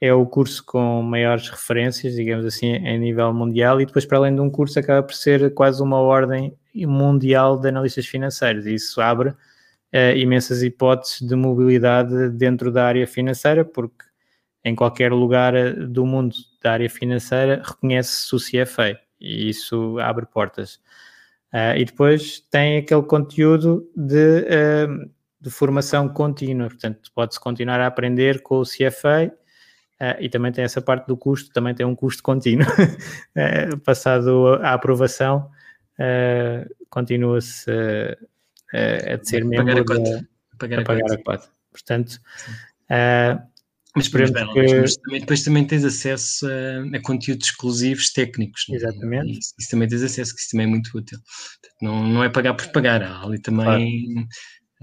é 0.00 0.12
o 0.14 0.24
curso 0.24 0.64
com 0.64 1.02
maiores 1.02 1.50
referências, 1.50 2.14
digamos 2.14 2.46
assim, 2.46 2.68
em 2.68 2.98
nível 2.98 3.32
mundial, 3.34 3.78
e 3.78 3.84
depois, 3.84 4.06
para 4.06 4.16
além 4.16 4.34
de 4.34 4.40
um 4.40 4.50
curso, 4.50 4.78
acaba 4.78 5.02
por 5.02 5.14
ser 5.14 5.52
quase 5.52 5.82
uma 5.82 5.98
ordem 5.98 6.56
mundial 6.74 7.58
de 7.58 7.68
analistas 7.68 8.06
financeiros. 8.06 8.66
E 8.66 8.74
isso 8.74 9.00
abre 9.00 9.30
uh, 9.30 10.16
imensas 10.16 10.62
hipóteses 10.62 11.20
de 11.20 11.36
mobilidade 11.36 12.30
dentro 12.30 12.72
da 12.72 12.86
área 12.86 13.06
financeira, 13.06 13.64
porque 13.64 14.04
em 14.64 14.74
qualquer 14.74 15.12
lugar 15.12 15.54
eh, 15.54 15.72
do 15.72 16.06
mundo 16.06 16.36
da 16.62 16.72
área 16.72 16.88
financeira 16.88 17.62
reconhece-se 17.64 18.34
o 18.34 18.38
CFA 18.38 18.98
e 19.20 19.48
isso 19.48 19.98
abre 20.00 20.26
portas. 20.26 20.80
Uh, 21.52 21.76
e 21.76 21.84
depois 21.84 22.40
tem 22.50 22.78
aquele 22.78 23.02
conteúdo 23.02 23.86
de, 23.94 24.40
uh, 24.40 25.10
de 25.38 25.50
formação 25.50 26.08
contínua, 26.08 26.68
portanto, 26.68 27.10
pode-se 27.14 27.38
continuar 27.38 27.78
a 27.78 27.86
aprender 27.86 28.42
com 28.42 28.58
o 28.58 28.64
CFA 28.64 29.30
uh, 30.00 30.16
e 30.18 30.30
também 30.30 30.50
tem 30.50 30.64
essa 30.64 30.80
parte 30.80 31.06
do 31.06 31.16
custo, 31.16 31.52
também 31.52 31.74
tem 31.74 31.84
um 31.84 31.94
custo 31.94 32.22
contínuo. 32.22 32.66
passado 33.84 34.54
a 34.62 34.72
aprovação, 34.72 35.50
continua-se 36.90 37.70
uh, 37.70 39.12
a 39.12 39.16
de 39.16 39.28
ser 39.28 39.44
membro 39.44 39.80
a 39.80 39.84
pagar 39.84 40.18
a, 40.18 40.56
pagar 40.58 40.80
a, 40.80 40.84
pagar 40.84 41.12
a 41.12 41.22
cota. 41.22 41.48
Portanto, 41.70 42.20
uh, 42.90 43.52
mas, 43.94 44.08
mas, 44.10 44.30
bem, 44.30 44.52
que... 44.52 44.80
mas 44.80 44.96
também, 44.96 45.20
depois 45.20 45.42
também 45.42 45.66
tens 45.66 45.84
acesso 45.84 46.46
a, 46.46 46.96
a 46.96 47.02
conteúdos 47.02 47.46
exclusivos 47.46 48.10
técnicos. 48.12 48.64
É? 48.70 48.76
Exatamente. 48.76 49.38
Isso, 49.38 49.54
isso, 49.58 49.70
também 49.70 49.88
tens 49.88 50.02
acesso, 50.02 50.34
que 50.34 50.40
isso 50.40 50.50
também 50.50 50.66
é 50.66 50.70
muito 50.70 50.90
útil. 50.96 51.18
Não, 51.80 52.06
não 52.06 52.24
é 52.24 52.30
pagar 52.30 52.54
por 52.54 52.68
pagar, 52.68 53.02
há 53.02 53.22
ali 53.22 53.40
também. 53.40 53.64
Claro. 54.14 54.28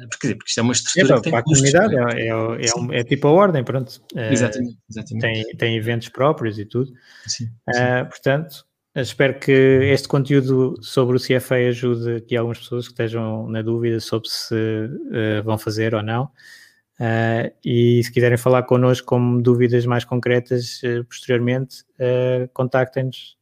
Porque, 0.09 0.27
dizer, 0.27 0.35
porque 0.35 0.49
isto 0.49 0.59
é 0.59 0.63
uma 0.63 0.71
estrutura 0.71 1.13
é, 1.13 1.17
que 1.17 1.23
tem 1.23 1.31
para 1.31 1.39
a 1.39 1.43
comunidade, 1.43 1.95
é, 1.95 2.21
é, 2.21 2.29
é, 2.29 2.99
é, 2.99 3.03
tipo 3.03 3.27
a 3.27 3.31
ordem, 3.31 3.63
pronto. 3.63 4.01
Exatamente, 4.15 4.77
exatamente. 4.89 5.21
Tem, 5.21 5.57
tem 5.57 5.75
eventos 5.75 6.07
próprios 6.07 6.57
e 6.57 6.65
tudo. 6.65 6.89
Sim, 7.27 7.47
sim. 7.47 7.81
Uh, 7.81 8.07
portanto, 8.07 8.65
Espero 9.01 9.39
que 9.39 9.51
este 9.51 10.07
conteúdo 10.07 10.75
sobre 10.81 11.15
o 11.15 11.19
CFA 11.19 11.55
ajude 11.69 12.15
aqui 12.15 12.35
algumas 12.35 12.59
pessoas 12.59 12.87
que 12.87 12.93
estejam 12.93 13.47
na 13.47 13.61
dúvida 13.61 13.99
sobre 13.99 14.29
se 14.29 14.55
uh, 14.55 15.43
vão 15.43 15.57
fazer 15.57 15.95
ou 15.95 16.03
não. 16.03 16.25
Uh, 16.99 17.49
e 17.63 18.03
se 18.03 18.11
quiserem 18.11 18.37
falar 18.37 18.63
connosco 18.63 19.07
com 19.07 19.41
dúvidas 19.41 19.85
mais 19.85 20.03
concretas 20.03 20.81
uh, 20.83 21.03
posteriormente, 21.05 21.83
contactem-nos. 22.53 23.37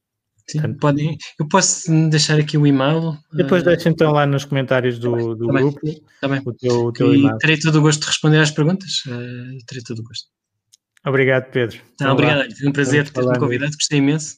Sim, 0.50 0.76
podem. 0.76 1.18
Eu 1.38 1.48
posso 1.50 1.92
deixar 2.10 2.40
aqui 2.40 2.58
o 2.58 2.66
e-mail. 2.66 3.18
Depois 3.34 3.64
deixem 3.64 3.92
então 3.92 4.14
lá 4.14 4.26
nos 4.26 4.46
comentários 4.46 4.98
do, 4.98 5.12
tá 5.12 5.34
do 5.34 5.48
tá 5.48 5.54
grupo 5.54 5.80
tá 6.22 6.42
o 6.46 6.54
teu, 6.54 6.86
o 6.86 6.92
teu 6.94 7.14
e 7.14 7.38
terei 7.40 7.60
todo 7.60 7.80
o 7.80 7.82
gosto 7.82 8.02
de 8.02 8.08
responder 8.08 8.40
às 8.40 8.52
perguntas. 8.52 9.04
terei 9.68 9.84
todo 9.84 10.00
o 10.00 10.04
gosto. 10.04 10.28
Obrigado, 11.06 11.52
Pedro. 11.52 11.80
Obrigado, 12.02 12.56
foi 12.56 12.70
um 12.70 12.72
prazer 12.72 13.10
ter-me 13.10 13.38
convidado, 13.38 13.74
gostei 13.74 14.00
imenso. 14.00 14.38